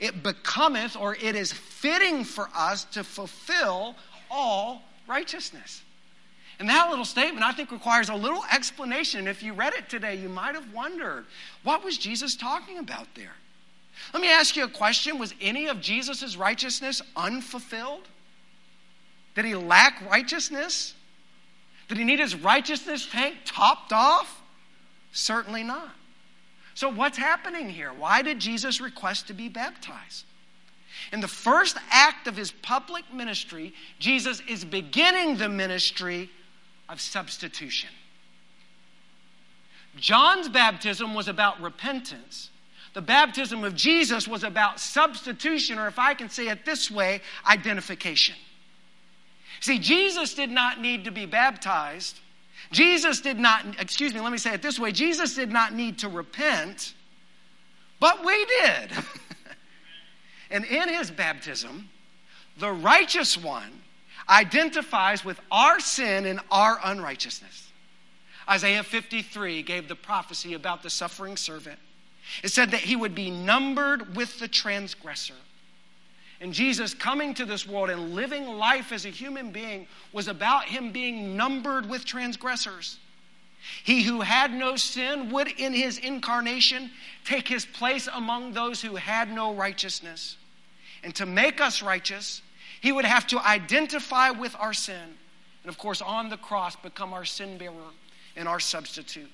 It 0.00 0.22
becometh, 0.22 0.96
or 0.96 1.14
it 1.14 1.36
is 1.36 1.52
fitting 1.52 2.24
for 2.24 2.48
us 2.56 2.84
to 2.84 3.04
fulfill 3.04 3.94
all 4.30 4.82
righteousness. 5.06 5.82
And 6.60 6.68
that 6.68 6.90
little 6.90 7.06
statement, 7.06 7.42
I 7.42 7.52
think, 7.52 7.72
requires 7.72 8.10
a 8.10 8.14
little 8.14 8.44
explanation. 8.52 9.26
If 9.26 9.42
you 9.42 9.54
read 9.54 9.72
it 9.72 9.88
today, 9.88 10.16
you 10.16 10.28
might 10.28 10.54
have 10.54 10.74
wondered 10.74 11.24
what 11.62 11.82
was 11.82 11.96
Jesus 11.96 12.36
talking 12.36 12.76
about 12.76 13.06
there? 13.14 13.32
Let 14.12 14.20
me 14.20 14.30
ask 14.30 14.56
you 14.56 14.64
a 14.64 14.68
question 14.68 15.18
Was 15.18 15.34
any 15.40 15.68
of 15.68 15.80
Jesus' 15.80 16.36
righteousness 16.36 17.00
unfulfilled? 17.16 18.06
Did 19.34 19.46
he 19.46 19.54
lack 19.54 20.02
righteousness? 20.10 20.94
Did 21.88 21.96
he 21.96 22.04
need 22.04 22.20
his 22.20 22.36
righteousness 22.36 23.08
tank 23.10 23.38
topped 23.46 23.94
off? 23.94 24.42
Certainly 25.12 25.62
not. 25.64 25.90
So, 26.74 26.90
what's 26.90 27.16
happening 27.16 27.70
here? 27.70 27.92
Why 27.92 28.20
did 28.20 28.38
Jesus 28.38 28.82
request 28.82 29.28
to 29.28 29.32
be 29.32 29.48
baptized? 29.48 30.26
In 31.10 31.20
the 31.20 31.28
first 31.28 31.78
act 31.90 32.26
of 32.26 32.36
his 32.36 32.50
public 32.50 33.10
ministry, 33.14 33.72
Jesus 33.98 34.42
is 34.46 34.62
beginning 34.62 35.38
the 35.38 35.48
ministry 35.48 36.28
of 36.90 37.00
substitution. 37.00 37.90
John's 39.96 40.48
baptism 40.48 41.14
was 41.14 41.28
about 41.28 41.60
repentance. 41.60 42.50
The 42.94 43.00
baptism 43.00 43.64
of 43.64 43.74
Jesus 43.74 44.26
was 44.26 44.42
about 44.42 44.80
substitution, 44.80 45.78
or 45.78 45.86
if 45.86 45.98
I 45.98 46.14
can 46.14 46.28
say 46.28 46.48
it 46.48 46.64
this 46.64 46.90
way, 46.90 47.20
identification. 47.46 48.34
See, 49.60 49.78
Jesus 49.78 50.34
did 50.34 50.50
not 50.50 50.80
need 50.80 51.04
to 51.04 51.10
be 51.10 51.26
baptized. 51.26 52.18
Jesus 52.72 53.20
did 53.20 53.38
not, 53.38 53.64
excuse 53.78 54.14
me, 54.14 54.20
let 54.20 54.32
me 54.32 54.38
say 54.38 54.54
it 54.54 54.62
this 54.62 54.78
way 54.78 54.92
Jesus 54.92 55.34
did 55.34 55.50
not 55.50 55.74
need 55.74 55.98
to 55.98 56.08
repent, 56.08 56.94
but 57.98 58.24
we 58.24 58.46
did. 58.46 58.90
and 60.50 60.64
in 60.64 60.88
his 60.88 61.10
baptism, 61.10 61.88
the 62.58 62.72
righteous 62.72 63.36
one 63.36 63.82
identifies 64.30 65.24
with 65.24 65.40
our 65.50 65.80
sin 65.80 66.24
and 66.24 66.40
our 66.50 66.78
unrighteousness. 66.84 67.70
Isaiah 68.48 68.82
53 68.82 69.62
gave 69.62 69.88
the 69.88 69.96
prophecy 69.96 70.54
about 70.54 70.82
the 70.82 70.90
suffering 70.90 71.36
servant. 71.36 71.78
It 72.42 72.48
said 72.48 72.70
that 72.70 72.80
he 72.80 72.96
would 72.96 73.14
be 73.14 73.30
numbered 73.30 74.16
with 74.16 74.38
the 74.38 74.48
transgressor. 74.48 75.34
And 76.40 76.54
Jesus 76.54 76.94
coming 76.94 77.34
to 77.34 77.44
this 77.44 77.66
world 77.66 77.90
and 77.90 78.14
living 78.14 78.46
life 78.46 78.92
as 78.92 79.04
a 79.04 79.10
human 79.10 79.50
being 79.50 79.86
was 80.12 80.26
about 80.26 80.64
him 80.64 80.90
being 80.90 81.36
numbered 81.36 81.88
with 81.88 82.04
transgressors. 82.04 82.98
He 83.84 84.04
who 84.04 84.22
had 84.22 84.54
no 84.54 84.76
sin 84.76 85.30
would, 85.30 85.48
in 85.48 85.74
his 85.74 85.98
incarnation, 85.98 86.90
take 87.26 87.46
his 87.46 87.66
place 87.66 88.08
among 88.10 88.52
those 88.52 88.80
who 88.80 88.96
had 88.96 89.30
no 89.30 89.52
righteousness. 89.54 90.38
And 91.02 91.14
to 91.16 91.26
make 91.26 91.60
us 91.60 91.82
righteous, 91.82 92.40
he 92.80 92.92
would 92.92 93.04
have 93.04 93.26
to 93.28 93.38
identify 93.38 94.30
with 94.30 94.56
our 94.58 94.72
sin. 94.72 95.16
And 95.62 95.70
of 95.70 95.78
course, 95.78 96.00
on 96.00 96.30
the 96.30 96.36
cross, 96.36 96.76
become 96.76 97.12
our 97.12 97.24
sin 97.24 97.58
bearer 97.58 97.74
and 98.36 98.48
our 98.48 98.60
substitute. 98.60 99.30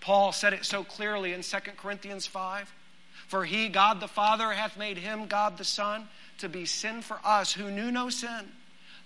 Paul 0.00 0.32
said 0.32 0.52
it 0.52 0.64
so 0.64 0.84
clearly 0.84 1.32
in 1.32 1.42
2 1.42 1.58
Corinthians 1.76 2.26
5 2.26 2.72
For 3.28 3.44
he, 3.44 3.68
God 3.68 4.00
the 4.00 4.08
Father, 4.08 4.52
hath 4.52 4.76
made 4.76 4.98
him, 4.98 5.26
God 5.26 5.58
the 5.58 5.64
Son, 5.64 6.08
to 6.38 6.48
be 6.48 6.64
sin 6.64 7.02
for 7.02 7.18
us 7.24 7.52
who 7.52 7.70
knew 7.70 7.90
no 7.90 8.08
sin, 8.08 8.46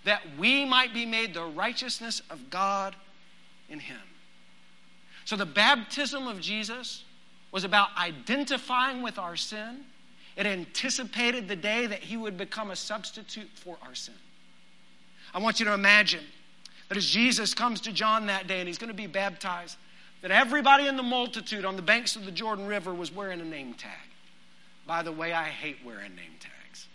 that 0.05 0.23
we 0.39 0.65
might 0.65 0.95
be 0.95 1.07
made 1.07 1.35
the 1.35 1.45
righteousness 1.45 2.23
of 2.31 2.51
God 2.51 2.95
in 3.69 3.81
him. 3.81 4.01
So 5.25 5.37
the 5.37 5.47
baptism 5.47 6.29
of 6.29 6.41
Jesus 6.41 7.05
was 7.51 7.65
about 7.65 7.89
identifying 7.97 9.03
with 9.03 9.19
our 9.19 9.37
sin. 9.37 9.85
It 10.37 10.47
anticipated 10.47 11.49
the 11.49 11.57
day 11.57 11.87
that 11.87 12.01
he 12.01 12.17
would 12.17 12.37
become 12.37 12.71
a 12.71 12.77
substitute 12.77 13.51
for 13.55 13.77
our 13.83 13.95
sin. 13.95 14.15
I 15.33 15.39
want 15.39 15.61
you 15.61 15.67
to 15.67 15.75
imagine 15.75 16.25
that 16.89 16.99
as 16.99 17.07
Jesus 17.07 17.55
comes 17.55 17.81
to 17.83 17.93
John 17.93 18.27
that 18.27 18.47
day 18.47 18.59
and 18.59 18.69
he's 18.69 18.79
going 18.79 18.89
to 18.89 18.95
be 18.95 19.07
baptized, 19.07 19.77
that 20.23 20.31
everybody 20.31 20.87
in 20.87 20.97
the 20.97 21.03
multitude 21.03 21.65
on 21.65 21.77
the 21.77 21.83
banks 21.83 22.17
of 22.17 22.25
the 22.25 22.31
Jordan 22.31 22.67
River 22.67 22.95
was 22.95 23.13
wearing 23.13 23.41
a 23.41 23.45
name 23.45 23.75
tag. 23.75 23.93
By 24.87 25.03
the 25.03 25.13
way, 25.13 25.33
I 25.33 25.45
hate 25.45 25.79
wearing 25.85 26.15
name 26.15 26.33
tags. 26.41 26.87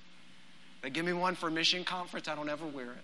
They 0.82 0.90
give 0.90 1.06
me 1.06 1.14
one 1.14 1.36
for 1.36 1.50
mission 1.50 1.84
conference, 1.84 2.28
I 2.28 2.36
don't 2.36 2.50
ever 2.50 2.66
wear 2.66 2.92
it. 2.92 3.04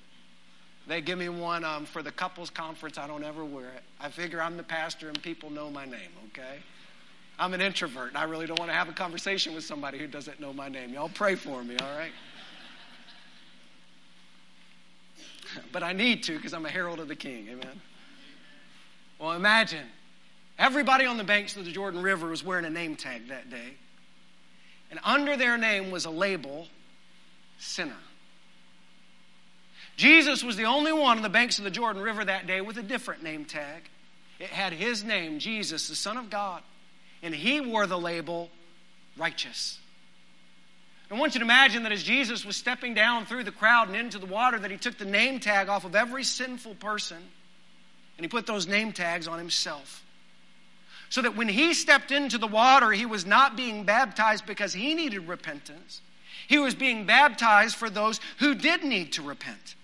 They 0.88 1.02
give 1.02 1.17
me 1.17 1.30
one 1.30 1.63
um, 1.63 1.86
for 1.86 2.04
the 2.04 2.12
couples 2.12 2.50
conference, 2.50 2.98
I 2.98 3.08
don't 3.08 3.24
ever 3.24 3.43
wear 3.43 3.65
it. 3.69 3.84
I 4.00 4.10
figure 4.10 4.41
I'm 4.41 4.58
the 4.58 4.63
pastor 4.63 5.08
and 5.08 5.21
people 5.21 5.50
know 5.50 5.69
my 5.69 5.86
name, 5.86 6.12
okay? 6.28 6.60
I'm 7.38 7.54
an 7.54 7.62
introvert 7.62 8.10
and 8.10 8.17
I 8.17 8.24
really 8.24 8.45
don't 8.45 8.60
want 8.60 8.71
to 8.71 8.76
have 8.76 8.89
a 8.89 8.93
conversation 8.93 9.54
with 9.54 9.63
somebody 9.63 9.98
who 9.98 10.08
doesn't 10.08 10.39
know 10.39 10.54
my 10.54 10.69
name. 10.69 10.93
Y'all 10.93 11.10
pray 11.10 11.36
for 11.36 11.63
me, 11.63 11.78
all 11.78 11.98
right? 11.98 12.12
but 15.71 15.84
I 15.84 15.93
need 15.93 16.24
to 16.24 16.36
because 16.36 16.54
I'm 16.54 16.65
a 16.65 16.69
herald 16.69 17.00
of 17.00 17.08
the 17.08 17.15
king. 17.15 17.48
Amen. 17.50 17.82
Well, 19.19 19.34
imagine 19.34 19.86
everybody 20.58 21.06
on 21.06 21.17
the 21.17 21.24
banks 21.24 21.58
of 21.58 21.65
the 21.65 21.71
Jordan 21.71 22.02
River 22.02 22.28
was 22.28 22.43
wearing 22.43 22.65
a 22.65 22.69
name 22.69 22.95
tag 22.95 23.30
that 23.30 23.50
day. 23.50 23.74
And 24.91 25.00
under 25.04 25.36
their 25.36 25.58
name 25.58 25.91
was 25.91 26.06
a 26.06 26.12
label 26.12 26.67
sinner. 27.58 27.98
Jesus 29.98 30.43
was 30.43 30.58
the 30.58 30.65
only 30.65 30.91
one 30.91 31.17
on 31.17 31.24
the 31.24 31.30
banks 31.30 31.58
of 31.58 31.63
the 31.63 31.71
Jordan 31.71 32.02
River 32.02 32.24
that 32.26 32.48
day 32.48 32.62
with 32.62 32.78
a 32.78 32.84
different 32.84 33.24
name 33.24 33.45
tag. 33.45 33.84
It 34.39 34.50
had 34.50 34.74
his 34.74 35.04
name, 35.04 35.39
Jesus, 35.39 35.88
the 35.88 35.95
Son 35.95 36.17
of 36.17 36.30
God, 36.30 36.62
and 37.25 37.33
he 37.33 37.59
wore 37.59 37.88
the 37.88 37.97
label 37.97 38.49
righteous. 39.17 39.79
I 41.09 41.15
want 41.15 41.33
you 41.33 41.39
to 41.39 41.45
imagine 41.45 41.83
that 41.83 41.91
as 41.91 42.03
Jesus 42.03 42.45
was 42.45 42.55
stepping 42.55 42.93
down 42.93 43.25
through 43.25 43.43
the 43.43 43.51
crowd 43.51 43.88
and 43.88 43.97
into 43.97 44.17
the 44.17 44.25
water, 44.25 44.57
that 44.59 44.71
he 44.71 44.77
took 44.77 44.97
the 44.97 45.05
name 45.05 45.39
tag 45.39 45.69
off 45.69 45.85
of 45.85 45.95
every 45.95 46.23
sinful 46.23 46.75
person 46.75 47.17
and 47.17 48.23
he 48.23 48.27
put 48.27 48.47
those 48.47 48.67
name 48.67 48.91
tags 48.91 49.27
on 49.27 49.38
himself. 49.38 50.03
So 51.09 51.21
that 51.21 51.35
when 51.35 51.47
he 51.47 51.73
stepped 51.73 52.11
into 52.11 52.38
the 52.38 52.47
water, 52.47 52.91
he 52.91 53.05
was 53.05 53.25
not 53.25 53.55
being 53.55 53.83
baptized 53.83 54.45
because 54.45 54.73
he 54.73 54.93
needed 54.93 55.27
repentance. 55.27 56.01
He 56.47 56.57
was 56.57 56.75
being 56.75 57.05
baptized 57.05 57.75
for 57.75 57.89
those 57.89 58.19
who 58.39 58.55
did 58.55 58.83
need 58.83 59.13
to 59.13 59.21
repent. 59.21 59.75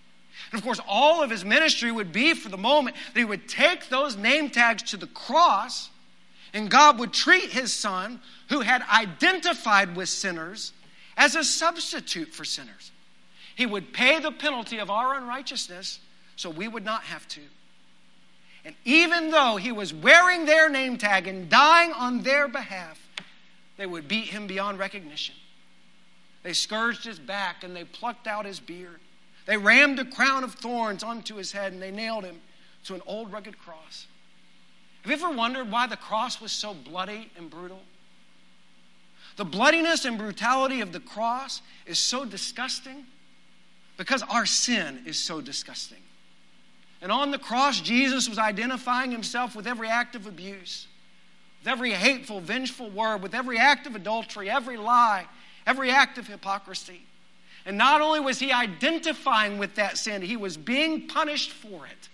And 0.51 0.59
of 0.59 0.63
course, 0.63 0.79
all 0.87 1.21
of 1.21 1.29
his 1.29 1.45
ministry 1.45 1.91
would 1.91 2.11
be 2.11 2.33
for 2.33 2.49
the 2.49 2.57
moment 2.57 2.95
that 3.13 3.19
he 3.19 3.25
would 3.25 3.47
take 3.47 3.89
those 3.89 4.17
name 4.17 4.49
tags 4.49 4.83
to 4.91 4.97
the 4.97 5.07
cross, 5.07 5.90
and 6.53 6.69
God 6.69 6.99
would 6.99 7.13
treat 7.13 7.51
his 7.51 7.73
son, 7.73 8.19
who 8.49 8.61
had 8.61 8.83
identified 8.83 9.95
with 9.95 10.09
sinners, 10.09 10.73
as 11.15 11.35
a 11.35 11.43
substitute 11.43 12.33
for 12.33 12.43
sinners. 12.43 12.91
He 13.55 13.65
would 13.65 13.93
pay 13.93 14.19
the 14.19 14.31
penalty 14.31 14.77
of 14.77 14.89
our 14.89 15.15
unrighteousness 15.15 15.99
so 16.35 16.49
we 16.49 16.67
would 16.67 16.83
not 16.83 17.03
have 17.03 17.27
to. 17.29 17.41
And 18.63 18.75
even 18.85 19.31
though 19.31 19.57
he 19.57 19.71
was 19.71 19.93
wearing 19.93 20.45
their 20.45 20.69
name 20.69 20.97
tag 20.97 21.27
and 21.27 21.49
dying 21.49 21.91
on 21.93 22.21
their 22.21 22.47
behalf, 22.47 22.99
they 23.77 23.85
would 23.85 24.07
beat 24.07 24.27
him 24.27 24.47
beyond 24.47 24.77
recognition. 24.79 25.35
They 26.43 26.53
scourged 26.53 27.05
his 27.05 27.19
back 27.19 27.63
and 27.63 27.75
they 27.75 27.83
plucked 27.83 28.27
out 28.27 28.45
his 28.45 28.59
beard. 28.59 28.99
They 29.45 29.57
rammed 29.57 29.99
a 29.99 30.05
crown 30.05 30.43
of 30.43 30.55
thorns 30.55 31.03
onto 31.03 31.35
his 31.35 31.51
head 31.51 31.73
and 31.73 31.81
they 31.81 31.91
nailed 31.91 32.23
him 32.23 32.41
to 32.85 32.95
an 32.95 33.01
old 33.05 33.31
rugged 33.31 33.57
cross. 33.57 34.07
Have 35.01 35.09
you 35.09 35.25
ever 35.25 35.35
wondered 35.35 35.71
why 35.71 35.87
the 35.87 35.97
cross 35.97 36.39
was 36.39 36.51
so 36.51 36.73
bloody 36.73 37.31
and 37.35 37.49
brutal? 37.49 37.81
The 39.37 39.45
bloodiness 39.45 40.05
and 40.05 40.17
brutality 40.17 40.81
of 40.81 40.91
the 40.91 40.99
cross 40.99 41.61
is 41.85 41.97
so 41.97 42.25
disgusting 42.25 43.05
because 43.97 44.21
our 44.23 44.45
sin 44.45 45.01
is 45.05 45.17
so 45.17 45.41
disgusting. 45.41 45.97
And 47.01 47.11
on 47.11 47.31
the 47.31 47.39
cross, 47.39 47.81
Jesus 47.81 48.29
was 48.29 48.37
identifying 48.37 49.11
himself 49.11 49.55
with 49.55 49.65
every 49.65 49.87
act 49.87 50.15
of 50.15 50.27
abuse, 50.27 50.87
with 51.59 51.67
every 51.67 51.91
hateful, 51.91 52.39
vengeful 52.39 52.91
word, 52.91 53.23
with 53.23 53.33
every 53.33 53.57
act 53.57 53.87
of 53.87 53.95
adultery, 53.95 54.49
every 54.49 54.77
lie, 54.77 55.25
every 55.65 55.89
act 55.89 56.19
of 56.19 56.27
hypocrisy. 56.27 57.01
And 57.65 57.77
not 57.77 58.01
only 58.01 58.19
was 58.19 58.39
he 58.39 58.51
identifying 58.51 59.57
with 59.57 59.75
that 59.75 59.97
sin, 59.97 60.21
he 60.21 60.37
was 60.37 60.57
being 60.57 61.07
punished 61.07 61.51
for 61.51 61.87
it 61.87 62.09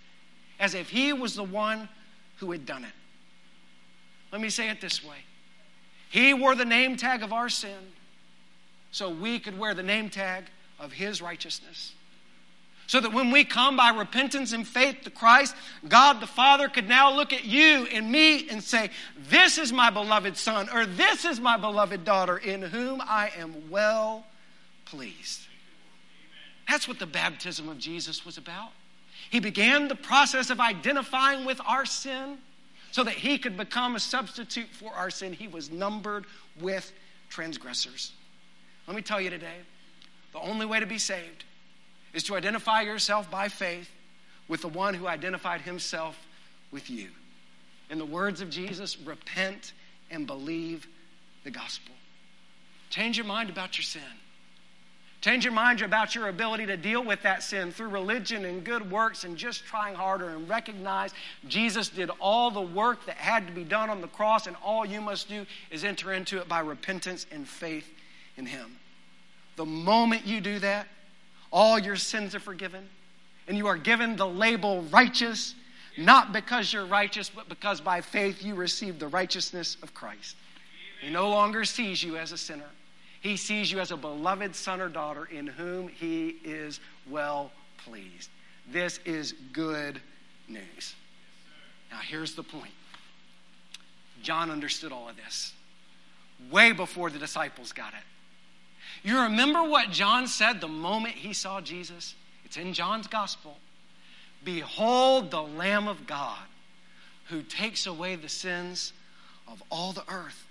as 0.58 0.74
if 0.74 0.88
he 0.88 1.12
was 1.12 1.34
the 1.34 1.44
one 1.44 1.88
who 2.38 2.52
had 2.52 2.66
done 2.66 2.84
it. 2.84 2.92
Let 4.32 4.40
me 4.40 4.50
say 4.50 4.68
it 4.68 4.80
this 4.80 5.04
way 5.04 5.16
he 6.08 6.32
wore 6.32 6.54
the 6.54 6.64
name 6.64 6.96
tag 6.96 7.22
of 7.22 7.32
our 7.32 7.48
sin 7.48 7.92
so 8.90 9.10
we 9.10 9.38
could 9.38 9.58
wear 9.58 9.74
the 9.74 9.82
name 9.82 10.08
tag 10.08 10.44
of 10.78 10.92
His 10.92 11.20
righteousness. 11.20 11.92
So 12.86 13.00
that 13.00 13.12
when 13.12 13.30
we 13.30 13.44
come 13.44 13.76
by 13.76 13.90
repentance 13.90 14.54
and 14.54 14.66
faith 14.66 15.02
to 15.04 15.10
Christ, 15.10 15.54
God 15.86 16.20
the 16.20 16.26
Father 16.26 16.68
could 16.70 16.88
now 16.88 17.14
look 17.14 17.34
at 17.34 17.44
you 17.44 17.86
and 17.92 18.10
me 18.10 18.48
and 18.48 18.64
say, 18.64 18.88
This 19.28 19.58
is 19.58 19.74
my 19.74 19.90
beloved 19.90 20.38
Son, 20.38 20.70
or 20.72 20.86
This 20.86 21.26
is 21.26 21.38
my 21.38 21.58
beloved 21.58 22.06
daughter, 22.06 22.38
in 22.38 22.62
whom 22.62 23.02
I 23.02 23.30
am 23.36 23.68
well 23.68 24.24
pleased. 24.86 25.42
That's 26.66 26.88
what 26.88 26.98
the 26.98 27.06
baptism 27.06 27.68
of 27.68 27.78
Jesus 27.78 28.24
was 28.24 28.38
about. 28.38 28.70
He 29.30 29.40
began 29.40 29.88
the 29.88 29.94
process 29.94 30.50
of 30.50 30.60
identifying 30.60 31.44
with 31.44 31.60
our 31.66 31.84
sin 31.84 32.38
so 32.90 33.04
that 33.04 33.14
he 33.14 33.38
could 33.38 33.56
become 33.56 33.96
a 33.96 34.00
substitute 34.00 34.68
for 34.72 34.92
our 34.92 35.10
sin. 35.10 35.32
He 35.32 35.48
was 35.48 35.70
numbered 35.70 36.24
with 36.60 36.92
transgressors. 37.28 38.12
Let 38.86 38.96
me 38.96 39.02
tell 39.02 39.20
you 39.20 39.30
today 39.30 39.58
the 40.32 40.40
only 40.40 40.66
way 40.66 40.80
to 40.80 40.86
be 40.86 40.98
saved 40.98 41.44
is 42.14 42.22
to 42.24 42.36
identify 42.36 42.82
yourself 42.82 43.30
by 43.30 43.48
faith 43.48 43.90
with 44.48 44.62
the 44.62 44.68
one 44.68 44.94
who 44.94 45.06
identified 45.06 45.60
himself 45.60 46.26
with 46.70 46.88
you. 46.88 47.08
In 47.90 47.98
the 47.98 48.06
words 48.06 48.40
of 48.40 48.50
Jesus, 48.50 48.98
repent 48.98 49.72
and 50.10 50.26
believe 50.26 50.88
the 51.44 51.50
gospel. 51.50 51.94
Change 52.90 53.16
your 53.16 53.26
mind 53.26 53.50
about 53.50 53.76
your 53.76 53.84
sin. 53.84 54.02
Change 55.28 55.44
your 55.44 55.52
mind 55.52 55.82
about 55.82 56.14
your 56.14 56.28
ability 56.28 56.64
to 56.64 56.76
deal 56.78 57.04
with 57.04 57.20
that 57.20 57.42
sin 57.42 57.70
through 57.70 57.88
religion 57.88 58.46
and 58.46 58.64
good 58.64 58.90
works 58.90 59.24
and 59.24 59.36
just 59.36 59.62
trying 59.66 59.94
harder 59.94 60.30
and 60.30 60.48
recognize 60.48 61.12
Jesus 61.46 61.90
did 61.90 62.10
all 62.18 62.50
the 62.50 62.62
work 62.62 63.04
that 63.04 63.16
had 63.16 63.46
to 63.46 63.52
be 63.52 63.62
done 63.62 63.90
on 63.90 64.00
the 64.00 64.06
cross, 64.06 64.46
and 64.46 64.56
all 64.64 64.86
you 64.86 65.02
must 65.02 65.28
do 65.28 65.44
is 65.70 65.84
enter 65.84 66.14
into 66.14 66.38
it 66.38 66.48
by 66.48 66.60
repentance 66.60 67.26
and 67.30 67.46
faith 67.46 67.92
in 68.38 68.46
Him. 68.46 68.76
The 69.56 69.66
moment 69.66 70.26
you 70.26 70.40
do 70.40 70.60
that, 70.60 70.88
all 71.52 71.78
your 71.78 71.96
sins 71.96 72.34
are 72.34 72.40
forgiven, 72.40 72.88
and 73.48 73.54
you 73.54 73.66
are 73.66 73.76
given 73.76 74.16
the 74.16 74.26
label 74.26 74.80
righteous, 74.84 75.54
not 75.98 76.32
because 76.32 76.72
you're 76.72 76.86
righteous, 76.86 77.28
but 77.28 77.50
because 77.50 77.82
by 77.82 78.00
faith 78.00 78.42
you 78.42 78.54
receive 78.54 78.98
the 78.98 79.08
righteousness 79.08 79.76
of 79.82 79.92
Christ. 79.92 80.36
He 81.02 81.10
no 81.10 81.28
longer 81.28 81.66
sees 81.66 82.02
you 82.02 82.16
as 82.16 82.32
a 82.32 82.38
sinner. 82.38 82.70
He 83.28 83.36
sees 83.36 83.70
you 83.70 83.78
as 83.78 83.90
a 83.90 83.96
beloved 83.98 84.56
son 84.56 84.80
or 84.80 84.88
daughter 84.88 85.26
in 85.26 85.46
whom 85.46 85.88
he 85.88 86.36
is 86.44 86.80
well 87.10 87.52
pleased. 87.76 88.30
This 88.72 89.00
is 89.04 89.34
good 89.52 90.00
news. 90.48 90.94
Now, 91.90 91.98
here's 91.98 92.34
the 92.34 92.42
point 92.42 92.72
John 94.22 94.50
understood 94.50 94.92
all 94.92 95.10
of 95.10 95.16
this 95.16 95.52
way 96.50 96.72
before 96.72 97.10
the 97.10 97.18
disciples 97.18 97.74
got 97.74 97.92
it. 97.92 99.06
You 99.06 99.20
remember 99.20 99.62
what 99.62 99.90
John 99.90 100.26
said 100.26 100.62
the 100.62 100.66
moment 100.66 101.14
he 101.14 101.34
saw 101.34 101.60
Jesus? 101.60 102.14
It's 102.46 102.56
in 102.56 102.72
John's 102.72 103.08
gospel. 103.08 103.58
Behold 104.42 105.30
the 105.30 105.42
Lamb 105.42 105.86
of 105.86 106.06
God 106.06 106.46
who 107.26 107.42
takes 107.42 107.86
away 107.86 108.16
the 108.16 108.30
sins 108.30 108.94
of 109.46 109.62
all 109.70 109.92
the 109.92 110.04
earth. 110.08 110.47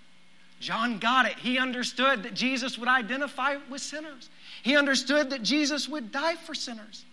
John 0.60 0.98
got 1.00 1.26
it. 1.26 1.38
He 1.38 1.58
understood 1.58 2.24
that 2.24 2.34
Jesus 2.34 2.78
would 2.78 2.90
identify 2.90 3.58
with 3.70 3.82
sinners. 3.82 4.30
He 4.64 4.76
understood 4.76 5.30
that 5.30 5.44
Jesus 5.44 5.88
would 5.88 6.12
die 6.12 6.36
for 6.36 6.56
sinners. 6.56 7.06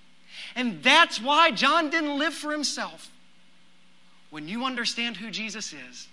And 0.57 0.83
that's 0.83 1.21
why 1.21 1.51
John 1.51 1.91
didn't 1.91 2.19
live 2.19 2.35
for 2.35 2.53
himself. 2.53 3.11
When 4.31 4.49
you 4.49 4.65
understand 4.65 5.17
who 5.17 5.31
Jesus 5.31 5.73
is 5.73 6.09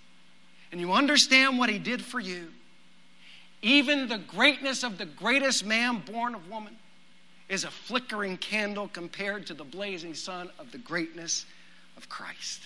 and 0.72 0.80
you 0.80 0.92
understand 0.94 1.58
what 1.58 1.70
he 1.70 1.80
did 1.80 2.04
for 2.04 2.20
you, 2.20 2.50
even 3.62 4.08
the 4.08 4.18
greatness 4.18 4.84
of 4.84 4.98
the 4.98 5.06
greatest 5.06 5.66
man 5.66 6.02
born 6.06 6.36
of 6.36 6.50
woman 6.50 6.76
is 7.48 7.64
a 7.64 7.72
flickering 7.72 8.38
candle 8.38 8.88
compared 8.88 9.46
to 9.48 9.54
the 9.54 9.64
blazing 9.64 10.14
sun 10.14 10.50
of 10.60 10.72
the 10.72 10.78
greatness 10.78 11.46
of 11.98 12.10
Christ. 12.10 12.62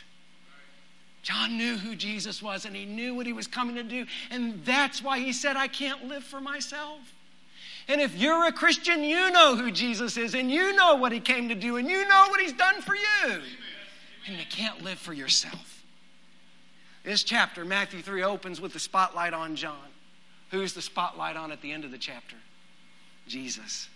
John 1.26 1.58
knew 1.58 1.76
who 1.76 1.96
Jesus 1.96 2.40
was 2.44 2.66
and 2.66 2.76
he 2.76 2.86
knew 2.86 3.16
what 3.16 3.26
he 3.26 3.34
was 3.34 3.48
coming 3.48 3.74
to 3.78 3.84
do. 3.84 4.06
And 4.30 4.64
that's 4.64 5.02
why 5.02 5.18
he 5.18 5.34
said, 5.34 5.58
I 5.58 5.68
can't 5.68 6.08
live 6.08 6.24
for 6.24 6.40
myself. 6.40 7.00
And 7.88 8.00
if 8.00 8.16
you're 8.16 8.46
a 8.46 8.52
Christian, 8.52 9.04
you 9.04 9.32
know 9.32 9.56
who 9.56 9.72
Jesus 9.72 10.18
is 10.18 10.36
and 10.36 10.52
you 10.52 10.76
know 10.76 10.94
what 10.98 11.12
he 11.12 11.20
came 11.20 11.50
to 11.50 11.56
do 11.56 11.78
and 11.78 11.90
you 11.90 12.08
know 12.08 12.28
what 12.30 12.40
he's 12.40 12.54
done 12.54 12.80
for 12.80 12.94
you. 12.94 13.42
And 14.28 14.38
you 14.38 14.46
can't 14.52 14.84
live 14.84 15.00
for 15.00 15.14
yourself. 15.14 15.84
This 17.04 17.24
chapter, 17.24 17.66
Matthew 17.66 18.04
3, 18.04 18.22
opens 18.22 18.62
with 18.62 18.74
the 18.74 18.80
spotlight 18.80 19.34
on 19.34 19.56
John. 19.56 19.90
Who's 20.52 20.74
the 20.74 20.82
spotlight 20.84 21.38
on 21.38 21.52
at 21.52 21.60
the 21.60 21.72
end 21.72 21.86
of 21.86 21.92
the 21.92 21.98
chapter? 21.98 22.36
Jesus. 23.26 23.90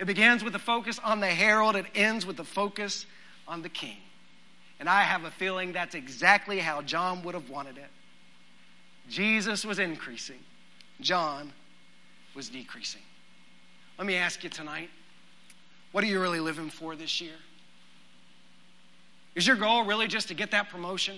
It 0.00 0.06
begins 0.06 0.42
with 0.42 0.54
the 0.54 0.58
focus 0.58 0.98
on 1.04 1.20
the 1.20 1.28
herald, 1.28 1.76
it 1.76 1.86
ends 1.94 2.26
with 2.26 2.36
the 2.36 2.42
focus 2.42 3.06
on 3.46 3.62
the 3.62 3.68
king. 3.68 3.98
And 4.80 4.88
I 4.88 5.02
have 5.02 5.24
a 5.24 5.30
feeling 5.30 5.72
that's 5.72 5.94
exactly 5.94 6.58
how 6.58 6.82
John 6.82 7.22
would 7.24 7.34
have 7.34 7.50
wanted 7.50 7.78
it. 7.78 7.90
Jesus 9.08 9.64
was 9.64 9.78
increasing, 9.78 10.38
John 11.00 11.52
was 12.34 12.48
decreasing. 12.48 13.02
Let 13.98 14.06
me 14.06 14.14
ask 14.14 14.44
you 14.44 14.50
tonight 14.50 14.90
what 15.92 16.04
are 16.04 16.06
you 16.06 16.20
really 16.20 16.40
living 16.40 16.70
for 16.70 16.94
this 16.96 17.20
year? 17.20 17.34
Is 19.34 19.46
your 19.46 19.56
goal 19.56 19.84
really 19.84 20.06
just 20.06 20.28
to 20.28 20.34
get 20.34 20.50
that 20.50 20.68
promotion, 20.68 21.16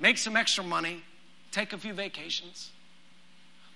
make 0.00 0.18
some 0.18 0.36
extra 0.36 0.64
money, 0.64 1.02
take 1.52 1.72
a 1.72 1.78
few 1.78 1.92
vacations? 1.92 2.70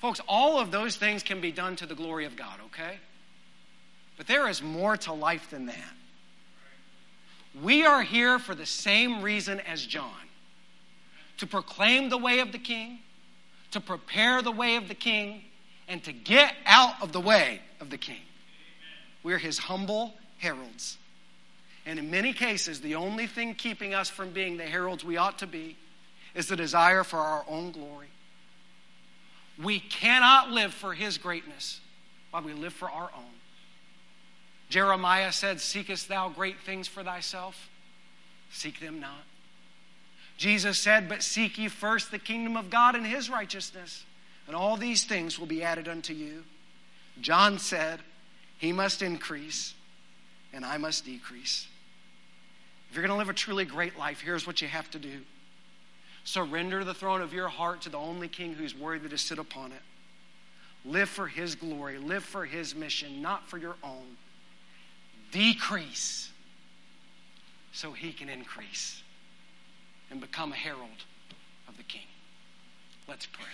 Folks, 0.00 0.20
all 0.26 0.58
of 0.58 0.70
those 0.70 0.96
things 0.96 1.22
can 1.22 1.40
be 1.40 1.52
done 1.52 1.76
to 1.76 1.86
the 1.86 1.94
glory 1.94 2.24
of 2.24 2.34
God, 2.34 2.58
okay? 2.66 2.98
But 4.16 4.26
there 4.26 4.48
is 4.48 4.62
more 4.62 4.96
to 4.98 5.12
life 5.12 5.50
than 5.50 5.66
that. 5.66 5.92
We 7.62 7.84
are 7.84 8.02
here 8.02 8.38
for 8.38 8.54
the 8.54 8.66
same 8.66 9.22
reason 9.22 9.60
as 9.60 9.84
John 9.84 10.10
to 11.38 11.46
proclaim 11.46 12.10
the 12.10 12.18
way 12.18 12.40
of 12.40 12.52
the 12.52 12.58
king, 12.58 12.98
to 13.70 13.80
prepare 13.80 14.42
the 14.42 14.52
way 14.52 14.76
of 14.76 14.88
the 14.88 14.94
king, 14.94 15.42
and 15.88 16.02
to 16.04 16.12
get 16.12 16.54
out 16.66 16.94
of 17.02 17.12
the 17.12 17.20
way 17.20 17.60
of 17.80 17.90
the 17.90 17.98
king. 17.98 18.20
We're 19.22 19.38
his 19.38 19.58
humble 19.58 20.14
heralds. 20.38 20.98
And 21.86 21.98
in 21.98 22.10
many 22.10 22.32
cases, 22.32 22.80
the 22.80 22.94
only 22.94 23.26
thing 23.26 23.54
keeping 23.54 23.94
us 23.94 24.08
from 24.08 24.30
being 24.30 24.56
the 24.56 24.64
heralds 24.64 25.04
we 25.04 25.16
ought 25.16 25.38
to 25.38 25.46
be 25.46 25.76
is 26.34 26.46
the 26.46 26.56
desire 26.56 27.04
for 27.04 27.18
our 27.18 27.44
own 27.48 27.72
glory. 27.72 28.08
We 29.62 29.80
cannot 29.80 30.50
live 30.50 30.72
for 30.72 30.94
his 30.94 31.18
greatness 31.18 31.80
while 32.30 32.42
we 32.42 32.52
live 32.52 32.72
for 32.72 32.90
our 32.90 33.10
own. 33.16 33.39
Jeremiah 34.70 35.32
said, 35.32 35.60
Seekest 35.60 36.08
thou 36.08 36.28
great 36.28 36.60
things 36.60 36.86
for 36.86 37.02
thyself? 37.02 37.68
Seek 38.52 38.78
them 38.80 39.00
not. 39.00 39.24
Jesus 40.38 40.78
said, 40.78 41.08
But 41.08 41.24
seek 41.24 41.58
ye 41.58 41.68
first 41.68 42.10
the 42.10 42.20
kingdom 42.20 42.56
of 42.56 42.70
God 42.70 42.94
and 42.94 43.04
his 43.04 43.28
righteousness, 43.28 44.04
and 44.46 44.54
all 44.54 44.76
these 44.76 45.04
things 45.04 45.38
will 45.38 45.48
be 45.48 45.62
added 45.62 45.88
unto 45.88 46.14
you. 46.14 46.44
John 47.20 47.58
said, 47.58 48.00
He 48.58 48.72
must 48.72 49.02
increase, 49.02 49.74
and 50.52 50.64
I 50.64 50.78
must 50.78 51.04
decrease. 51.04 51.66
If 52.88 52.96
you're 52.96 53.02
going 53.02 53.14
to 53.14 53.18
live 53.18 53.28
a 53.28 53.34
truly 53.34 53.64
great 53.64 53.98
life, 53.98 54.20
here's 54.20 54.46
what 54.46 54.62
you 54.62 54.68
have 54.68 54.90
to 54.92 54.98
do 54.98 55.20
surrender 56.22 56.84
the 56.84 56.94
throne 56.94 57.22
of 57.22 57.32
your 57.32 57.48
heart 57.48 57.80
to 57.80 57.88
the 57.88 57.98
only 57.98 58.28
king 58.28 58.52
who's 58.52 58.74
worthy 58.74 59.08
to 59.08 59.18
sit 59.18 59.38
upon 59.38 59.72
it. 59.72 59.82
Live 60.84 61.08
for 61.08 61.26
his 61.26 61.56
glory, 61.56 61.98
live 61.98 62.22
for 62.22 62.44
his 62.44 62.74
mission, 62.74 63.20
not 63.20 63.48
for 63.48 63.58
your 63.58 63.74
own 63.82 64.16
decrease 65.30 66.30
so 67.72 67.92
he 67.92 68.12
can 68.12 68.28
increase 68.28 69.02
and 70.10 70.20
become 70.20 70.52
a 70.52 70.56
herald 70.56 71.04
of 71.68 71.76
the 71.76 71.82
king. 71.82 72.06
Let's 73.08 73.26
pray. 73.26 73.44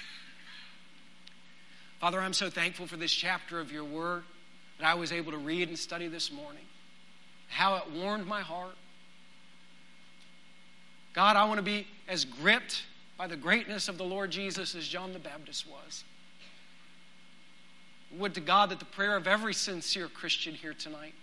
Father, 2.01 2.20
I'm 2.20 2.33
so 2.33 2.51
thankful 2.51 2.87
for 2.87 2.97
this 2.97 3.12
chapter 3.12 3.61
of 3.61 3.72
your 3.72 3.85
word 3.85 4.24
that 4.79 4.87
I 4.87 4.95
was 4.95 5.12
able 5.12 5.33
to 5.33 5.39
read 5.39 5.68
and 5.68 5.79
study 5.79 6.09
this 6.09 6.31
morning. 6.31 6.64
How 7.49 7.77
it 7.77 7.91
warmed 7.91 8.27
my 8.27 8.41
heart. 8.41 8.74
God, 11.14 11.37
I 11.37 11.45
want 11.45 11.59
to 11.59 11.62
be 11.62 11.87
as 12.09 12.24
gripped 12.24 12.85
by 13.16 13.27
the 13.27 13.37
greatness 13.37 13.89
of 13.89 13.97
the 13.97 14.05
Lord 14.05 14.31
Jesus 14.31 14.74
as 14.74 14.87
John 14.87 15.14
the 15.14 15.18
Baptist 15.18 15.66
was. 15.66 16.05
Would 18.18 18.35
to 18.35 18.41
God 18.41 18.70
that 18.70 18.79
the 18.79 18.85
prayer 18.85 19.16
of 19.16 19.27
every 19.27 19.55
sincere 19.55 20.09
Christian 20.09 20.55
here 20.55 20.74
tonight 20.74 21.14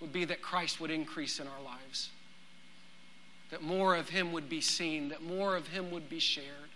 would 0.00 0.12
be 0.12 0.24
that 0.24 0.42
Christ 0.42 0.80
would 0.80 0.90
increase 0.90 1.40
in 1.40 1.46
our 1.46 1.62
lives, 1.64 2.10
that 3.50 3.62
more 3.62 3.96
of 3.96 4.08
Him 4.08 4.32
would 4.32 4.48
be 4.48 4.60
seen, 4.60 5.08
that 5.08 5.22
more 5.22 5.56
of 5.56 5.68
Him 5.68 5.90
would 5.90 6.08
be 6.08 6.18
shared, 6.18 6.70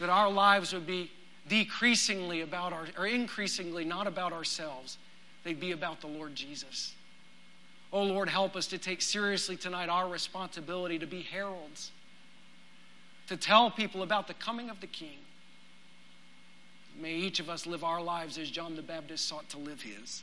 that 0.00 0.08
our 0.08 0.30
lives 0.30 0.72
would 0.72 0.86
be 0.86 1.10
decreasingly 1.48 2.40
about 2.40 2.72
our, 2.72 2.86
or 2.98 3.06
increasingly 3.06 3.84
not 3.84 4.06
about 4.06 4.32
ourselves, 4.32 4.98
they'd 5.44 5.60
be 5.60 5.72
about 5.72 6.00
the 6.00 6.06
Lord 6.06 6.34
Jesus. 6.34 6.94
Oh 7.92 8.04
Lord, 8.04 8.28
help 8.28 8.56
us 8.56 8.66
to 8.68 8.78
take 8.78 9.02
seriously 9.02 9.56
tonight 9.56 9.88
our 9.88 10.08
responsibility 10.08 10.98
to 10.98 11.06
be 11.06 11.20
heralds, 11.20 11.90
to 13.26 13.36
tell 13.36 13.70
people 13.70 14.02
about 14.02 14.28
the 14.28 14.34
coming 14.34 14.70
of 14.70 14.80
the 14.80 14.86
King. 14.86 15.18
May 16.98 17.14
each 17.14 17.40
of 17.40 17.50
us 17.50 17.66
live 17.66 17.84
our 17.84 18.00
lives 18.00 18.38
as 18.38 18.50
John 18.50 18.76
the 18.76 18.82
Baptist 18.82 19.26
sought 19.28 19.48
to 19.50 19.58
live 19.58 19.82
his. 19.82 20.22